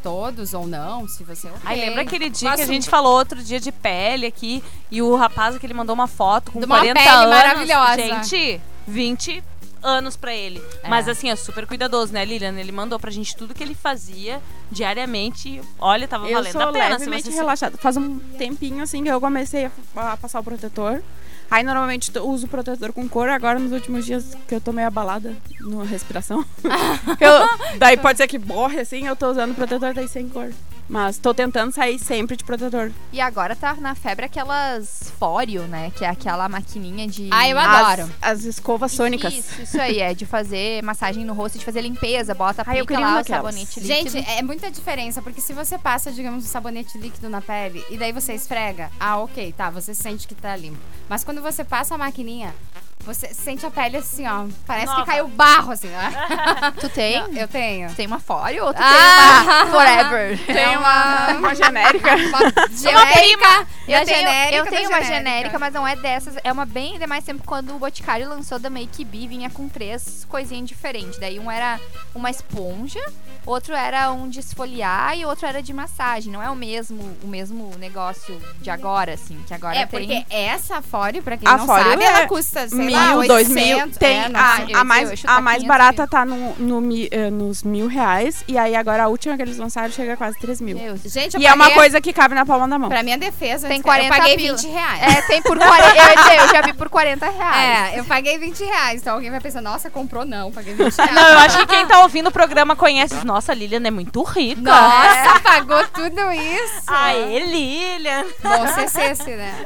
todos 0.01 0.55
ou 0.55 0.65
não, 0.65 1.07
se 1.07 1.23
você. 1.23 1.47
Ai, 1.63 1.75
ok. 1.77 1.85
lembra 1.89 2.01
aquele 2.01 2.31
dia 2.31 2.55
que 2.55 2.61
a 2.63 2.65
gente 2.65 2.89
falou 2.89 3.13
outro 3.15 3.43
dia 3.43 3.59
de 3.59 3.71
pele 3.71 4.25
aqui 4.25 4.63
e 4.89 4.99
o 4.99 5.15
rapaz 5.15 5.55
que 5.59 5.65
ele 5.67 5.75
mandou 5.75 5.93
uma 5.93 6.07
foto 6.07 6.51
com 6.51 6.59
De 6.59 6.65
uma 6.65 6.79
40 6.79 6.99
pele 6.99 7.09
anos. 7.09 7.29
maravilhosa. 7.29 7.95
Gente, 8.25 8.61
20 8.87 9.43
anos 9.83 10.15
pra 10.15 10.33
ele. 10.33 10.59
É. 10.81 10.89
Mas 10.89 11.07
assim, 11.07 11.29
é 11.29 11.35
super 11.35 11.67
cuidadoso, 11.67 12.11
né, 12.11 12.25
Lilian? 12.25 12.53
Ele 12.59 12.71
mandou 12.71 12.99
pra 12.99 13.11
gente 13.11 13.35
tudo 13.35 13.53
que 13.53 13.63
ele 13.63 13.75
fazia 13.75 14.41
diariamente. 14.71 15.47
e, 15.49 15.61
Olha, 15.79 16.07
tava 16.07 16.27
Eu 16.27 16.37
valendo 16.37 16.51
sou 16.53 16.61
a 16.61 16.71
pena. 16.71 16.85
Se 16.85 17.05
levemente 17.05 17.23
você 17.25 17.31
se- 17.31 17.37
relaxada. 17.37 17.77
Faz 17.77 17.97
um 17.97 18.17
tempinho 18.17 18.81
assim 18.83 19.03
que 19.03 19.09
eu 19.11 19.21
comecei 19.21 19.65
a, 19.95 20.13
a 20.13 20.17
passar 20.17 20.39
o 20.39 20.43
protetor. 20.43 21.03
Aí 21.51 21.63
normalmente 21.63 22.09
eu 22.15 22.25
uso 22.29 22.47
protetor 22.47 22.93
com 22.93 23.07
cor, 23.09 23.27
agora 23.27 23.59
nos 23.59 23.73
últimos 23.73 24.05
dias 24.05 24.37
que 24.47 24.55
eu 24.55 24.61
tô 24.61 24.71
meio 24.71 24.87
abalada 24.87 25.35
na 25.59 25.83
respiração. 25.83 26.45
eu- 27.19 27.77
daí 27.77 27.97
pode 27.97 28.17
ser 28.17 28.27
que 28.27 28.37
borre 28.37 28.79
assim, 28.79 29.05
eu 29.05 29.15
tô 29.17 29.29
usando 29.29 29.53
protetor 29.53 29.93
daí 29.93 30.07
sem 30.07 30.29
cor. 30.29 30.49
Mas 30.91 31.17
tô 31.17 31.33
tentando 31.33 31.71
sair 31.71 31.97
sempre 31.97 32.35
de 32.35 32.43
protetor. 32.43 32.91
E 33.13 33.21
agora 33.21 33.55
tá 33.55 33.75
na 33.75 33.95
febre 33.95 34.25
aquelas 34.25 35.09
Fóreo, 35.17 35.63
né? 35.63 35.89
Que 35.95 36.03
é 36.03 36.09
aquela 36.09 36.49
maquininha 36.49 37.07
de... 37.07 37.29
Ah, 37.31 37.47
eu 37.47 37.57
As, 37.57 37.65
adoro. 37.65 38.11
as 38.21 38.43
escovas 38.43 38.91
sônicas. 38.91 39.33
Isso, 39.33 39.61
isso 39.61 39.79
aí, 39.79 39.99
é 39.99 40.13
de 40.13 40.25
fazer 40.25 40.83
massagem 40.83 41.23
no 41.23 41.33
rosto, 41.33 41.57
de 41.57 41.63
fazer 41.63 41.79
limpeza, 41.79 42.35
bota 42.35 42.61
Ai, 42.67 42.81
eu 42.81 42.85
queria 42.85 43.05
lá 43.05 43.11
uma 43.13 43.21
o 43.21 43.25
sabonete 43.25 43.79
líquido. 43.79 43.87
Gente, 43.87 44.29
é 44.31 44.41
muita 44.41 44.69
diferença, 44.69 45.21
porque 45.21 45.39
se 45.39 45.53
você 45.53 45.77
passa, 45.77 46.11
digamos, 46.11 46.43
um 46.43 46.47
sabonete 46.47 46.97
líquido 46.97 47.29
na 47.29 47.41
pele 47.41 47.85
e 47.89 47.97
daí 47.97 48.11
você 48.11 48.33
esfrega, 48.33 48.91
ah, 48.99 49.17
ok, 49.19 49.53
tá, 49.53 49.69
você 49.69 49.95
sente 49.95 50.27
que 50.27 50.35
tá 50.35 50.57
limpo. 50.57 50.81
Mas 51.07 51.23
quando 51.23 51.41
você 51.41 51.63
passa 51.63 51.95
a 51.95 51.97
maquininha, 51.97 52.53
você 53.03 53.33
sente 53.33 53.65
a 53.65 53.71
pele 53.71 53.97
assim, 53.97 54.27
ó, 54.27 54.45
parece 54.65 54.87
Nova. 54.87 55.01
que 55.01 55.07
caiu 55.07 55.27
barro, 55.27 55.71
assim, 55.71 55.89
ó. 55.93 56.71
tu 56.79 56.89
tem? 56.89 57.23
Eu 57.37 57.47
tenho. 57.47 57.89
Tu 57.89 57.95
tem 57.95 58.07
uma 58.07 58.19
Fóreo 58.19 58.65
ou 58.65 58.73
tu 58.73 58.79
Ah! 58.81 59.43
tem 59.43 59.53
uma 59.53 59.65
Forever? 59.67 60.39
Tem 60.45 60.77
uma, 60.77 61.27
uma 61.37 61.55
genérica. 61.55 62.15
Uma 62.15 62.69
genérica. 62.75 63.67
Eu 63.87 63.99
da 63.99 64.05
tenho, 64.05 64.17
genérica 64.17 64.55
eu 64.57 64.65
tenho 64.67 64.89
uma 64.89 65.01
genérica, 65.03 65.59
mas 65.59 65.73
não 65.73 65.87
é 65.87 65.95
dessas. 65.95 66.35
É 66.43 66.51
uma 66.51 66.65
bem 66.65 66.93
ainda 66.93 67.07
mais 67.07 67.23
tempo 67.23 67.43
quando 67.45 67.75
o 67.75 67.79
Boticário 67.79 68.27
lançou 68.29 68.59
da 68.59 68.69
Make 68.69 69.03
Be, 69.05 69.27
vinha 69.27 69.49
com 69.49 69.67
três 69.67 70.25
coisinhas 70.29 70.67
diferentes. 70.67 71.17
Daí 71.19 71.39
um 71.39 71.49
era 71.51 71.79
uma 72.13 72.29
esponja, 72.29 72.99
outro 73.45 73.73
era 73.73 74.11
um 74.11 74.29
de 74.29 74.39
esfoliar 74.39 75.17
e 75.17 75.25
outro 75.25 75.45
era 75.45 75.61
de 75.61 75.73
massagem. 75.73 76.31
Não 76.31 76.41
é 76.41 76.49
o 76.49 76.55
mesmo, 76.55 77.17
o 77.23 77.27
mesmo 77.27 77.71
negócio 77.77 78.39
de 78.61 78.69
agora, 78.69 79.13
assim, 79.13 79.37
que 79.47 79.53
agora 79.53 79.75
É, 79.77 79.85
tem. 79.85 79.99
porque 79.99 80.25
essa 80.33 80.81
Fóreo, 80.81 81.21
pra 81.23 81.37
quem 81.37 81.47
A 81.47 81.57
não 81.57 81.65
sabe, 81.67 82.03
é 82.03 82.07
ela 82.07 82.27
custa, 82.27 82.67
sei 82.69 82.77
mil, 82.95 83.17
800. 83.19 83.27
dois 83.27 83.49
mil. 83.49 83.89
Tem 83.91 84.17
é, 84.17 84.31
a, 84.33 84.65
eu 84.67 84.77
a 84.77 84.83
mais, 84.83 85.23
eu 85.23 85.29
a 85.29 85.41
mais 85.41 85.63
500 85.63 85.67
barata 85.67 86.07
tá 86.07 86.25
no, 86.25 86.55
no, 86.55 87.07
eh, 87.11 87.29
nos 87.29 87.63
mil 87.63 87.87
reais. 87.87 88.43
E 88.47 88.57
aí 88.57 88.75
agora 88.75 89.03
a 89.03 89.07
última 89.07 89.35
que 89.35 89.41
eles 89.41 89.57
lançaram 89.57 89.91
chega 89.91 90.13
a 90.13 90.17
quase 90.17 90.37
três 90.39 90.59
mil. 90.61 90.77
Deus. 90.77 91.01
Gente, 91.05 91.35
eu 91.35 91.41
E 91.41 91.45
é 91.45 91.53
uma 91.53 91.71
coisa 91.71 91.99
que 92.01 92.13
cabe 92.13 92.35
na 92.35 92.45
palma 92.45 92.67
da 92.67 92.77
mão. 92.79 92.89
Pra 92.89 93.03
minha 93.03 93.17
defesa, 93.17 93.67
Tem 93.67 93.77
eu 93.77 93.83
40 93.83 94.09
paguei 94.15 94.37
pila. 94.37 94.57
20 94.57 94.67
reais. 94.67 95.17
É, 95.17 95.21
tem 95.23 95.41
por 95.41 95.57
40. 95.57 95.87
eu, 95.87 96.15
dizer, 96.15 96.39
eu 96.39 96.47
já 96.49 96.61
vi 96.61 96.73
por 96.73 96.89
40 96.89 97.29
reais. 97.29 97.93
É, 97.93 97.99
eu 97.99 98.05
paguei 98.05 98.37
20 98.37 98.63
reais. 98.63 99.01
Então 99.01 99.13
alguém 99.13 99.29
vai 99.31 99.39
pensar, 99.39 99.61
nossa, 99.61 99.89
comprou 99.89 100.25
não, 100.25 100.51
paguei 100.51 100.73
20 100.73 100.95
reais. 100.95 101.13
Não, 101.13 101.29
eu 101.29 101.39
acho 101.39 101.57
que 101.59 101.65
quem 101.67 101.85
tá 101.85 102.01
ouvindo 102.01 102.27
o 102.27 102.31
programa 102.31 102.75
conhece. 102.75 103.25
Nossa, 103.25 103.51
a 103.51 103.55
Lilian 103.55 103.81
é 103.85 103.91
muito 103.91 104.21
rica. 104.23 104.61
Nossa, 104.61 105.39
pagou 105.41 105.85
tudo 105.87 106.31
isso. 106.31 106.83
Aê, 106.87 107.39
Lilian. 107.39 108.25
Bom 108.43 108.67
CCC, 108.67 109.35
né? 109.35 109.65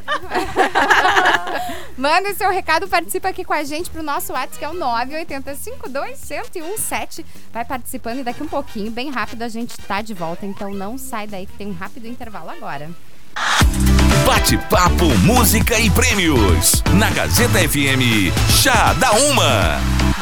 Manda 1.97 2.33
seu 2.33 2.49
recado, 2.49 2.87
participa 3.15 3.29
aqui 3.29 3.45
com 3.45 3.53
a 3.53 3.63
gente 3.63 3.89
pro 3.89 4.03
nosso 4.03 4.33
WhatsApp, 4.33 4.59
que 4.59 4.65
é 4.65 4.69
o 4.69 4.73
980521017. 4.73 7.23
Vai 7.51 7.63
participando 7.63 8.19
e 8.19 8.23
daqui 8.23 8.43
um 8.43 8.47
pouquinho, 8.47 8.91
bem 8.91 9.09
rápido, 9.09 9.43
a 9.43 9.47
gente 9.47 9.77
tá 9.77 10.01
de 10.01 10.13
volta. 10.13 10.45
Então 10.45 10.73
não 10.73 10.97
sai 10.97 11.25
daí 11.27 11.45
que 11.45 11.53
tem 11.53 11.67
um 11.67 11.73
rápido 11.73 12.07
intervalo 12.07 12.49
agora. 12.49 12.89
Bate-papo, 14.23 15.05
música 15.23 15.79
e 15.79 15.89
prêmios. 15.89 16.83
Na 16.93 17.09
Gazeta 17.09 17.57
FM, 17.57 18.31
Chá 18.61 18.93
da 18.93 19.11
Uma. 19.11 19.79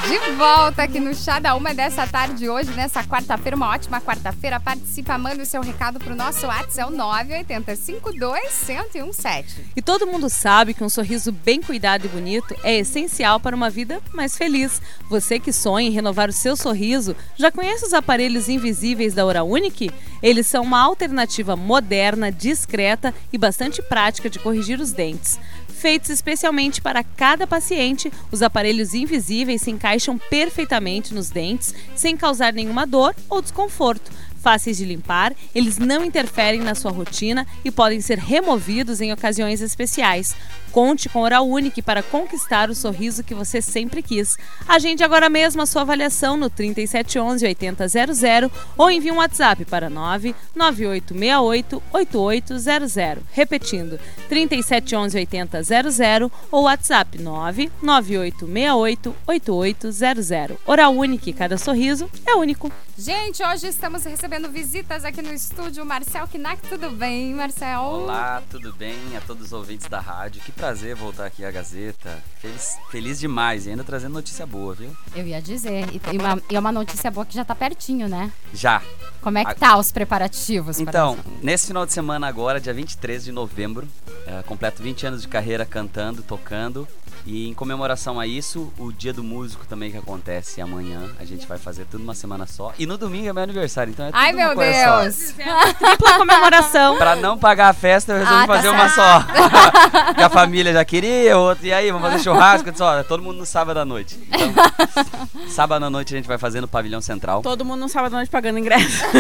De 0.08 0.18
volta 0.32 0.84
aqui 0.84 1.00
no 1.00 1.16
Chá 1.16 1.40
da 1.40 1.56
Uma 1.56 1.74
dessa 1.74 2.06
tarde 2.06 2.50
hoje, 2.50 2.70
nessa 2.72 3.02
quarta-feira, 3.04 3.56
uma 3.56 3.70
ótima 3.70 4.02
quarta-feira. 4.02 4.60
Participa, 4.60 5.18
manda 5.18 5.44
o 5.44 5.46
seu 5.46 5.62
recado 5.62 5.98
pro 6.00 6.14
nosso 6.16 6.46
WhatsApp, 6.48 6.80
é 6.80 6.86
o 6.86 6.92
980521017. 6.92 9.46
E 9.76 9.82
todo 9.82 10.08
mundo 10.08 10.30
sabe 10.30 10.74
que 10.74 10.84
um 10.84 10.90
sorriso 10.90 11.32
bem 11.32 11.62
cuidado 11.62 12.06
e 12.06 12.10
bonito 12.10 12.54
é 12.64 12.80
essencial 12.80 13.40
para 13.40 13.56
uma 13.56 13.70
vida 13.70 14.02
mais 14.14 14.38
feliz. 14.38 14.82
Você 15.10 15.40
que 15.40 15.54
sonha 15.54 15.88
em 15.88 15.92
renovar 15.92 16.30
o 16.30 16.34
seu 16.34 16.56
sorriso, 16.56 17.16
já 17.38 17.52
conhece 17.52 17.86
os 17.86 17.94
aparelhos 17.94 18.50
invisíveis 18.50 19.14
da 19.14 19.24
Oral 19.26 19.48
Unique? 19.48 19.92
Eles 20.24 20.48
são 20.48 20.64
uma 20.64 20.82
alternativa 20.82 21.56
moderna, 21.56 22.32
discreta 22.32 23.14
e 23.32 23.38
bastante 23.38 23.83
prática 23.84 24.30
de 24.30 24.40
corrigir 24.40 24.80
os 24.80 24.92
dentes. 24.92 25.40
Feitos 25.68 26.10
especialmente 26.10 26.82
para 26.82 27.04
cada 27.04 27.46
paciente, 27.46 28.12
os 28.32 28.42
aparelhos 28.42 28.94
invisíveis 28.94 29.62
se 29.62 29.70
encaixam 29.70 30.18
perfeitamente 30.18 31.14
nos 31.14 31.30
dentes, 31.30 31.74
sem 31.96 32.16
causar 32.16 32.54
nenhuma 32.54 32.88
dor 32.88 33.14
ou 33.30 33.42
desconforto. 33.42 34.12
fáceis 34.42 34.76
de 34.76 34.84
limpar, 34.84 35.34
eles 35.56 35.78
não 35.78 36.04
interferem 36.04 36.60
na 36.60 36.76
sua 36.76 36.92
rotina 36.92 37.48
e 37.64 37.72
podem 37.72 38.02
ser 38.02 38.18
removidos 38.18 39.00
em 39.00 39.14
ocasiões 39.14 39.62
especiais. 39.62 40.36
Conte 40.74 41.08
com 41.08 41.22
Oral 41.22 41.48
Unique 41.48 41.84
para 41.84 42.02
conquistar 42.02 42.68
o 42.68 42.76
sorriso 42.76 43.24
que 43.24 43.36
você 43.36 43.62
sempre 43.62 44.02
quis. 44.02 44.36
Agende 44.68 45.04
agora 45.04 45.30
mesmo 45.30 45.62
a 45.62 45.68
sua 45.68 45.84
avaliação 45.84 46.36
no 46.36 46.50
3711 46.50 47.46
8000 47.46 48.52
ou 48.76 48.90
envie 48.90 49.12
um 49.12 49.18
WhatsApp 49.18 49.66
para 49.66 49.88
99868 49.88 51.84
8800. 51.94 53.24
Repetindo, 53.32 54.00
3711 54.28 55.28
8000 55.70 56.32
ou 56.50 56.64
WhatsApp 56.64 57.20
99868 57.22 59.16
8800. 59.28 60.58
Oral 60.66 60.96
Unique, 60.96 61.34
cada 61.34 61.56
sorriso 61.56 62.10
é 62.26 62.34
único. 62.34 62.72
Gente, 62.96 63.44
hoje 63.44 63.68
estamos 63.68 64.04
recebendo 64.04 64.50
visitas 64.50 65.04
aqui 65.04 65.22
no 65.22 65.34
estúdio. 65.34 65.84
Marcel 65.84 66.28
Knack, 66.28 66.68
tudo 66.70 66.92
bem, 66.92 67.34
Marcel? 67.34 67.82
Olá, 67.82 68.44
tudo 68.52 68.72
bem 68.74 68.96
a 69.18 69.22
todos 69.22 69.48
os 69.48 69.54
ouvintes 69.54 69.88
da 69.88 70.00
rádio? 70.00 70.42
Que 70.44 70.52
prazer 70.64 70.96
voltar 70.96 71.26
aqui 71.26 71.44
à 71.44 71.52
Gazeta. 71.52 72.24
Feliz, 72.40 72.78
feliz 72.90 73.20
demais 73.20 73.66
e 73.68 73.72
ainda 73.72 73.84
trazendo 73.84 74.14
notícia 74.14 74.46
boa, 74.46 74.74
viu? 74.74 74.96
Eu 75.14 75.28
ia 75.28 75.42
dizer. 75.42 75.86
E, 75.94 76.02
e 76.14 76.18
uma, 76.18 76.42
e 76.50 76.58
uma 76.58 76.72
notícia 76.72 77.12
boa 77.12 77.26
que 77.26 77.36
já 77.36 77.44
tá 77.44 77.54
pertinho, 77.54 78.08
né? 78.08 78.32
Já. 78.54 78.82
Como 79.20 79.38
é 79.38 79.44
que 79.44 79.52
A- 79.52 79.56
tá 79.56 79.78
os 79.78 79.92
preparativos? 79.92 80.78
para 80.78 80.90
Então, 80.90 81.16
isso? 81.16 81.24
nesse 81.44 81.68
final 81.68 81.86
de 81.86 81.92
semana 81.92 82.28
agora, 82.28 82.62
dia 82.62 82.74
23 82.74 83.26
de 83.26 83.32
novembro, 83.34 83.86
é, 84.26 84.42
completo 84.44 84.82
20 84.82 85.06
anos 85.06 85.22
de 85.24 85.28
carreira 85.28 85.66
cantando, 85.66 86.24
tocando. 86.24 86.88
E 87.26 87.48
em 87.48 87.54
comemoração 87.54 88.20
a 88.20 88.28
isso, 88.28 88.72
o 88.78 88.92
Dia 88.92 89.14
do 89.14 89.24
Músico 89.24 89.66
também 89.66 89.90
que 89.90 89.98
acontece 89.98 90.60
amanhã. 90.60 91.10
A 91.18 91.24
gente 91.24 91.48
vai 91.48 91.58
fazer 91.58 91.86
tudo 91.86 92.02
numa 92.02 92.14
semana 92.14 92.46
só. 92.46 92.74
E 92.78 92.86
no 92.86 92.98
domingo 92.98 93.30
é 93.30 93.34
meu 93.34 93.44
aniversário, 93.44 93.92
então 93.92 94.06
é 94.06 94.10
tudo 94.12 94.20
Ai, 94.20 94.34
uma 94.34 94.46
meu 94.48 94.56
coisa 94.56 94.84
só. 94.84 95.02
Deus! 95.04 95.34
Tripla 95.80 96.14
comemoração. 96.18 96.98
Pra 96.98 97.16
não 97.16 97.38
pagar 97.38 97.70
a 97.70 97.74
festa, 97.74 98.12
eu 98.12 98.20
resolvi 98.20 98.44
Ah, 98.44 98.48
tá 98.48 98.54
fazer 98.56 98.68
uma 98.70 98.90
só. 98.90 99.24
que 100.16 100.22
a 100.22 100.30
família 100.30 100.74
já 100.74 100.84
queria, 100.84 101.38
outro. 101.38 101.66
E 101.66 101.72
aí, 101.74 101.90
vamos 101.92 102.10
fazer 102.10 102.24
churrasco? 102.24 102.70
Disse, 102.70 102.84
ó, 102.84 103.02
todo 103.04 103.24
mundo 103.24 103.38
no 103.38 103.46
sábado 103.46 103.78
à 103.80 103.86
noite. 103.86 104.20
Então, 104.28 105.48
sábado 105.48 105.86
à 105.86 105.90
noite 105.90 106.14
a 106.14 106.18
gente 106.18 106.28
vai 106.28 106.38
fazer 106.38 106.60
no 106.60 106.68
Pavilhão 106.68 107.00
Central. 107.02 107.42
Todo 107.42 107.64
mundo 107.64 107.80
no 107.80 107.90
sábado 107.90 108.14
à 108.14 108.18
noite 108.18 108.30
pagando 108.30 108.60
ingresso. 108.60 109.02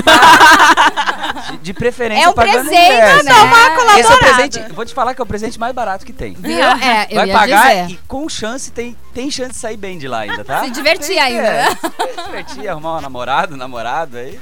De, 1.52 1.58
de 1.58 1.74
preferência 1.74 2.26
É 2.26 2.30
o 2.30 2.34
pagando 2.34 2.70
presente, 2.70 2.94
ingresso. 2.94 3.24
né? 3.26 4.00
Esse 4.00 4.12
é 4.12 4.16
o 4.16 4.20
presente, 4.20 4.60
vou 4.74 4.86
te 4.86 4.94
falar 4.94 5.14
que 5.16 5.22
é 5.22 5.24
o 5.24 5.26
presente 5.26 5.60
mais 5.60 5.74
barato 5.74 6.06
que 6.06 6.14
tem. 6.14 6.34
Viu? 6.34 6.54
É, 6.64 7.08
eu 7.10 7.16
vai 7.16 7.28
ia 7.28 7.34
pagar 7.34 7.86
dizer. 7.88 7.93
E 7.94 7.98
com 8.08 8.28
chance, 8.28 8.72
tem, 8.72 8.96
tem 9.14 9.30
chance 9.30 9.52
de 9.52 9.58
sair 9.58 9.78
bem 9.78 9.98
de 10.00 10.08
lá 10.08 10.20
ainda, 10.20 10.44
tá? 10.44 10.64
Se 10.64 10.72
divertir 10.72 11.10
Tem- 11.10 11.20
ainda, 11.20 11.48
é, 11.48 11.70
se 11.76 12.24
divertir, 12.26 12.68
arrumar 12.68 12.98
um 12.98 13.02
namorado, 13.02 13.56
namorado 13.56 14.18
aí, 14.18 14.40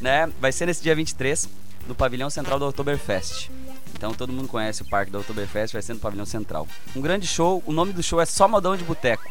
né? 0.00 0.28
Vai 0.40 0.50
ser 0.50 0.66
nesse 0.66 0.82
dia 0.82 0.94
23, 0.94 1.48
no 1.86 1.94
pavilhão 1.94 2.28
central 2.28 2.58
do 2.58 2.66
Oktoberfest. 2.68 3.50
Então 3.94 4.12
todo 4.12 4.32
mundo 4.32 4.48
conhece 4.48 4.82
o 4.82 4.84
parque 4.84 5.10
do 5.10 5.18
Oktoberfest, 5.20 5.72
vai 5.72 5.82
ser 5.82 5.94
no 5.94 6.00
pavilhão 6.00 6.26
central. 6.26 6.66
Um 6.94 7.00
grande 7.00 7.26
show, 7.26 7.62
o 7.66 7.72
nome 7.72 7.92
do 7.92 8.02
show 8.02 8.20
é 8.20 8.26
Só 8.26 8.46
Modão 8.48 8.76
de 8.76 8.84
Boteco. 8.84 9.24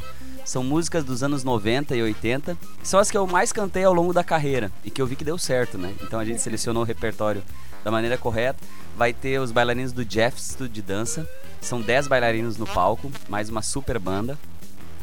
São 0.45 0.63
músicas 0.63 1.03
dos 1.03 1.23
anos 1.23 1.43
90 1.43 1.93
e 1.95 2.01
80, 2.01 2.57
que 2.81 2.87
são 2.87 2.99
as 3.01 3.11
que 3.11 3.17
eu 3.17 3.27
mais 3.27 3.51
cantei 3.51 3.83
ao 3.83 3.93
longo 3.93 4.13
da 4.13 4.23
carreira 4.23 4.71
e 4.83 4.89
que 4.89 5.01
eu 5.01 5.05
vi 5.05 5.15
que 5.17 5.25
deu 5.25 5.37
certo, 5.37 5.77
né? 5.77 5.93
Então 6.01 6.19
a 6.19 6.23
gente 6.25 6.41
selecionou 6.41 6.83
o 6.83 6.85
repertório 6.85 7.43
da 7.83 7.91
maneira 7.91 8.17
correta. 8.17 8.59
Vai 8.95 9.13
ter 9.13 9.39
os 9.39 9.51
bailarinos 9.51 9.91
do 9.91 10.03
Jeff 10.03 10.41
Studio 10.41 10.73
de 10.73 10.81
Dança. 10.81 11.27
São 11.61 11.81
10 11.81 12.07
bailarinos 12.07 12.57
no 12.57 12.65
palco, 12.65 13.11
mais 13.27 13.49
uma 13.49 13.61
super 13.61 13.99
banda. 13.99 14.37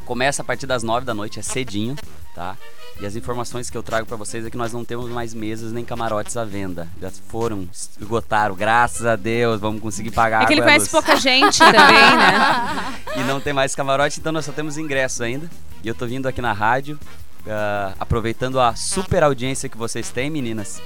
Começa 0.05 0.43
a 0.43 0.45
partir 0.45 0.66
das 0.66 0.83
9 0.83 1.07
da 1.07 1.14
noite, 1.14 1.39
é 1.39 1.43
cedinho, 1.43 1.97
tá? 2.35 2.57
E 3.01 3.07
as 3.07 3.16
informações 3.16 3.68
que 3.68 3.77
eu 3.77 3.83
trago 3.83 4.07
pra 4.07 4.16
vocês 4.16 4.47
é 4.47 4.51
que 4.51 4.57
nós 4.57 4.72
não 4.72 4.85
temos 4.85 5.11
mais 5.11 5.35
mesas 5.35 5.72
nem 5.72 5.85
camarotes 5.85 6.37
à 6.37 6.45
venda. 6.45 6.87
Já 7.01 7.11
foram, 7.29 7.68
esgotaram, 8.01 8.55
graças 8.55 9.05
a 9.05 9.16
Deus, 9.16 9.61
vamos 9.61 9.81
conseguir 9.81 10.12
pagar 10.12 10.45
É 10.45 10.47
que 10.47 10.53
ele 10.53 10.62
conhece 10.62 10.89
pouca 10.91 11.16
gente 11.16 11.59
também, 11.59 12.16
né? 12.16 12.95
E 13.16 13.25
não 13.25 13.41
tem 13.41 13.53
mais 13.53 13.75
camarote, 13.75 14.20
então 14.20 14.33
nós 14.33 14.45
só 14.45 14.53
temos 14.53 14.79
ingressos 14.79 15.20
ainda. 15.20 15.51
E 15.83 15.89
eu 15.89 15.95
tô 15.95 16.07
vindo 16.07 16.27
aqui 16.29 16.41
na 16.41 16.53
rádio, 16.53 16.99
ah, 17.49 17.95
aproveitando 17.99 18.61
a 18.61 18.77
super 18.77 19.25
audiência 19.25 19.68
que 19.68 19.77
vocês 19.77 20.11
têm, 20.11 20.31
meninas. 20.31 20.81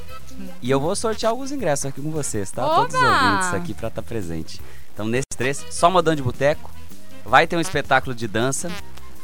E 0.63 0.71
eu 0.71 0.81
vou 0.81 0.95
sortear 0.97 1.31
alguns 1.31 1.53
ingressos 1.53 1.87
aqui 1.87 2.01
com 2.01 2.11
vocês, 2.11 2.51
tá? 2.51 2.63
Todos 2.65 2.95
os 2.95 3.01
Oba! 3.01 3.25
ouvintes 3.25 3.55
aqui 3.55 3.75
pra 3.75 3.89
estar 3.89 4.03
presente. 4.03 4.61
Então, 4.95 5.07
nesses 5.07 5.25
três, 5.37 5.65
só 5.71 5.91
modão 5.91 6.15
de 6.15 6.23
boteco. 6.23 6.71
Vai 7.25 7.47
ter 7.47 7.57
um 7.57 7.61
espetáculo 7.61 8.15
de 8.15 8.27
dança. 8.27 8.71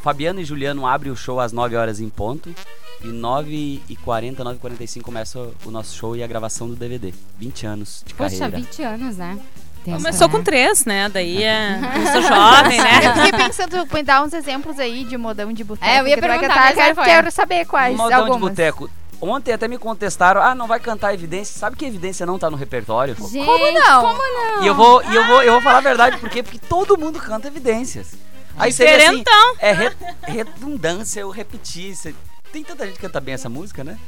Fabiano 0.03 0.41
e 0.41 0.45
Juliano 0.45 0.87
abrem 0.87 1.11
o 1.13 1.17
show 1.17 1.41
às 1.41 1.53
9 1.53 1.77
horas 1.77 1.99
em 2.01 2.09
ponto. 2.09 2.55
E 3.03 3.09
9h40, 3.09 4.37
9h45 4.37 5.03
começa 5.03 5.39
o 5.65 5.71
nosso 5.71 5.97
show 5.97 6.17
e 6.17 6.23
a 6.23 6.27
gravação 6.27 6.69
do 6.69 6.77
DVD. 6.77 7.13
20 7.39 7.67
anos 7.67 8.03
de 8.07 8.15
Poxa, 8.15 8.39
carreira. 8.39 8.57
20 8.59 8.83
anos, 8.83 9.17
né? 9.17 9.39
Tempo, 9.85 9.99
Começou 9.99 10.29
né? 10.29 10.33
com 10.35 10.43
três, 10.43 10.85
né? 10.87 11.09
Daí 11.11 11.43
é. 11.43 11.79
Começou 11.93 12.23
jovem, 12.23 12.79
Eu 12.79 12.85
né? 12.85 13.15
fiquei 13.27 13.33
pensando, 13.47 13.87
me 13.93 14.03
dar 14.03 14.23
uns 14.25 14.33
exemplos 14.33 14.79
aí 14.79 15.05
de 15.05 15.17
modão 15.19 15.53
de 15.53 15.63
boteco. 15.63 15.87
É, 15.91 16.01
eu 16.01 16.09
ia 16.09 16.15
que 16.15 16.21
perguntar, 16.23 16.49
cantar, 16.49 16.65
mas 16.65 16.75
quero, 16.75 17.03
quero 17.03 17.31
saber 17.31 17.67
quais, 17.67 17.95
Modão 17.97 18.09
de 18.09 18.31
algumas. 18.31 18.41
boteco. 18.41 18.89
Ontem 19.25 19.53
até 19.53 19.67
me 19.69 19.79
contestaram, 19.79 20.43
ah, 20.43 20.55
não 20.55 20.67
vai 20.67 20.79
cantar 20.81 21.15
evidência. 21.15 21.59
Sabe 21.59 21.77
que 21.77 21.85
evidência 21.85 22.27
não 22.27 22.39
tá 22.39 22.51
no 22.51 22.57
repertório? 22.57 23.15
Gente, 23.17 23.45
Como 23.45 23.73
não? 23.73 24.01
Como 24.03 24.19
não? 24.23 24.63
E 24.63 24.67
eu 24.67 24.75
vou, 24.75 25.03
e 25.05 25.15
eu 25.15 25.27
vou, 25.27 25.43
eu 25.43 25.53
vou 25.55 25.63
falar 25.63 25.79
a 25.79 25.83
verdade, 25.83 26.19
por 26.19 26.29
quê? 26.29 26.43
Porque 26.43 26.59
todo 26.59 26.99
mundo 26.99 27.19
canta 27.19 27.49
evidências. 27.49 28.13
Aí 28.57 28.73
seria 28.73 29.11
assim, 29.11 29.25
é 29.59 29.73
re- 29.73 29.93
redundância, 30.23 31.21
eu 31.21 31.31
repetir. 31.31 31.95
cê- 31.97 32.15
Tem 32.53 32.63
tanta 32.63 32.85
gente 32.87 32.95
que 32.97 33.01
canta 33.01 33.21
bem 33.21 33.35
essa 33.35 33.49
música, 33.49 33.83
né? 33.83 33.99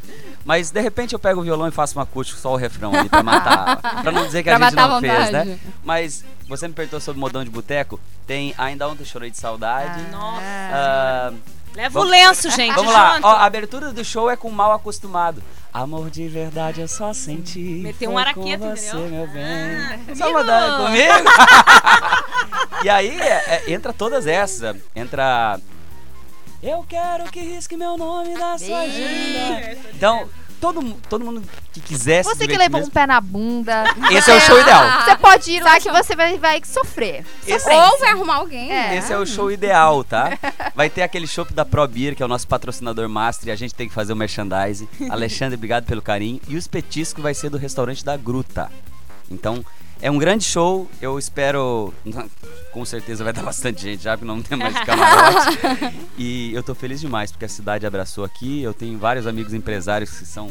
Mas 0.45 0.71
de 0.71 0.81
repente 0.81 1.13
eu 1.15 1.19
pego 1.19 1.41
o 1.41 1.43
violão 1.43 1.67
e 1.67 1.73
faço 1.73 1.99
um 1.99 2.03
acústico 2.03 2.39
só 2.39 2.53
o 2.53 2.57
refrão 2.57 2.95
ali 2.95 3.09
pra 3.09 3.23
matar. 3.23 3.77
pra 4.03 4.13
não 4.13 4.25
dizer 4.25 4.45
que 4.45 4.51
a 4.51 4.57
gente 4.59 4.75
não 4.77 4.97
a 4.97 5.01
fez, 5.01 5.31
né? 5.33 5.59
Mas 5.85 6.25
você 6.49 6.69
me 6.69 6.75
perguntou 6.75 7.01
sobre 7.01 7.19
modão 7.19 7.43
de 7.43 7.51
boteco. 7.51 7.99
Tem 8.25 8.55
Ainda 8.57 8.87
Ontem 8.89 9.05
Chorei 9.05 9.31
de 9.31 9.37
Saudade. 9.39 10.01
Nossa. 10.13 10.43
Ah, 10.73 11.33
Leva 11.77 11.91
o 11.91 12.03
Vamos- 12.03 12.11
lenço, 12.11 12.51
gente. 12.51 12.75
Vamos 12.75 12.91
lá, 12.93 13.21
ó, 13.23 13.33
a 13.33 13.45
abertura 13.45 13.93
do 13.93 14.03
show 14.03 14.31
é 14.31 14.37
com 14.37 14.51
mal 14.51 14.73
acostumado. 14.73 15.43
Amor 15.73 16.09
de 16.09 16.27
verdade 16.27 16.81
eu 16.81 16.89
só 16.89 17.13
senti. 17.13 17.59
Meteu 17.59 18.09
um 18.09 18.15
foi 18.15 18.23
araqueto, 18.23 18.63
com 18.65 18.71
você, 18.75 18.89
entendeu? 18.97 19.09
meu 19.11 19.27
bem. 19.29 19.45
Ah, 20.11 20.15
Só 20.17 20.33
mandar 20.33 20.79
comigo. 20.79 21.13
e 22.83 22.89
aí 22.89 23.21
é, 23.21 23.63
é, 23.67 23.73
entra 23.73 23.93
todas 23.93 24.27
essas. 24.27 24.75
Entra. 24.95 25.61
Eu 26.63 26.83
quero 26.89 27.25
que 27.25 27.41
risque 27.41 27.77
meu 27.77 27.99
nome 27.99 28.35
da 28.39 28.57
sua 28.57 28.79
agenda. 28.79 29.77
Então, 29.95 30.27
todo, 30.61 30.83
todo 31.09 31.25
mundo 31.25 31.43
que 31.73 31.81
quiser 31.81 32.25
se 32.25 32.35
Você 32.35 32.47
que 32.47 32.57
levou 32.57 32.79
um 32.79 32.83
mesmo, 32.83 32.93
pé 32.93 33.07
na 33.07 33.21
bunda. 33.21 33.85
Esse 34.11 34.31
é 34.31 34.37
o 34.37 34.41
show 34.41 34.61
ideal. 34.61 35.05
Você 35.05 35.17
pode 35.17 35.51
ir 35.51 35.63
lá 35.63 35.81
que 35.81 35.91
você 35.91 36.17
vai, 36.17 36.39
vai 36.39 36.61
sofrer. 36.65 37.25
Esse, 37.47 37.69
Ou 37.71 37.99
vai 37.99 38.11
arrumar 38.11 38.37
alguém. 38.37 38.73
É. 38.73 38.97
Esse 38.97 39.13
é 39.13 39.19
o 39.19 39.27
show 39.27 39.51
ideal, 39.51 40.03
tá? 40.03 40.37
Vai 40.75 40.91
ter 40.91 41.03
aquele 41.03 41.27
show 41.27 41.47
da 41.51 41.65
Pro 41.65 41.87
Beer, 41.87 42.15
que 42.15 42.23
é 42.23 42.27
o 42.27 42.29
nosso 42.29 42.47
patrocinador 42.47 43.09
master, 43.09 43.49
e 43.49 43.51
a 43.51 43.57
gente 43.57 43.75
tem 43.75 43.89
que 43.89 43.95
fazer 43.95 44.13
o 44.13 44.17
merchandising. 44.17 44.89
Alexandre, 45.11 45.57
obrigado 45.57 45.85
pelo 45.85 46.03
carinho. 46.03 46.41
E 46.49 46.57
os 46.57 46.67
petiscos 46.67 47.23
vai 47.23 47.35
ser 47.35 47.51
do 47.51 47.57
restaurante 47.57 48.05
da 48.05 48.17
Gruta. 48.17 48.71
Então, 49.31 49.65
é 50.01 50.11
um 50.11 50.19
grande 50.19 50.45
show. 50.45 50.89
Eu 51.01 51.19
espero. 51.19 51.93
Com 52.73 52.85
certeza 52.85 53.25
vai 53.25 53.33
dar 53.33 53.43
bastante 53.43 53.81
gente 53.81 54.03
já, 54.03 54.19
porque 54.19 54.27
não 54.27 54.43
tem 54.43 54.59
mais 54.59 54.75
camarote. 54.85 55.59
e 56.19 56.53
eu 56.53 56.63
tô 56.63 56.75
feliz 56.75 57.01
demais, 57.01 57.33
porque 57.33 57.47
a 57.47 57.49
cidade 57.49 57.87
abraçou 57.87 58.23
aqui. 58.23 58.61
Eu 58.61 58.75
tenho 58.75 58.99
vários 58.99 59.27
amigos 59.27 59.55
empresários 59.55 60.11
que 60.11 60.27
são 60.27 60.51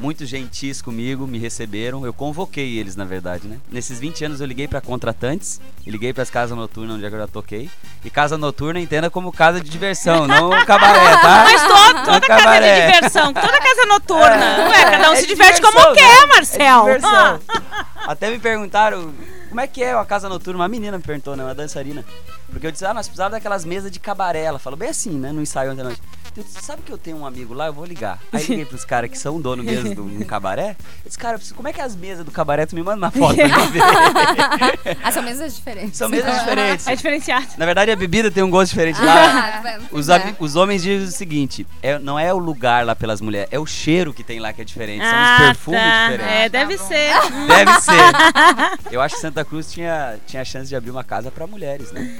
muito 0.00 0.24
gentis 0.24 0.80
comigo, 0.80 1.26
me 1.26 1.38
receberam. 1.38 2.04
Eu 2.06 2.12
convoquei 2.12 2.78
eles, 2.78 2.94
na 2.96 3.04
verdade, 3.04 3.48
né? 3.48 3.58
Nesses 3.70 3.98
20 3.98 4.24
anos 4.24 4.40
eu 4.40 4.46
liguei 4.46 4.68
para 4.68 4.80
contratantes, 4.80 5.60
liguei 5.86 6.12
para 6.12 6.22
as 6.22 6.30
casas 6.30 6.56
noturnas 6.56 6.96
onde 6.96 7.04
eu 7.04 7.10
já 7.10 7.26
toquei. 7.26 7.68
E 8.04 8.10
casa 8.10 8.38
noturna 8.38 8.78
entenda 8.80 9.10
como 9.10 9.32
casa 9.32 9.60
de 9.60 9.68
diversão, 9.68 10.26
não 10.26 10.50
cabaré, 10.64 11.10
tá? 11.20 11.44
Mas 11.44 11.62
to- 11.62 12.04
toda 12.04 12.20
casa 12.20 12.42
cabaré. 12.44 12.66
é 12.68 12.80
de 12.90 12.92
diversão, 12.94 13.32
toda 13.34 13.58
casa 13.60 13.80
é 13.82 13.86
noturna. 13.86 14.68
Ué, 14.70 14.90
cada 14.90 15.10
um 15.10 15.14
É 15.14 15.16
se 15.16 15.26
diverte 15.26 15.54
diversão, 15.56 15.72
como 15.82 15.94
né? 15.94 16.00
quer, 16.00 16.22
É 16.22 16.26
Marcel. 16.26 16.84
Ah. 17.04 18.12
Até 18.12 18.30
me 18.30 18.38
perguntaram 18.38 19.12
como 19.48 19.60
é 19.60 19.66
que 19.66 19.82
é 19.82 19.92
a 19.92 20.04
casa 20.04 20.28
noturna. 20.28 20.60
Uma 20.60 20.68
menina 20.68 20.96
me 20.96 21.02
perguntou, 21.02 21.36
né? 21.36 21.42
Uma 21.44 21.54
dançarina. 21.54 22.04
Porque 22.50 22.66
eu 22.66 22.72
disse, 22.72 22.84
ah, 22.84 22.94
nós 22.94 23.06
precisávamos 23.06 23.36
daquelas 23.38 23.64
mesas 23.64 23.90
de 23.90 24.00
cabaré. 24.00 24.42
Ela 24.42 24.58
falou 24.58 24.76
bem 24.78 24.88
assim, 24.88 25.10
né? 25.18 25.32
No 25.32 25.40
ensaio 25.42 25.70
ontem 25.72 25.82
à 25.82 25.84
noite. 25.84 26.00
Eu 26.36 26.44
disse, 26.44 26.62
sabe 26.62 26.82
que 26.82 26.92
eu 26.92 26.98
tenho 26.98 27.16
um 27.16 27.26
amigo 27.26 27.52
lá? 27.52 27.66
Eu 27.66 27.72
vou 27.72 27.84
ligar. 27.84 28.20
Aí 28.32 28.44
liguei 28.46 28.64
pros 28.64 28.84
caras 28.84 29.10
que 29.10 29.18
são 29.18 29.40
dono 29.40 29.62
mesmo 29.64 29.92
de 29.92 30.00
um 30.00 30.20
cabaré. 30.24 30.70
Eu 31.04 31.06
disse, 31.06 31.18
cara, 31.18 31.34
eu 31.34 31.38
preciso- 31.38 31.54
como 31.56 31.66
é 31.66 31.72
que 31.72 31.80
é 31.80 31.84
as 31.84 31.96
mesas 31.96 32.24
do 32.24 32.30
cabaré? 32.30 32.64
Tu 32.64 32.76
me 32.76 32.82
manda 32.82 32.96
uma 32.98 33.10
foto 33.10 33.34
pra 33.36 33.48
mim 33.48 33.70
ver. 33.72 33.82
Ah, 35.02 35.10
são 35.12 35.22
mesas 35.22 35.54
diferentes. 35.56 35.96
São 35.98 36.08
mesas 36.08 36.38
diferentes. 36.38 36.86
É 36.86 36.94
diferenciado. 36.96 37.46
Na 37.56 37.66
verdade, 37.66 37.90
a 37.90 37.96
bebida 37.96 38.30
tem 38.30 38.42
um 38.42 38.50
gosto 38.50 38.70
diferente 38.70 39.00
lá. 39.00 39.62
Ah, 39.64 39.78
Os, 39.90 40.08
é. 40.08 40.34
os 40.38 40.56
homens 40.56 40.82
dizem 40.82 41.08
o 41.08 41.10
seguinte: 41.10 41.66
é, 41.82 41.98
não 41.98 42.18
é 42.18 42.32
o 42.32 42.38
lugar 42.38 42.84
lá 42.86 42.94
pelas 42.94 43.20
mulheres, 43.20 43.48
é 43.50 43.58
o 43.58 43.66
cheiro 43.66 44.12
que 44.14 44.22
tem 44.22 44.38
lá 44.38 44.52
que 44.52 44.62
é 44.62 44.64
diferente. 44.64 45.04
São 45.04 45.32
os 45.34 45.38
perfumes 45.46 45.80
tá. 45.80 46.10
diferentes. 46.10 46.34
É, 46.36 46.48
deve 46.48 46.78
ser. 46.78 47.10
Deve 47.48 47.80
ser. 47.80 48.88
Eu 48.92 49.00
acho 49.00 49.16
que 49.16 49.20
Santa 49.20 49.44
Cruz 49.44 49.70
tinha, 49.72 50.18
tinha 50.26 50.44
chance 50.44 50.68
de 50.68 50.76
abrir 50.76 50.90
uma 50.90 51.04
casa 51.04 51.30
pra 51.30 51.46
mulheres, 51.46 51.90
né? 51.92 52.16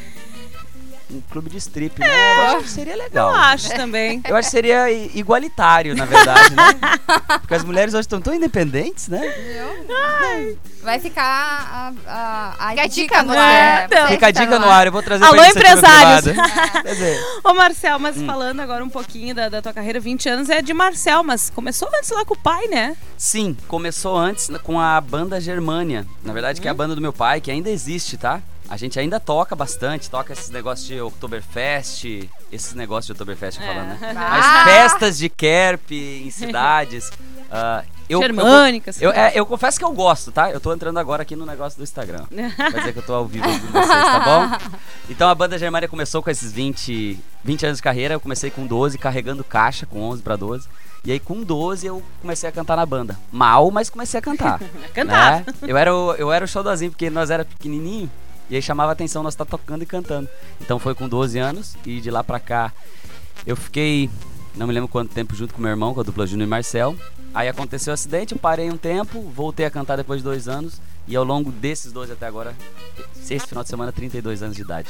Um 1.11 1.21
clube 1.31 1.49
de 1.51 1.57
strip, 1.59 1.99
né? 1.99 2.07
Eu 2.07 2.43
acho 2.43 2.65
que 2.65 2.71
seria 2.71 2.97
legal. 2.97 3.31
Eu 3.31 3.37
acho 3.37 3.71
também. 3.75 4.21
Eu 4.29 4.37
acho 4.37 4.49
que 4.49 4.53
seria 4.53 4.91
igualitário, 4.91 5.95
na 5.97 6.05
verdade, 6.05 6.55
né? 6.55 6.65
Porque 7.41 7.55
as 7.55 7.65
mulheres 7.65 7.95
hoje 7.95 8.03
estão 8.03 8.21
tão 8.21 8.35
independentes, 8.35 9.09
né? 9.09 9.21
Vai 10.83 10.99
ficar 10.99 11.23
a, 11.25 11.93
a, 12.07 12.55
a 12.59 12.71
Fica 12.71 12.83
a 12.83 12.87
dica 12.87 12.89
dica 12.89 13.23
no 13.23 13.39
ar. 13.39 13.89
Você 13.89 14.07
Fica 14.09 14.27
a 14.27 14.31
dica 14.31 14.59
no 14.59 14.71
ar, 14.71 14.87
eu 14.87 14.93
vou 14.93 15.03
trazer 15.03 15.25
Alô, 15.25 15.37
pra 15.37 15.49
empresários. 15.49 16.37
Quer 16.83 16.93
dizer, 16.95 17.21
Ô, 17.45 17.55
Marcel, 17.55 17.99
mas 17.99 18.17
Hum. 18.19 18.27
falando 18.27 18.61
agora 18.61 18.83
um 18.85 18.89
pouquinho 18.89 19.35
da, 19.35 19.49
da 19.49 19.61
tua 19.63 19.73
carreira, 19.73 20.01
20 20.01 20.29
anos 20.29 20.51
é 20.51 20.61
de 20.63 20.73
Marcel, 20.75 21.23
mas 21.23 21.51
começou 21.51 21.89
antes 21.97 22.11
lá 22.11 22.25
com 22.25 22.35
o 22.35 22.39
pai, 22.39 22.67
né? 22.69 22.97
Sim, 23.17 23.57
começou 23.67 24.17
antes 24.17 24.49
com 24.63 24.81
a 24.81 25.01
banda 25.01 25.41
Germânia. 25.41 26.07
Na 26.25 26.33
verdade, 26.33 26.61
que 26.61 26.69
é 26.69 26.71
a 26.71 26.75
banda 26.75 26.95
do 26.95 27.01
meu 27.01 27.13
pai, 27.13 27.41
que 27.41 27.51
ainda 27.51 27.71
existe, 27.71 28.17
tá? 28.17 28.41
A 28.69 28.77
gente 28.77 28.99
ainda 29.01 29.19
toca 29.19 29.57
bastante, 29.57 30.11
toca 30.11 30.33
esses 30.33 30.51
negócios 30.51 30.87
de 30.87 31.01
Oktoberfest, 31.01 32.29
esses 32.53 32.75
negócios 32.75 33.07
de 33.07 33.13
Oktoberfest 33.13 33.59
É. 33.61 33.67
falando, 33.67 33.99
né? 33.99 34.15
Ah. 34.17 34.39
As 34.39 34.65
festas 34.65 35.19
de 35.19 35.29
Kerp 35.29 35.91
em 35.91 36.31
cidades. 36.31 37.11
ah, 37.51 37.83
eu, 38.09 38.19
eu, 38.19 38.23
Germânicas. 38.23 39.01
eu, 39.01 39.11
é, 39.11 39.33
eu 39.35 39.47
confesso 39.47 39.79
que 39.79 39.85
eu 39.85 39.93
gosto, 39.93 40.31
tá? 40.33 40.51
Eu 40.51 40.61
tô 40.61 40.73
entrando 40.73 40.99
agora 40.99 41.23
aqui 41.23 41.35
no 41.35 41.47
negócio 41.47 41.79
do 41.79 41.83
Instagram. 41.83 42.25
Vai 42.31 42.73
dizer 42.73 42.93
que 42.93 42.99
eu 42.99 43.03
tô 43.03 43.15
ao 43.15 43.27
vivo 43.27 43.45
com 43.45 43.73
vocês, 43.73 43.89
tá 43.89 44.21
bom? 44.21 44.79
Então 45.09 45.29
a 45.29 45.35
banda 45.35 45.59
Germânia 45.59 45.89
começou 45.89 46.23
com 46.23 46.31
esses 46.31 46.53
20, 46.53 47.19
20 47.45 47.67
anos 47.67 47.79
de 47.79 47.83
carreira. 47.83 48.15
Eu 48.15 48.21
comecei 48.21 48.51
com 48.51 48.67
12, 48.67 48.99
carregando 48.99 49.43
caixa, 49.45 49.87
com 49.87 50.01
11 50.03 50.23
para 50.23 50.37
12. 50.37 50.69
E 51.05 51.13
aí 51.13 51.21
com 51.21 51.43
12 51.43 51.87
eu 51.87 52.03
comecei 52.21 52.49
a 52.49 52.53
cantar 52.53 52.77
na 52.77 52.85
banda. 52.85 53.19
Mal, 53.33 53.71
mas 53.71 53.89
comecei 53.89 54.19
a 54.19 54.23
cantar. 54.23 54.61
Cantar. 54.93 55.41
né? 55.41 55.45
Eu 55.63 55.77
era 55.77 55.95
o, 55.95 56.13
eu 56.15 56.33
era 56.33 56.45
o 56.45 56.91
porque 56.91 57.09
nós 57.09 57.31
era 57.31 57.45
pequenininho. 57.45 58.11
E 58.51 58.57
aí 58.57 58.63
chamava 58.63 58.91
a 58.91 58.93
atenção 58.93 59.23
nós 59.23 59.35
tá 59.35 59.45
tocando 59.45 59.83
e 59.83 59.87
cantando. 59.87 60.29
Então 60.61 60.79
foi 60.79 60.95
com 60.95 61.09
12 61.09 61.39
anos 61.39 61.77
e 61.85 62.01
de 62.01 62.11
lá 62.11 62.25
pra 62.25 62.41
cá 62.41 62.73
eu 63.47 63.57
fiquei, 63.57 64.11
não 64.57 64.67
me 64.67 64.73
lembro 64.73 64.89
quanto 64.89 65.15
tempo 65.15 65.35
junto 65.35 65.55
com 65.55 65.61
meu 65.61 65.71
irmão, 65.71 65.95
com 65.95 66.01
a 66.01 66.03
dupla 66.03 66.27
Júnior 66.27 66.47
e 66.47 66.51
Marcel. 66.51 66.97
Aí 67.35 67.49
aconteceu 67.49 67.93
o 67.93 67.95
acidente, 67.95 68.33
eu 68.33 68.39
parei 68.39 68.71
um 68.71 68.77
tempo, 68.77 69.21
voltei 69.35 69.67
a 69.67 69.71
cantar 69.71 69.97
depois 69.97 70.21
de 70.21 70.25
dois 70.25 70.49
anos. 70.49 70.81
E 71.09 71.17
ao 71.17 71.25
longo 71.25 71.51
desses 71.51 71.91
dois 71.93 72.11
até 72.11 72.27
agora, 72.27 72.55
esse 73.19 73.47
final 73.47 73.65
de 73.65 73.71
semana, 73.71 73.91
32 73.93 74.43
anos 74.43 74.57
de 74.57 74.63
idade. 74.63 74.89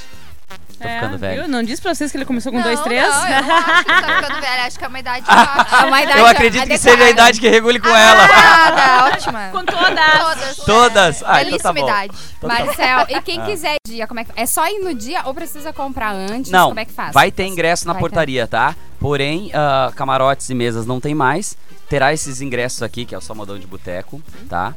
Tô 0.81 0.89
ficando 0.89 1.19
velho. 1.19 1.41
É, 1.41 1.43
viu? 1.45 1.49
Não 1.53 1.63
disse 1.63 1.83
pra 1.83 1.93
vocês 1.95 2.11
que 2.11 2.17
ele 2.17 2.25
começou 2.25 2.51
com 2.53 2.59
Não, 2.59 2.65
2, 2.65 2.81
3? 2.81 3.03
Não, 3.03 3.29
eu 3.29 3.43
não 3.43 3.55
acho 3.57 3.85
que 3.85 3.91
tá 3.91 4.21
ficando 4.23 4.41
velha. 4.41 4.63
Acho 4.65 4.79
que 4.79 4.85
é 4.85 4.89
uma 4.89 4.99
idade 5.01 5.25
ótima. 5.29 5.67
É 5.83 5.85
uma 5.85 6.03
idade 6.03 6.19
Eu 6.21 6.27
acredito 6.27 6.67
que 6.67 6.79
seja 6.79 6.91
a 6.91 6.95
adequada. 6.95 7.11
idade 7.11 7.41
que 7.41 7.49
regule 7.49 7.81
com 7.81 7.89
ela. 7.89 8.25
Ah, 8.25 8.73
tá, 8.73 9.05
ótima. 9.13 9.49
Com 9.51 9.65
todas. 9.65 10.19
Todas. 10.21 10.57
Todas? 10.65 11.23
Ah, 11.25 11.43
então 11.43 11.59
tá 11.59 11.73
Belíssima 11.73 11.73
bom. 11.75 11.81
idade. 11.89 12.13
Então 12.39 12.49
tá 12.51 12.57
bom. 12.59 12.65
Marcel, 12.67 13.07
e 13.09 13.21
quem 13.23 13.41
Ah. 13.41 13.45
quiser 13.45 13.77
dia, 13.87 14.07
como 14.07 14.21
é 14.21 14.25
que 14.25 14.31
É 14.37 14.47
só 14.47 14.67
ir 14.69 14.79
no 14.79 14.95
dia 14.95 15.23
ou 15.27 15.35
precisa 15.35 15.73
comprar 15.73 16.13
antes? 16.13 16.51
Não, 16.51 16.69
como 16.69 16.81
é 16.81 16.85
que 16.85 16.93
faz? 16.93 17.13
vai 17.13 17.31
ter 17.33 17.45
ingresso 17.47 17.87
na 17.87 17.93
Vai 17.95 18.01
portaria, 18.01 18.47
tá? 18.47 18.75
Porém, 19.01 19.51
ah, 19.53 19.93
camarotes 19.97 20.49
e 20.49 20.55
mesas 20.55 20.87
não 20.87 21.01
tem 21.01 21.15
mais. 21.15 21.57
Terá 21.91 22.13
esses 22.15 22.41
ingressos 22.41 22.83
aqui, 22.83 23.05
que 23.05 23.15
é 23.15 23.19
o 23.19 23.21
Salmodão 23.21 23.59
de 23.59 23.67
Boteco, 23.67 24.23
tá? 24.49 24.75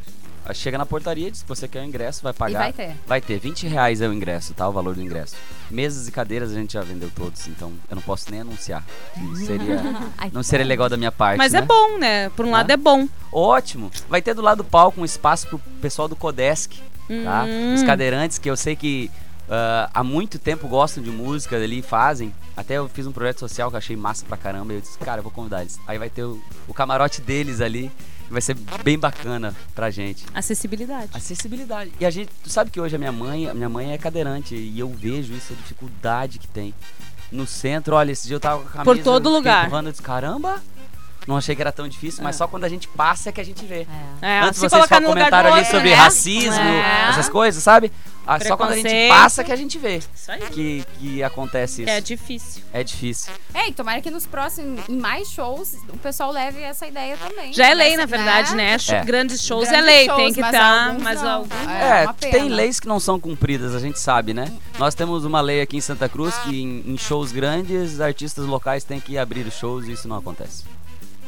Chega 0.53 0.77
na 0.77 0.85
portaria, 0.85 1.29
diz 1.29 1.43
que 1.43 1.47
você 1.47 1.67
quer 1.67 1.81
o 1.81 1.85
ingresso, 1.85 2.21
vai 2.23 2.31
E 2.31 2.35
pagar. 2.35 2.59
vai 2.59 2.73
ter. 2.73 2.95
Vai 3.07 3.21
ter 3.21 3.39
20 3.39 3.67
reais 3.67 4.01
é 4.01 4.07
o 4.07 4.13
ingresso, 4.13 4.53
tá? 4.53 4.67
O 4.67 4.71
valor 4.71 4.95
do 4.95 5.01
ingresso. 5.01 5.35
Mesas 5.69 6.07
e 6.07 6.11
cadeiras 6.11 6.51
a 6.51 6.55
gente 6.55 6.73
já 6.73 6.81
vendeu 6.81 7.09
todos, 7.15 7.47
então 7.47 7.71
eu 7.89 7.95
não 7.95 8.01
posso 8.01 8.29
nem 8.31 8.41
anunciar. 8.41 8.83
Seria, 9.45 9.81
Ai, 10.17 10.31
não 10.33 10.43
seria 10.43 10.65
legal 10.65 10.89
da 10.89 10.97
minha 10.97 11.11
parte. 11.11 11.37
Mas 11.37 11.53
né? 11.53 11.59
é 11.59 11.61
bom, 11.61 11.97
né? 11.97 12.29
Por 12.29 12.45
um 12.45 12.51
lado 12.51 12.69
é 12.71 12.77
bom. 12.77 13.07
Ótimo! 13.31 13.91
Vai 14.09 14.21
ter 14.21 14.33
do 14.33 14.41
lado 14.41 14.57
do 14.57 14.63
palco 14.63 14.99
um 14.99 15.05
espaço 15.05 15.47
pro 15.47 15.59
pessoal 15.81 16.07
do 16.07 16.15
Codesc, 16.15 16.77
tá? 17.23 17.45
Hum. 17.47 17.73
Os 17.75 17.83
cadeirantes 17.83 18.37
que 18.37 18.49
eu 18.49 18.57
sei 18.57 18.75
que 18.75 19.09
ah, 19.53 19.89
há 19.93 20.01
muito 20.01 20.39
tempo 20.39 20.65
gostam 20.65 21.03
de 21.03 21.11
música 21.11 21.57
ali 21.57 21.79
e 21.79 21.81
fazem. 21.81 22.33
Até 22.55 22.75
eu 22.75 22.87
fiz 22.87 23.05
um 23.05 23.11
projeto 23.11 23.39
social 23.39 23.69
que 23.69 23.75
eu 23.75 23.79
achei 23.79 23.97
massa 23.97 24.25
pra 24.25 24.37
caramba. 24.37 24.71
E 24.71 24.77
eu 24.77 24.81
disse, 24.81 24.97
cara, 24.97 25.19
eu 25.19 25.23
vou 25.23 25.31
convidar 25.31 25.61
eles. 25.61 25.77
Aí 25.85 25.97
vai 25.97 26.09
ter 26.09 26.23
o, 26.23 26.41
o 26.69 26.73
camarote 26.73 27.21
deles 27.21 27.59
ali. 27.59 27.91
Vai 28.31 28.41
ser 28.41 28.55
bem 28.83 28.97
bacana 28.97 29.53
pra 29.75 29.91
gente. 29.91 30.25
Acessibilidade. 30.33 31.09
Acessibilidade. 31.13 31.91
E 31.99 32.05
a 32.05 32.09
gente, 32.09 32.29
tu 32.41 32.49
sabe 32.49 32.71
que 32.71 32.79
hoje 32.79 32.95
a 32.95 32.99
minha 32.99 33.11
mãe, 33.11 33.49
a 33.49 33.53
minha 33.53 33.67
mãe 33.67 33.91
é 33.91 33.97
cadeirante 33.97 34.55
e 34.55 34.79
eu 34.79 34.89
vejo 34.89 35.33
isso, 35.33 35.51
a 35.51 35.55
dificuldade 35.57 36.39
que 36.39 36.47
tem. 36.47 36.73
No 37.29 37.45
centro, 37.45 37.95
olha, 37.95 38.11
esse 38.11 38.27
dia 38.27 38.35
eu 38.35 38.39
tava 38.39 38.61
com 38.61 38.67
a 38.67 38.71
camisa. 38.71 38.85
Por 38.85 39.03
todo 39.03 39.29
lugar. 39.29 39.65
empurrando, 39.65 39.87
eu 39.87 39.91
disse, 39.91 40.01
caramba, 40.01 40.61
não 41.27 41.37
achei 41.37 41.55
que 41.55 41.61
era 41.61 41.71
tão 41.71 41.87
difícil, 41.87 42.23
mas 42.23 42.35
É. 42.35 42.37
só 42.39 42.47
quando 42.47 42.63
a 42.65 42.69
gente 42.69 42.87
passa 42.87 43.29
é 43.29 43.31
que 43.31 43.39
a 43.41 43.45
gente 43.45 43.63
vê. 43.65 43.87
É, 44.21 44.39
Antes 44.41 44.59
se 44.59 44.67
vocês 44.69 44.71
falam 44.87 45.13
do 45.13 45.19
ali 45.19 45.49
outro, 45.59 45.65
sobre 45.71 45.89
né? 45.89 45.95
racismo, 45.95 46.53
É. 46.53 47.09
essas 47.09 47.29
coisas, 47.29 47.61
sabe? 47.63 47.91
Ah, 48.25 48.39
só 48.39 48.55
quando 48.55 48.73
a 48.73 48.75
gente 48.75 49.09
passa 49.09 49.43
que 49.43 49.51
a 49.51 49.55
gente 49.55 49.79
vê 49.79 49.97
Isso 49.97 50.31
aí. 50.31 50.39
que, 50.51 50.85
que 50.99 51.23
acontece 51.23 51.81
isso. 51.81 51.91
É 51.91 51.99
difícil. 51.99 52.61
É 52.71 52.83
difícil. 52.83 53.33
É, 53.53 53.67
e 53.67 53.73
tomara 53.73 53.99
que 53.99 54.11
nos 54.11 54.27
próximos, 54.27 54.79
em 54.87 54.95
mais 54.95 55.27
shows, 55.31 55.73
o 55.89 55.97
pessoal 55.97 56.31
leve 56.31 56.61
essa 56.61 56.85
ideia 56.87 57.17
também. 57.17 57.51
Já 57.51 57.67
é 57.69 57.73
lei, 57.73 57.97
na 57.97 58.05
verdade, 58.05 58.55
né? 58.55 58.77
Show- 58.77 58.95
É. 58.95 59.03
Grandes 59.03 59.41
shows 59.43 59.67
Grandes 59.67 59.83
é 59.89 59.91
lei, 59.91 60.05
shows, 60.05 60.17
tem 60.17 60.33
que 60.33 60.39
mas 60.41 60.53
estar. 60.53 60.85
alguns 60.87 61.03
mas 61.03 61.21
não. 61.21 61.29
alguns. 61.31 61.51
É, 61.67 62.01
É, 62.01 62.03
uma 62.03 62.13
pena. 62.13 62.31
tem 62.31 62.49
leis 62.49 62.79
que 62.79 62.87
não 62.87 62.99
são 62.99 63.19
cumpridas, 63.19 63.73
a 63.75 63.79
gente 63.79 63.99
sabe, 63.99 64.33
né? 64.35 64.51
Nós 64.77 64.93
temos 64.93 65.25
uma 65.25 65.41
lei 65.41 65.59
aqui 65.61 65.77
em 65.77 65.81
Santa 65.81 66.07
Cruz 66.07 66.35
que 66.37 66.61
em, 66.61 66.83
em 66.93 66.97
shows 66.97 67.31
grandes, 67.31 67.99
artistas 67.99 68.45
locais 68.45 68.83
têm 68.83 68.99
que 68.99 69.17
abrir 69.17 69.47
os 69.47 69.55
shows 69.55 69.87
e 69.87 69.93
isso 69.93 70.07
não 70.07 70.17
acontece. 70.17 70.63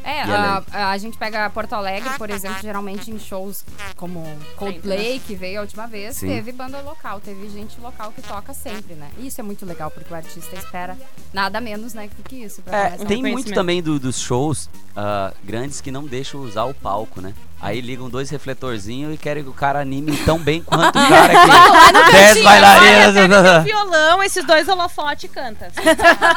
É, 0.04 0.22
a 0.24 0.64
a, 0.72 0.89
a 0.91 0.97
gente 0.97 1.18
pega 1.18 1.49
Porto 1.49 1.74
Alegre, 1.74 2.10
por 2.18 2.30
exemplo, 2.30 2.62
geralmente 2.62 3.10
em 3.12 3.18
shows 3.20 3.64
como 3.95 4.24
Coldplay, 4.56 5.20
que 5.26 5.36
veio 5.36 5.60
a 5.60 5.62
última 5.62 5.88
vez, 5.88 6.18
Sim. 6.18 6.28
teve 6.28 6.51
banda 6.51 6.82
local, 6.82 7.20
teve 7.20 7.49
gente 7.49 7.80
local 7.80 8.12
que 8.12 8.22
toca 8.22 8.54
sempre, 8.54 8.95
né? 8.95 9.10
E 9.18 9.28
isso 9.28 9.39
é 9.39 9.43
muito 9.43 9.66
legal, 9.66 9.89
porque 9.89 10.14
o 10.14 10.16
artista 10.16 10.56
espera 10.56 10.97
nada 11.34 11.60
menos, 11.62 11.93
né, 11.93 12.10
do 12.18 12.24
que 12.24 12.36
isso. 12.36 12.62
Pra 12.62 12.78
É, 12.78 12.89
tem 12.97 13.22
muito 13.22 13.54
também 13.54 13.82
do- 13.82 13.99
dos 13.99 14.20
shows 14.20 14.70
ah, 14.95 15.34
grandes 15.43 15.80
que 15.82 15.91
não 15.91 16.06
deixam 16.06 16.41
usar 16.41 16.66
o 16.66 16.74
palco, 16.74 17.22
né? 17.22 17.34
Aí 17.64 17.80
ligam 17.80 18.09
dois 18.09 18.30
refletorzinhos 18.30 19.14
e 19.14 19.18
querem 19.18 19.41
que 19.41 19.49
o 19.49 19.53
cara 19.53 19.80
anime 19.80 20.18
tão 20.18 20.38
bem 20.38 20.61
quanto 20.61 20.99
o 20.99 21.07
cara 21.07 21.34
que. 21.34 22.11
Dez 22.11 22.43
bailarinas. 22.43 23.64
Violão, 23.64 24.22
esses 24.22 24.45
dois 24.45 24.68
holofote 24.68 25.30
canta. 25.30 25.72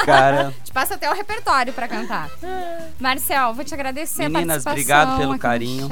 cara. 0.05 0.55
Te 0.65 0.73
passa 0.73 0.95
até 0.95 1.11
o 1.11 1.15
repertório 1.15 1.73
pra 1.73 1.89
cantar. 1.89 2.31
Marcel, 3.01 3.53
vou 3.55 3.65
te 3.65 3.75
agradecer 3.75 4.29
Meninas, 4.29 4.65
a 4.65 4.71
participação 4.71 4.73
obrigado 4.73 5.19
pelo 5.19 5.39
carinho. 5.39 5.89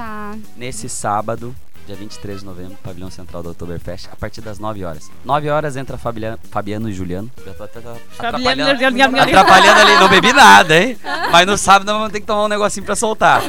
Nesse 0.57 0.89
sábado, 0.89 1.55
dia 1.87 1.97
23 1.97 2.41
de 2.41 2.47
novembro, 2.47 2.76
pavilhão 2.82 3.11
central 3.11 3.43
do 3.43 3.51
Oktoberfest, 3.51 4.09
a 4.11 4.16
partir 4.16 4.41
das 4.41 4.59
9 4.59 4.85
horas. 4.85 5.11
9 5.24 5.51
horas 5.51 5.76
entra 5.76 5.99
Fabiano, 5.99 6.39
Fabiano 6.51 6.89
e 6.89 6.93
Juliano. 6.93 7.30
Já 7.45 7.55
tô 7.55 7.64
até 7.64 7.78
atrapalhando, 7.78 9.18
atrapalhando 9.18 9.80
ali, 9.80 9.95
não 9.99 10.09
bebi 10.09 10.32
nada, 10.32 10.78
hein? 10.78 10.99
Mas 11.30 11.47
no 11.47 11.59
sábado 11.59 11.87
nós 11.87 11.97
vamos 11.97 12.12
ter 12.12 12.20
que 12.20 12.26
tomar 12.26 12.45
um 12.45 12.49
negocinho 12.49 12.87
pra 12.87 12.97
soltar, 12.97 13.43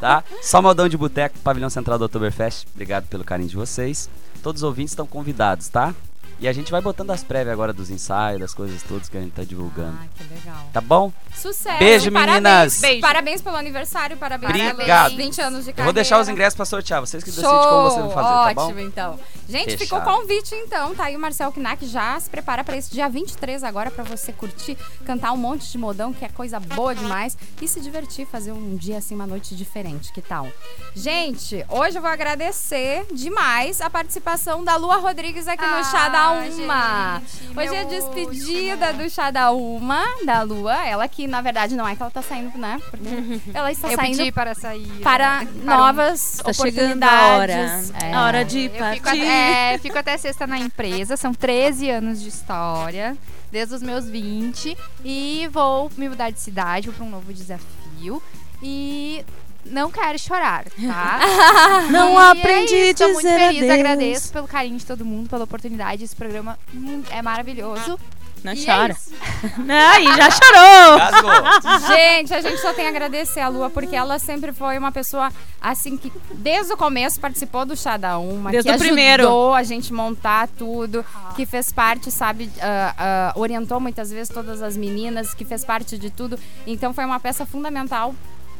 tá? 0.00 0.24
Só 0.42 0.60
modão 0.60 0.88
de 0.88 0.96
boteco, 0.96 1.38
pavilhão 1.40 1.70
central 1.70 1.98
do 1.98 2.04
Oktoberfest. 2.06 2.66
Obrigado 2.74 3.06
pelo 3.06 3.24
carinho 3.24 3.48
de 3.48 3.56
vocês. 3.56 4.08
Todos 4.42 4.62
os 4.62 4.66
ouvintes 4.66 4.92
estão 4.92 5.06
convidados, 5.06 5.68
tá? 5.68 5.94
E 6.38 6.46
a 6.46 6.52
gente 6.52 6.70
vai 6.70 6.80
botando 6.80 7.10
as 7.10 7.24
prévias 7.24 7.52
agora 7.52 7.72
dos 7.72 7.88
ensaios, 7.88 8.40
das 8.40 8.52
coisas 8.52 8.82
todas 8.82 9.08
que 9.08 9.16
a 9.16 9.20
gente 9.20 9.32
tá 9.32 9.42
divulgando. 9.42 9.98
Ah, 10.02 10.06
que 10.14 10.34
legal. 10.34 10.68
Tá 10.72 10.80
bom? 10.80 11.10
Sucesso. 11.34 11.78
Beijo, 11.78 12.12
parabéns. 12.12 12.34
meninas. 12.34 12.80
Beijo. 12.80 13.00
Parabéns 13.00 13.42
pelo 13.42 13.56
aniversário, 13.56 14.16
parabéns 14.16 14.50
Obrigado. 14.72 15.14
pelos 15.14 15.24
20 15.24 15.40
anos 15.40 15.64
de 15.64 15.72
carreira. 15.72 15.80
Eu 15.80 15.84
vou 15.84 15.92
deixar 15.92 16.20
os 16.20 16.28
ingressos 16.28 16.54
pra 16.54 16.64
sortear. 16.66 17.00
Vocês 17.00 17.24
que 17.24 17.30
decidem 17.30 17.50
Show! 17.50 17.68
como 17.68 17.82
vocês 17.90 18.02
vão 18.04 18.10
fazer, 18.10 18.28
tá 18.28 18.54
bom? 18.54 18.66
Ótimo, 18.66 18.80
então. 18.80 19.18
Gente, 19.48 19.76
ficou 19.78 19.98
o 19.98 20.02
Fechado. 20.02 20.20
convite, 20.20 20.54
então. 20.54 20.94
Tá 20.94 21.04
aí 21.04 21.16
o 21.16 21.18
Marcel 21.18 21.52
Knack 21.52 21.86
já 21.86 22.18
se 22.20 22.28
prepara 22.28 22.62
pra 22.64 22.76
esse 22.76 22.90
dia 22.90 23.08
23 23.08 23.62
agora, 23.64 23.90
pra 23.90 24.04
você 24.04 24.32
curtir, 24.32 24.76
cantar 25.04 25.32
um 25.32 25.36
monte 25.36 25.70
de 25.70 25.78
modão, 25.78 26.12
que 26.12 26.24
é 26.24 26.28
coisa 26.28 26.58
boa 26.60 26.94
demais, 26.94 27.36
e 27.62 27.68
se 27.68 27.80
divertir, 27.80 28.26
fazer 28.26 28.52
um 28.52 28.76
dia 28.76 28.98
assim, 28.98 29.14
uma 29.14 29.26
noite 29.26 29.54
diferente. 29.54 30.12
Que 30.12 30.20
tal? 30.20 30.48
Gente, 30.94 31.64
hoje 31.68 31.96
eu 31.96 32.02
vou 32.02 32.10
agradecer 32.10 33.06
demais 33.12 33.80
a 33.80 33.88
participação 33.88 34.64
da 34.64 34.76
Lua 34.76 34.96
Rodrigues 34.96 35.46
aqui 35.46 35.64
no 35.64 35.84
Chá 35.84 36.08
da 36.08 36.25
Uma. 36.32 37.22
Hoje 37.56 37.74
é 37.74 37.80
a 37.80 37.84
despedida 37.84 38.92
do 38.92 39.08
Chá 39.08 39.30
da 39.30 39.50
Uma, 39.52 40.04
da 40.24 40.42
Lua. 40.42 40.74
Ela 40.86 41.06
que, 41.08 41.26
na 41.26 41.40
verdade, 41.40 41.74
não 41.74 41.86
é 41.86 41.94
que 41.96 42.02
ela 42.02 42.10
tá 42.10 42.22
saindo, 42.22 42.56
né? 42.58 42.80
Porque 42.90 43.08
ela 43.54 43.70
está 43.72 43.90
Eu 43.90 43.96
saindo 43.96 44.16
pedi 44.18 44.32
para 44.32 44.54
sair. 44.54 44.86
para 45.02 45.42
né? 45.44 45.48
novas 45.64 46.38
Tá 46.44 46.52
chegando 46.52 47.02
a 47.02 47.36
hora. 47.36 47.52
oportunidades. 47.52 47.92
É. 48.02 48.12
A 48.14 48.24
hora 48.24 48.44
de 48.44 48.64
Eu 48.66 48.70
fico 48.70 48.78
partir. 49.04 49.22
até, 49.22 49.74
é, 49.74 49.78
fico 49.78 49.98
até 49.98 50.16
sexta 50.16 50.46
na 50.46 50.58
empresa, 50.58 51.16
são 51.16 51.32
13 51.32 51.90
anos 51.90 52.20
de 52.20 52.28
história, 52.28 53.16
desde 53.50 53.74
os 53.74 53.82
meus 53.82 54.06
20. 54.08 54.76
E 55.04 55.48
vou 55.52 55.90
me 55.96 56.08
mudar 56.08 56.30
de 56.30 56.40
cidade, 56.40 56.88
vou 56.88 56.96
para 56.96 57.04
um 57.04 57.10
novo 57.10 57.32
desafio. 57.32 58.22
E 58.62 59.24
não 59.70 59.90
quero 59.90 60.18
chorar, 60.18 60.64
tá? 60.64 61.20
Não 61.90 62.12
E 62.14 62.38
aprendi 62.40 62.74
é 62.74 62.88
a 62.88 62.90
a 62.90 62.94
Tô 62.94 63.04
muito 63.08 63.16
dizer 63.18 63.38
feliz, 63.38 63.62
adeus. 63.62 63.70
agradeço 63.78 64.32
pelo 64.32 64.48
carinho 64.48 64.76
de 64.78 64.86
todo 64.86 65.04
mundo, 65.04 65.28
pela 65.28 65.44
oportunidade. 65.44 66.04
Esse 66.04 66.16
programa 66.16 66.58
é 67.10 67.22
maravilhoso. 67.22 67.98
Não 68.44 68.52
E 68.52 68.62
é 68.62 68.66
chora. 68.66 68.92
isso. 68.92 69.10
Não, 69.58 69.98
e 69.98 70.04
já 70.16 70.30
chorou. 70.30 71.86
Gente, 71.88 72.32
a 72.34 72.40
gente 72.40 72.60
só 72.60 72.72
tem 72.72 72.86
a 72.86 72.90
agradecer 72.90 73.40
a 73.40 73.48
Lua, 73.48 73.68
porque 73.70 73.96
ela 73.96 74.18
sempre 74.18 74.52
foi 74.52 74.78
uma 74.78 74.92
pessoa, 74.92 75.32
assim, 75.60 75.96
que 75.96 76.12
desde 76.34 76.72
o 76.72 76.76
começo 76.76 77.18
participou 77.18 77.64
do 77.64 77.76
Chá 77.76 77.96
da 77.96 78.18
Uma, 78.18 78.50
Desde 78.52 78.70
que 78.70 78.76
o 78.76 78.78
primeiro. 78.78 79.22
ajudou 79.24 79.54
a 79.54 79.62
gente 79.64 79.92
montar 79.92 80.48
tudo, 80.56 81.04
que 81.34 81.44
fez 81.44 81.72
parte, 81.72 82.10
sabe, 82.12 82.48
ah, 82.60 82.94
ah, 82.96 83.32
orientou 83.36 83.80
muitas 83.80 84.10
vezes 84.10 84.32
todas 84.32 84.62
as 84.62 84.76
meninas, 84.76 85.34
que 85.34 85.44
fez 85.44 85.64
parte 85.64 85.98
de 85.98 86.10
tudo. 86.10 86.38
Então 86.66 86.92
foi 86.94 87.04
uma 87.04 87.18
peça 87.18 87.44
fundamental. 87.44 88.14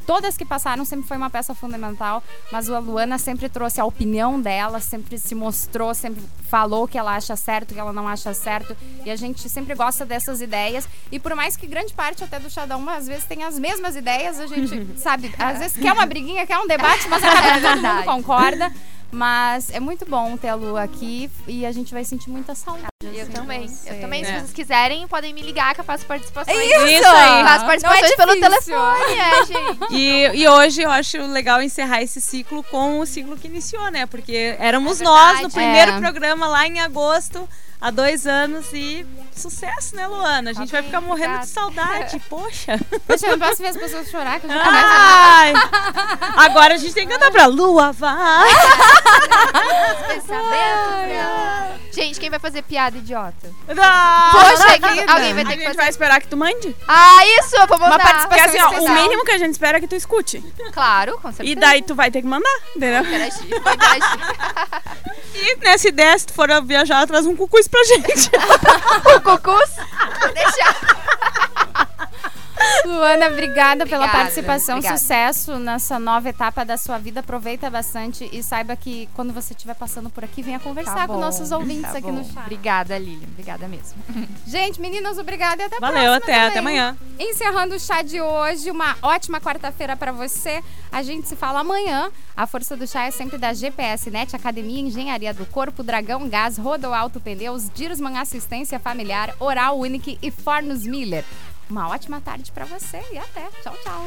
Todas 0.07 0.36
que 0.36 0.44
passaram 0.44 0.84
sempre 0.84 1.07
foi 1.07 1.16
uma 1.16 1.28
peça 1.28 1.54
fundamental, 1.54 2.22
mas 2.52 2.70
a 2.70 2.78
Luana 2.78 3.18
sempre 3.18 3.48
trouxe 3.48 3.80
a 3.80 3.84
opinião 3.84 4.40
dela, 4.40 4.78
sempre 4.80 5.18
se 5.18 5.34
mostrou, 5.34 5.92
sempre 5.94 6.22
falou 6.48 6.84
o 6.84 6.88
que 6.88 6.96
ela 6.96 7.16
acha 7.16 7.34
certo, 7.34 7.72
o 7.72 7.74
que 7.74 7.80
ela 7.80 7.92
não 7.92 8.07
acha 8.07 8.32
certo. 8.32 8.76
E 9.04 9.11
a 9.11 9.16
gente 9.16 9.48
sempre 9.48 9.74
gosta 9.74 10.07
dessas 10.07 10.40
ideias. 10.40 10.88
E 11.11 11.18
por 11.18 11.34
mais 11.34 11.57
que 11.57 11.66
grande 11.66 11.92
parte 11.92 12.22
até 12.22 12.38
do 12.38 12.48
Uma, 12.76 12.94
às 12.94 13.07
vezes 13.07 13.24
tem 13.24 13.42
as 13.42 13.59
mesmas 13.59 13.96
ideias, 13.96 14.38
a 14.38 14.46
gente, 14.46 14.86
sabe, 14.96 15.34
às 15.38 15.59
vezes 15.59 15.76
quer 15.76 15.92
uma 15.92 16.07
briguinha, 16.07 16.46
quer 16.46 16.59
um 16.59 16.66
debate, 16.66 17.09
mas 17.09 17.22
acaba 17.24 17.52
que 17.52 17.61
todo 17.61 17.82
mundo 17.82 18.04
concorda. 18.04 18.72
Mas 19.11 19.70
é 19.70 19.80
muito 19.80 20.04
bom 20.04 20.36
ter 20.36 20.48
a 20.48 20.54
Lu 20.54 20.76
aqui 20.76 21.30
e 21.46 21.64
a 21.64 21.72
gente 21.72 21.92
vai 21.92 22.04
sentir 22.04 22.28
muita 22.28 22.54
saudade. 22.54 22.95
Eu 23.21 23.29
também. 23.31 23.69
você. 23.69 23.91
Eu 23.91 24.01
também, 24.01 24.25
se 24.25 24.31
É. 24.31 24.39
vocês 24.39 24.53
quiserem, 24.53 25.07
podem 25.09 25.33
me 25.35 25.43
ligar 25.43 25.75
que 25.75 25.81
eu 25.81 25.85
faço 25.85 26.05
participações. 26.07 26.57
Isso 26.57 27.07
aí. 27.07 27.45
Faço 27.45 27.67
participações 27.67 28.03
Não 28.03 28.09
é 28.09 28.17
pelo 28.17 28.41
telefone, 28.41 29.12
é, 29.19 29.45
gente. 29.47 29.95
E, 29.95 30.41
e 30.43 30.49
hoje 30.49 30.83
eu 30.83 30.91
acho 30.91 31.19
legal 31.27 31.62
encerrar 31.62 32.03
esse 32.03 32.21
ciclo 32.21 32.62
com 32.64 33.01
o 33.01 33.07
ciclo 33.07 33.37
que 33.37 33.47
iniciou, 33.49 33.91
né? 33.91 34.07
Porque 34.07 34.57
éramos 34.59 35.01
É 35.01 35.05
nós 35.05 35.41
no 35.43 35.51
primeiro 35.51 35.93
É. 35.93 35.99
programa 36.01 36.47
lá 36.49 36.67
em 36.67 36.81
agosto, 36.81 37.49
há 37.81 37.91
dois 37.91 38.27
anos, 38.27 38.66
e 38.72 39.07
sucesso, 39.35 39.95
né, 39.97 40.07
Luana? 40.07 40.51
A 40.51 40.53
gente 40.53 40.70
vai 40.72 40.81
bem, 40.83 40.91
ficar 40.91 41.01
morrendo 41.01 41.35
obrigada. 41.37 41.47
de 41.47 41.53
saudade, 41.53 42.22
poxa. 42.29 42.79
Poxa, 43.07 43.27
eu 43.27 43.37
não 43.37 43.47
posso 43.49 43.62
ver 43.62 43.68
as 43.68 43.77
pessoas 43.77 44.09
chorar, 44.11 44.41
que 44.41 44.47
a 44.51 44.62
Ai. 44.62 45.53
Agora 46.37 46.74
a 46.74 46.77
gente 46.79 46.93
tem 46.95 47.07
que 47.07 47.12
cantar 47.12 47.31
pra 47.31 47.47
Lua, 47.47 47.93
vai! 47.93 48.49
Pensamentos. 50.09 51.87
Gente, 51.95 52.20
quem 52.20 52.29
vai 52.29 52.39
fazer 52.39 52.62
piada 52.62 52.99
idiota? 52.99 53.51
Não. 53.68 54.31
Poxa, 54.33 54.79
quem- 54.79 55.09
alguém 55.09 55.35
vai 55.35 55.43
A 55.45 55.47
ter 55.47 55.53
que 55.53 55.59
gente 55.59 55.64
fazer. 55.64 55.77
vai 55.77 55.89
esperar 55.89 56.20
que 56.20 56.29
tu 56.29 56.37
mande. 56.37 56.77
Ah, 56.87 57.20
isso, 57.41 57.57
eu 57.57 57.66
vou 57.66 57.79
Uma 57.79 57.89
mandar. 57.91 58.03
participação 58.05 58.47
Porque 58.47 58.59
assim, 58.61 58.77
ó, 58.77 58.91
o 58.91 58.95
mínimo 59.03 59.24
que 59.24 59.31
a 59.33 59.39
gente 59.39 59.53
espera 59.53 59.79
é 59.79 59.81
que 59.81 59.89
tu 59.89 59.95
escute. 59.97 60.43
Claro, 60.72 61.18
com 61.22 61.29
certeza. 61.33 61.51
E 61.51 61.55
daí 61.55 61.83
tu 61.83 61.95
vai 61.95 62.11
ter 62.11 62.20
que 62.20 62.27
mandar, 62.29 62.55
entendeu? 62.74 63.01
Interagir, 63.03 63.47
interagir. 63.47 64.83
E 65.39 65.57
nessa 65.57 65.87
ideia, 65.89 66.18
se 66.18 66.27
tu 66.29 66.33
for 66.33 66.49
viajar, 66.64 67.07
traz 67.07 67.27
um 67.27 67.37
cucuz 67.37 67.66
pra 67.69 67.85
gente. 67.85 68.31
o 69.17 69.21
cucus. 69.21 69.71
Deixa. 70.35 71.05
Luana, 72.84 73.26
obrigada 73.28 73.84
pela 73.86 74.04
Obrigada, 74.04 74.18
participação. 74.24 74.76
obrigada. 74.76 74.98
Sucesso 74.98 75.59
nessa 75.59 75.98
nova 75.98 76.28
etapa 76.28 76.64
da 76.64 76.76
sua 76.76 76.98
vida. 76.98 77.20
Aproveita 77.20 77.68
bastante 77.68 78.28
e 78.32 78.42
saiba 78.42 78.74
que 78.76 79.09
quando 79.14 79.32
você 79.32 79.52
estiver 79.52 79.74
passando 79.74 80.09
por 80.11 80.24
aqui, 80.24 80.42
venha 80.42 80.59
conversar 80.59 80.94
Tá 80.96 81.07
com 81.07 81.18
nossos 81.18 81.50
ouvintes 81.52 81.90
tá 81.92 81.98
aqui 81.98 82.02
bom. 82.02 82.12
no 82.12 82.24
chat. 82.24 82.38
Obrigada, 82.44 82.96
Lilian. 82.96 83.26
Obrigada 83.28 83.68
mesmo. 83.68 83.94
Gente, 84.46 84.80
meninas, 84.80 85.18
obrigada 85.18 85.62
e 85.62 85.66
até 85.66 85.76
a 85.76 85.80
Valeu, 85.80 85.94
próxima 86.02 86.16
até, 86.16 86.32
também. 86.32 86.48
até 86.48 86.59
amanhã. 86.59 86.96
Encerrando 87.18 87.74
o 87.74 87.80
chá 87.80 88.02
de 88.02 88.20
hoje, 88.20 88.70
uma 88.70 88.96
ótima 89.02 89.40
quarta-feira 89.40 89.96
pra 89.96 90.12
você. 90.12 90.62
A 90.90 91.02
gente 91.02 91.28
se 91.28 91.36
fala 91.36 91.61
amanhã. 91.61 92.11
A 92.36 92.46
força 92.46 92.76
do 92.76 92.86
chá 92.86 93.04
é 93.04 93.11
sempre 93.11 93.38
da 93.38 93.52
GPS 93.52 94.11
Net, 94.11 94.34
Academia 94.36 94.80
Engenharia 94.80 95.32
do 95.34 95.44
Corpo, 95.46 95.82
Dragão 95.82 96.28
Gás, 96.28 96.57
Rodo 96.59 96.92
Alto 96.92 97.18
Pneus, 97.20 97.68
Dirsman 97.74 98.18
Assistência 98.18 98.78
Familiar, 98.78 99.34
Oral 99.40 99.78
Unique 99.78 100.18
e 100.22 100.30
Fornos 100.30 100.84
Miller. 100.84 101.24
Uma 101.69 101.89
ótima 101.89 102.21
tarde 102.21 102.53
pra 102.53 102.64
você 102.64 103.01
e 103.12 103.19
até. 103.19 103.49
Tchau, 103.62 103.77
tchau. 103.83 104.03